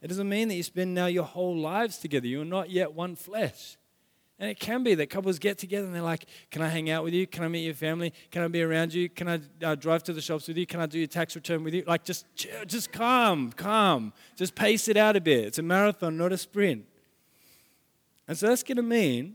It 0.00 0.08
doesn't 0.08 0.28
mean 0.28 0.48
that 0.48 0.54
you 0.54 0.62
spend 0.62 0.94
now 0.94 1.06
your 1.06 1.24
whole 1.24 1.56
lives 1.56 1.98
together. 1.98 2.26
You 2.26 2.42
are 2.42 2.44
not 2.44 2.70
yet 2.70 2.92
one 2.92 3.16
flesh. 3.16 3.76
And 4.40 4.48
it 4.48 4.60
can 4.60 4.84
be 4.84 4.94
that 4.94 5.10
couples 5.10 5.40
get 5.40 5.58
together 5.58 5.86
and 5.86 5.94
they're 5.94 6.02
like, 6.02 6.26
Can 6.52 6.62
I 6.62 6.68
hang 6.68 6.90
out 6.90 7.02
with 7.02 7.12
you? 7.12 7.26
Can 7.26 7.42
I 7.42 7.48
meet 7.48 7.64
your 7.64 7.74
family? 7.74 8.12
Can 8.30 8.42
I 8.42 8.48
be 8.48 8.62
around 8.62 8.94
you? 8.94 9.08
Can 9.08 9.28
I 9.28 9.40
uh, 9.64 9.74
drive 9.74 10.04
to 10.04 10.12
the 10.12 10.20
shops 10.20 10.46
with 10.46 10.56
you? 10.56 10.64
Can 10.64 10.78
I 10.78 10.86
do 10.86 10.98
your 10.98 11.08
tax 11.08 11.34
return 11.34 11.64
with 11.64 11.74
you? 11.74 11.82
Like, 11.86 12.04
just, 12.04 12.24
just 12.66 12.92
calm, 12.92 13.50
calm. 13.50 14.12
Just 14.36 14.54
pace 14.54 14.86
it 14.86 14.96
out 14.96 15.16
a 15.16 15.20
bit. 15.20 15.46
It's 15.46 15.58
a 15.58 15.62
marathon, 15.62 16.16
not 16.16 16.32
a 16.32 16.38
sprint. 16.38 16.84
And 18.28 18.38
so 18.38 18.46
that's 18.46 18.62
going 18.62 18.76
to 18.76 18.82
mean 18.82 19.34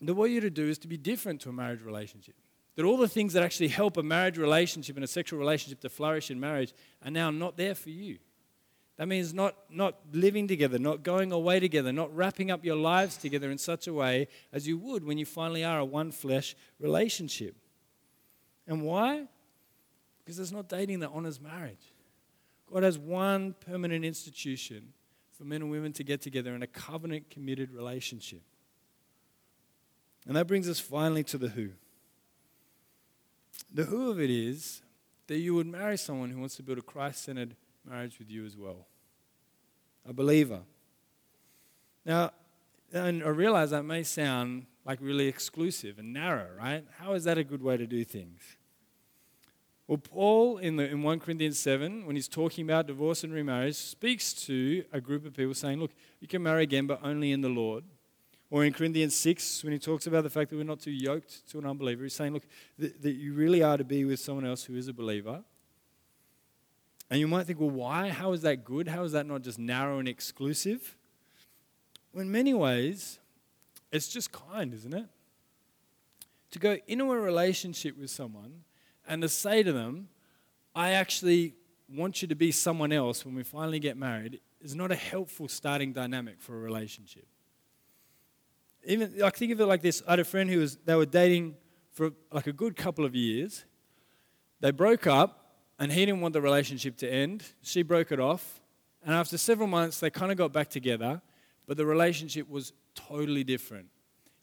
that 0.00 0.14
what 0.14 0.30
you're 0.30 0.40
to 0.40 0.50
do 0.50 0.66
is 0.66 0.78
to 0.78 0.88
be 0.88 0.96
different 0.96 1.42
to 1.42 1.50
a 1.50 1.52
marriage 1.52 1.82
relationship. 1.82 2.36
That 2.76 2.84
all 2.84 2.96
the 2.96 3.08
things 3.08 3.34
that 3.34 3.42
actually 3.42 3.68
help 3.68 3.96
a 3.96 4.02
marriage 4.02 4.38
relationship 4.38 4.96
and 4.96 5.04
a 5.04 5.08
sexual 5.08 5.38
relationship 5.38 5.80
to 5.80 5.90
flourish 5.90 6.30
in 6.30 6.40
marriage 6.40 6.72
are 7.04 7.10
now 7.10 7.30
not 7.30 7.56
there 7.56 7.74
for 7.74 7.90
you. 7.90 8.18
That 8.98 9.06
means 9.06 9.32
not, 9.32 9.54
not 9.70 9.94
living 10.12 10.48
together, 10.48 10.78
not 10.78 11.04
going 11.04 11.30
away 11.30 11.60
together, 11.60 11.92
not 11.92 12.14
wrapping 12.14 12.50
up 12.50 12.64
your 12.64 12.76
lives 12.76 13.16
together 13.16 13.48
in 13.50 13.56
such 13.56 13.86
a 13.86 13.92
way 13.94 14.26
as 14.52 14.66
you 14.66 14.76
would 14.76 15.04
when 15.04 15.18
you 15.18 15.24
finally 15.24 15.64
are 15.64 15.78
a 15.78 15.84
one 15.84 16.10
flesh 16.10 16.56
relationship. 16.80 17.54
And 18.66 18.82
why? 18.82 19.28
Because 20.18 20.36
there's 20.36 20.52
not 20.52 20.68
dating 20.68 20.98
that 21.00 21.10
honors 21.14 21.40
marriage. 21.40 21.94
God 22.72 22.82
has 22.82 22.98
one 22.98 23.54
permanent 23.60 24.04
institution 24.04 24.92
for 25.30 25.44
men 25.44 25.62
and 25.62 25.70
women 25.70 25.92
to 25.92 26.02
get 26.02 26.20
together 26.20 26.54
in 26.56 26.62
a 26.64 26.66
covenant 26.66 27.30
committed 27.30 27.70
relationship. 27.70 28.42
And 30.26 30.36
that 30.36 30.48
brings 30.48 30.68
us 30.68 30.80
finally 30.80 31.22
to 31.24 31.38
the 31.38 31.48
who. 31.48 31.70
The 33.72 33.84
who 33.84 34.10
of 34.10 34.20
it 34.20 34.28
is 34.28 34.82
that 35.28 35.38
you 35.38 35.54
would 35.54 35.68
marry 35.68 35.96
someone 35.96 36.30
who 36.30 36.40
wants 36.40 36.56
to 36.56 36.64
build 36.64 36.78
a 36.78 36.82
Christ 36.82 37.22
centered 37.22 37.54
marriage 37.88 38.18
with 38.18 38.30
you 38.30 38.44
as 38.44 38.56
well. 38.56 38.86
A 40.08 40.12
believer. 40.12 40.60
Now, 42.04 42.32
and 42.92 43.22
I 43.22 43.28
realize 43.28 43.70
that 43.70 43.84
may 43.84 44.02
sound 44.02 44.66
like 44.84 44.98
really 45.02 45.28
exclusive 45.28 45.98
and 45.98 46.12
narrow, 46.12 46.48
right? 46.58 46.84
How 46.98 47.12
is 47.12 47.24
that 47.24 47.36
a 47.36 47.44
good 47.44 47.62
way 47.62 47.76
to 47.76 47.86
do 47.86 48.04
things? 48.04 48.40
Well, 49.86 49.98
Paul 49.98 50.58
in, 50.58 50.76
the, 50.76 50.88
in 50.88 51.02
1 51.02 51.20
Corinthians 51.20 51.58
7, 51.58 52.06
when 52.06 52.14
he's 52.14 52.28
talking 52.28 52.64
about 52.64 52.86
divorce 52.86 53.24
and 53.24 53.32
remarriage, 53.32 53.76
speaks 53.76 54.32
to 54.46 54.84
a 54.92 55.00
group 55.00 55.24
of 55.26 55.34
people 55.34 55.54
saying, 55.54 55.80
look, 55.80 55.92
you 56.20 56.28
can 56.28 56.42
marry 56.42 56.62
again, 56.62 56.86
but 56.86 57.00
only 57.02 57.32
in 57.32 57.40
the 57.40 57.48
Lord. 57.48 57.84
Or 58.50 58.64
in 58.64 58.72
Corinthians 58.72 59.14
6, 59.16 59.64
when 59.64 59.72
he 59.72 59.78
talks 59.78 60.06
about 60.06 60.24
the 60.24 60.30
fact 60.30 60.50
that 60.50 60.56
we're 60.56 60.64
not 60.64 60.80
too 60.80 60.90
yoked 60.90 61.50
to 61.50 61.58
an 61.58 61.66
unbeliever, 61.66 62.02
he's 62.02 62.14
saying, 62.14 62.32
look, 62.32 62.44
that, 62.78 63.02
that 63.02 63.12
you 63.12 63.34
really 63.34 63.62
are 63.62 63.76
to 63.76 63.84
be 63.84 64.04
with 64.04 64.20
someone 64.20 64.46
else 64.46 64.64
who 64.64 64.76
is 64.76 64.88
a 64.88 64.92
believer. 64.92 65.42
And 67.10 67.18
you 67.18 67.26
might 67.26 67.46
think, 67.46 67.58
well, 67.58 67.70
why? 67.70 68.10
How 68.10 68.32
is 68.32 68.42
that 68.42 68.64
good? 68.64 68.88
How 68.88 69.04
is 69.04 69.12
that 69.12 69.26
not 69.26 69.42
just 69.42 69.58
narrow 69.58 69.98
and 69.98 70.08
exclusive? 70.08 70.96
Well, 72.12 72.22
in 72.22 72.30
many 72.30 72.52
ways, 72.52 73.18
it's 73.90 74.08
just 74.08 74.30
kind, 74.30 74.74
isn't 74.74 74.94
it? 74.94 75.06
To 76.50 76.58
go 76.58 76.76
into 76.86 77.10
a 77.12 77.18
relationship 77.18 77.98
with 77.98 78.10
someone 78.10 78.64
and 79.06 79.22
to 79.22 79.28
say 79.28 79.62
to 79.62 79.72
them, 79.72 80.08
I 80.74 80.90
actually 80.90 81.54
want 81.88 82.20
you 82.20 82.28
to 82.28 82.34
be 82.34 82.52
someone 82.52 82.92
else 82.92 83.24
when 83.24 83.34
we 83.34 83.42
finally 83.42 83.78
get 83.78 83.96
married, 83.96 84.40
is 84.60 84.74
not 84.74 84.92
a 84.92 84.96
helpful 84.96 85.48
starting 85.48 85.92
dynamic 85.92 86.40
for 86.40 86.56
a 86.56 86.58
relationship 86.58 87.26
even 88.88 89.12
like 89.18 89.36
think 89.36 89.52
of 89.52 89.60
it 89.60 89.66
like 89.66 89.82
this. 89.82 90.02
I 90.06 90.12
had 90.12 90.20
a 90.20 90.24
friend 90.24 90.48
who 90.48 90.58
was 90.58 90.76
they 90.84 90.94
were 90.94 91.06
dating 91.06 91.56
for 91.92 92.12
like 92.32 92.46
a 92.46 92.52
good 92.52 92.76
couple 92.76 93.04
of 93.04 93.14
years. 93.14 93.64
They 94.60 94.70
broke 94.70 95.06
up, 95.06 95.47
and 95.78 95.92
he 95.92 96.04
didn't 96.04 96.20
want 96.20 96.32
the 96.32 96.40
relationship 96.40 96.96
to 96.98 97.12
end. 97.12 97.44
She 97.62 97.82
broke 97.82 98.12
it 98.12 98.20
off, 98.20 98.60
and 99.04 99.14
after 99.14 99.38
several 99.38 99.68
months, 99.68 100.00
they 100.00 100.10
kind 100.10 100.32
of 100.32 100.38
got 100.38 100.52
back 100.52 100.68
together, 100.68 101.22
but 101.66 101.76
the 101.76 101.86
relationship 101.86 102.48
was 102.48 102.72
totally 102.94 103.44
different. 103.44 103.86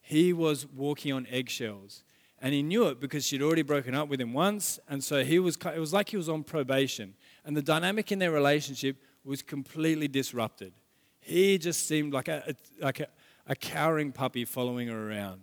He 0.00 0.32
was 0.32 0.66
walking 0.66 1.12
on 1.12 1.26
eggshells, 1.30 2.04
and 2.40 2.54
he 2.54 2.62
knew 2.62 2.86
it 2.86 3.00
because 3.00 3.26
she'd 3.26 3.42
already 3.42 3.62
broken 3.62 3.94
up 3.94 4.08
with 4.08 4.20
him 4.20 4.32
once, 4.32 4.78
and 4.88 5.02
so 5.02 5.24
he 5.24 5.38
was. 5.38 5.56
It 5.56 5.80
was 5.80 5.92
like 5.92 6.10
he 6.10 6.16
was 6.16 6.28
on 6.28 6.44
probation, 6.44 7.14
and 7.44 7.56
the 7.56 7.62
dynamic 7.62 8.12
in 8.12 8.18
their 8.18 8.30
relationship 8.30 8.96
was 9.24 9.42
completely 9.42 10.08
disrupted. 10.08 10.72
He 11.20 11.58
just 11.58 11.88
seemed 11.88 12.12
like 12.12 12.28
a, 12.28 12.54
like 12.80 13.00
a, 13.00 13.08
a 13.48 13.56
cowering 13.56 14.12
puppy 14.12 14.44
following 14.44 14.86
her 14.86 15.10
around. 15.10 15.42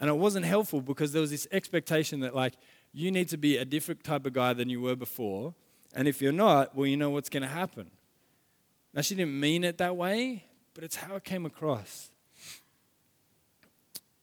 And 0.00 0.08
it 0.08 0.16
wasn't 0.16 0.46
helpful 0.46 0.80
because 0.80 1.12
there 1.12 1.20
was 1.20 1.30
this 1.30 1.46
expectation 1.52 2.20
that, 2.20 2.34
like, 2.34 2.54
you 2.96 3.10
need 3.10 3.28
to 3.28 3.36
be 3.36 3.58
a 3.58 3.64
different 3.66 4.02
type 4.02 4.24
of 4.24 4.32
guy 4.32 4.54
than 4.54 4.70
you 4.70 4.80
were 4.80 4.96
before. 4.96 5.54
And 5.94 6.08
if 6.08 6.22
you're 6.22 6.32
not, 6.32 6.74
well, 6.74 6.86
you 6.86 6.96
know 6.96 7.10
what's 7.10 7.28
going 7.28 7.42
to 7.42 7.48
happen. 7.48 7.90
Now, 8.94 9.02
she 9.02 9.14
didn't 9.14 9.38
mean 9.38 9.64
it 9.64 9.76
that 9.76 9.98
way, 9.98 10.44
but 10.72 10.82
it's 10.82 10.96
how 10.96 11.14
it 11.16 11.24
came 11.24 11.44
across. 11.44 12.10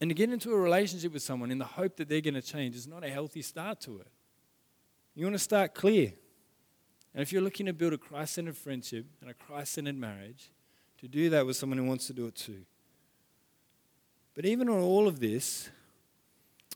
And 0.02 0.10
to 0.10 0.16
get 0.16 0.32
into 0.32 0.52
a 0.52 0.58
relationship 0.58 1.14
with 1.14 1.22
someone 1.22 1.52
in 1.52 1.60
the 1.60 1.66
hope 1.66 1.98
that 1.98 2.10
they're 2.10 2.20
going 2.20 2.34
to 2.34 2.42
change 2.42 2.76
is 2.76 2.88
not 2.88 3.06
a 3.06 3.10
healthy 3.10 3.44
start 3.44 3.80
to 3.82 4.00
it. 4.00 4.08
You 5.14 5.28
want 5.28 5.36
to 5.36 5.44
start 5.44 5.76
clear. 5.76 6.12
And 7.14 7.22
if 7.22 7.32
you're 7.32 7.44
looking 7.44 7.68
to 7.68 7.74
build 7.74 7.94
a 7.94 7.98
Christ 8.00 8.34
centered 8.34 8.58
friendship 8.58 9.06
and 9.22 9.30
a 9.30 9.36
Christ 9.36 9.74
centered 9.74 9.98
marriage, 9.98 10.50
to 11.00 11.08
do 11.08 11.30
that 11.30 11.46
with 11.46 11.58
someone 11.58 11.78
who 11.78 11.86
wants 11.86 12.08
to 12.08 12.14
do 12.14 12.26
it 12.26 12.34
too. 12.36 12.66
But 14.34 14.46
even 14.46 14.68
on 14.68 14.80
all 14.80 15.08
of 15.08 15.20
this, 15.20 15.70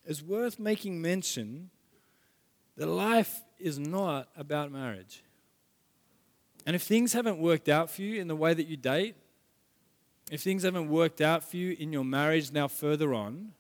it's 0.06 0.22
worth 0.22 0.60
making 0.60 1.02
mention 1.02 1.72
that 2.78 2.88
life 2.88 3.42
is 3.60 3.78
not 3.78 4.30
about 4.38 4.72
marriage. 4.72 5.24
And 6.66 6.76
if 6.76 6.84
things 6.84 7.14
haven't 7.14 7.40
worked 7.40 7.70
out 7.70 7.90
for 7.90 8.02
you 8.02 8.20
in 8.20 8.28
the 8.28 8.36
way 8.36 8.54
that 8.54 8.68
you 8.68 8.78
date, 8.78 9.16
if 10.32 10.42
things 10.42 10.64
haven't 10.64 10.90
worked 10.90 11.22
out 11.22 11.44
for 11.44 11.58
you 11.58 11.76
in 11.80 11.94
your 11.94 12.04
marriage 12.04 12.52
now 12.52 12.68
further 12.68 13.14
on, 13.14 13.54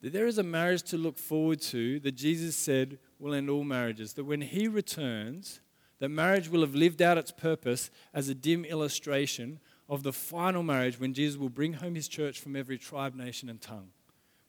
that 0.00 0.12
there 0.12 0.26
is 0.26 0.38
a 0.38 0.42
marriage 0.42 0.82
to 0.84 0.96
look 0.96 1.18
forward 1.18 1.60
to 1.60 2.00
that 2.00 2.12
Jesus 2.12 2.56
said 2.56 2.98
will 3.18 3.34
end 3.34 3.50
all 3.50 3.64
marriages. 3.64 4.12
That 4.14 4.24
when 4.24 4.40
He 4.40 4.68
returns, 4.68 5.60
that 5.98 6.08
marriage 6.08 6.48
will 6.48 6.60
have 6.60 6.74
lived 6.74 7.02
out 7.02 7.18
its 7.18 7.32
purpose 7.32 7.90
as 8.14 8.28
a 8.28 8.34
dim 8.34 8.64
illustration 8.64 9.58
of 9.88 10.02
the 10.02 10.12
final 10.12 10.62
marriage 10.62 11.00
when 11.00 11.14
Jesus 11.14 11.38
will 11.38 11.48
bring 11.48 11.74
home 11.74 11.94
his 11.94 12.08
church 12.08 12.40
from 12.40 12.54
every 12.54 12.78
tribe, 12.78 13.14
nation, 13.14 13.48
and 13.48 13.60
tongue. 13.60 13.88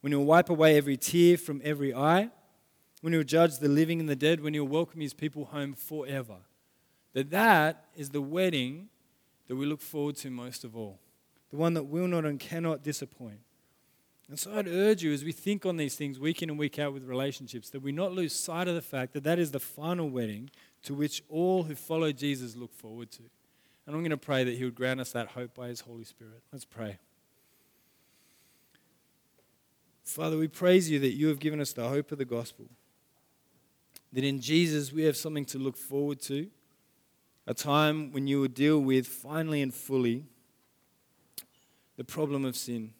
When 0.01 0.11
he'll 0.11 0.25
wipe 0.25 0.49
away 0.49 0.77
every 0.77 0.97
tear 0.97 1.37
from 1.37 1.61
every 1.63 1.93
eye. 1.93 2.29
When 3.01 3.13
he'll 3.13 3.23
judge 3.23 3.59
the 3.59 3.69
living 3.69 3.99
and 3.99 4.09
the 4.09 4.15
dead. 4.15 4.41
When 4.41 4.53
he'll 4.53 4.65
welcome 4.65 5.01
his 5.01 5.13
people 5.13 5.45
home 5.45 5.73
forever. 5.73 6.37
That 7.13 7.31
that 7.31 7.85
is 7.95 8.09
the 8.09 8.21
wedding 8.21 8.89
that 9.47 9.55
we 9.55 9.65
look 9.65 9.81
forward 9.81 10.15
to 10.17 10.29
most 10.29 10.63
of 10.63 10.75
all. 10.75 10.99
The 11.49 11.57
one 11.57 11.73
that 11.73 11.83
will 11.83 12.07
not 12.07 12.25
and 12.25 12.39
cannot 12.39 12.83
disappoint. 12.83 13.39
And 14.29 14.37
so 14.37 14.55
I'd 14.55 14.67
urge 14.67 15.01
you 15.01 15.11
as 15.11 15.23
we 15.23 15.31
think 15.31 15.65
on 15.65 15.77
these 15.77 15.95
things 15.95 16.19
week 16.19 16.43
in 16.43 16.51
and 16.51 16.59
week 16.59 16.77
out 16.77 16.93
with 16.93 17.03
relationships 17.03 17.71
that 17.71 17.81
we 17.81 17.91
not 17.91 18.11
lose 18.11 18.33
sight 18.33 18.67
of 18.67 18.75
the 18.75 18.81
fact 18.81 19.13
that 19.13 19.23
that 19.23 19.39
is 19.39 19.51
the 19.51 19.59
final 19.59 20.07
wedding 20.07 20.51
to 20.83 20.93
which 20.93 21.23
all 21.29 21.63
who 21.63 21.73
follow 21.73 22.11
Jesus 22.11 22.55
look 22.55 22.73
forward 22.73 23.09
to. 23.11 23.23
And 23.87 23.95
I'm 23.95 24.03
going 24.03 24.11
to 24.11 24.17
pray 24.17 24.43
that 24.43 24.55
He 24.55 24.63
would 24.63 24.75
grant 24.75 24.99
us 24.99 25.11
that 25.13 25.29
hope 25.29 25.55
by 25.55 25.69
His 25.69 25.81
Holy 25.81 26.03
Spirit. 26.03 26.43
Let's 26.53 26.63
pray. 26.63 26.99
Father, 30.03 30.37
we 30.37 30.47
praise 30.47 30.91
you 30.91 30.99
that 30.99 31.15
you 31.15 31.27
have 31.27 31.39
given 31.39 31.59
us 31.59 31.73
the 31.73 31.87
hope 31.87 32.11
of 32.11 32.19
the 32.19 32.25
gospel. 32.25 32.67
That 34.13 34.23
in 34.23 34.41
Jesus 34.41 34.91
we 34.91 35.03
have 35.03 35.15
something 35.15 35.45
to 35.45 35.59
look 35.59 35.77
forward 35.77 36.19
to. 36.21 36.49
A 37.47 37.53
time 37.53 38.11
when 38.11 38.27
you 38.27 38.41
will 38.41 38.47
deal 38.47 38.79
with 38.79 39.07
finally 39.07 39.61
and 39.61 39.73
fully 39.73 40.25
the 41.97 42.03
problem 42.03 42.45
of 42.45 42.55
sin. 42.55 42.93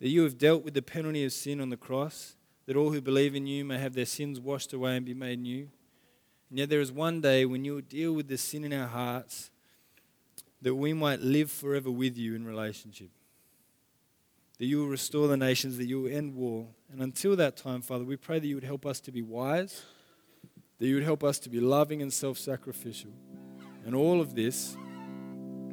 That 0.00 0.08
you 0.08 0.22
have 0.22 0.38
dealt 0.38 0.64
with 0.64 0.74
the 0.74 0.82
penalty 0.82 1.24
of 1.24 1.32
sin 1.32 1.60
on 1.60 1.70
the 1.70 1.76
cross. 1.76 2.34
That 2.66 2.76
all 2.76 2.92
who 2.92 3.00
believe 3.00 3.34
in 3.34 3.46
you 3.46 3.64
may 3.64 3.78
have 3.78 3.94
their 3.94 4.06
sins 4.06 4.38
washed 4.40 4.72
away 4.72 4.96
and 4.96 5.06
be 5.06 5.14
made 5.14 5.40
new. 5.40 5.68
And 6.50 6.58
yet 6.58 6.68
there 6.68 6.80
is 6.80 6.92
one 6.92 7.20
day 7.20 7.44
when 7.46 7.64
you 7.64 7.74
will 7.74 7.80
deal 7.80 8.12
with 8.12 8.28
the 8.28 8.38
sin 8.38 8.64
in 8.64 8.72
our 8.72 8.88
hearts 8.88 9.50
that 10.62 10.74
we 10.74 10.92
might 10.92 11.20
live 11.20 11.50
forever 11.50 11.90
with 11.90 12.16
you 12.16 12.34
in 12.34 12.44
relationship. 12.44 13.10
That 14.58 14.66
you 14.66 14.80
will 14.80 14.88
restore 14.88 15.28
the 15.28 15.36
nations, 15.36 15.78
that 15.78 15.86
you 15.86 16.02
will 16.02 16.12
end 16.12 16.34
war. 16.34 16.66
And 16.92 17.00
until 17.00 17.36
that 17.36 17.56
time, 17.56 17.82
Father, 17.82 18.04
we 18.04 18.16
pray 18.16 18.38
that 18.38 18.46
you 18.46 18.56
would 18.56 18.64
help 18.64 18.84
us 18.84 19.00
to 19.00 19.12
be 19.12 19.22
wise, 19.22 19.82
that 20.78 20.86
you 20.86 20.94
would 20.94 21.04
help 21.04 21.22
us 21.22 21.38
to 21.40 21.48
be 21.48 21.60
loving 21.60 22.02
and 22.02 22.12
self 22.12 22.38
sacrificial. 22.38 23.12
And 23.86 23.94
all 23.94 24.20
of 24.20 24.34
this 24.34 24.76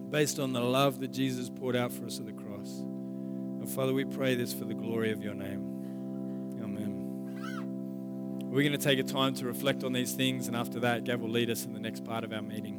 based 0.10 0.40
on 0.40 0.54
the 0.54 0.62
love 0.62 1.00
that 1.00 1.10
Jesus 1.10 1.50
poured 1.50 1.76
out 1.76 1.92
for 1.92 2.06
us 2.06 2.20
at 2.20 2.26
the 2.26 2.32
cross. 2.32 2.80
And 2.80 3.70
Father, 3.70 3.94
we 3.94 4.06
pray 4.06 4.36
this 4.36 4.54
for 4.54 4.66
the 4.66 4.74
glory 4.74 5.12
of 5.12 5.22
your 5.22 5.34
name. 5.34 6.58
Amen. 6.64 8.48
We're 8.50 8.62
going 8.64 8.72
to 8.72 8.78
take 8.78 9.00
a 9.00 9.04
time 9.04 9.34
to 9.36 9.46
reflect 9.46 9.84
on 9.84 9.92
these 9.92 10.14
things, 10.14 10.48
and 10.48 10.56
after 10.56 10.80
that, 10.82 11.04
Gav 11.04 11.20
will 11.20 11.30
lead 11.30 11.50
us 11.50 11.66
in 11.66 11.74
the 11.74 11.80
next 11.80 12.06
part 12.06 12.24
of 12.24 12.32
our 12.32 12.42
meeting. 12.42 12.77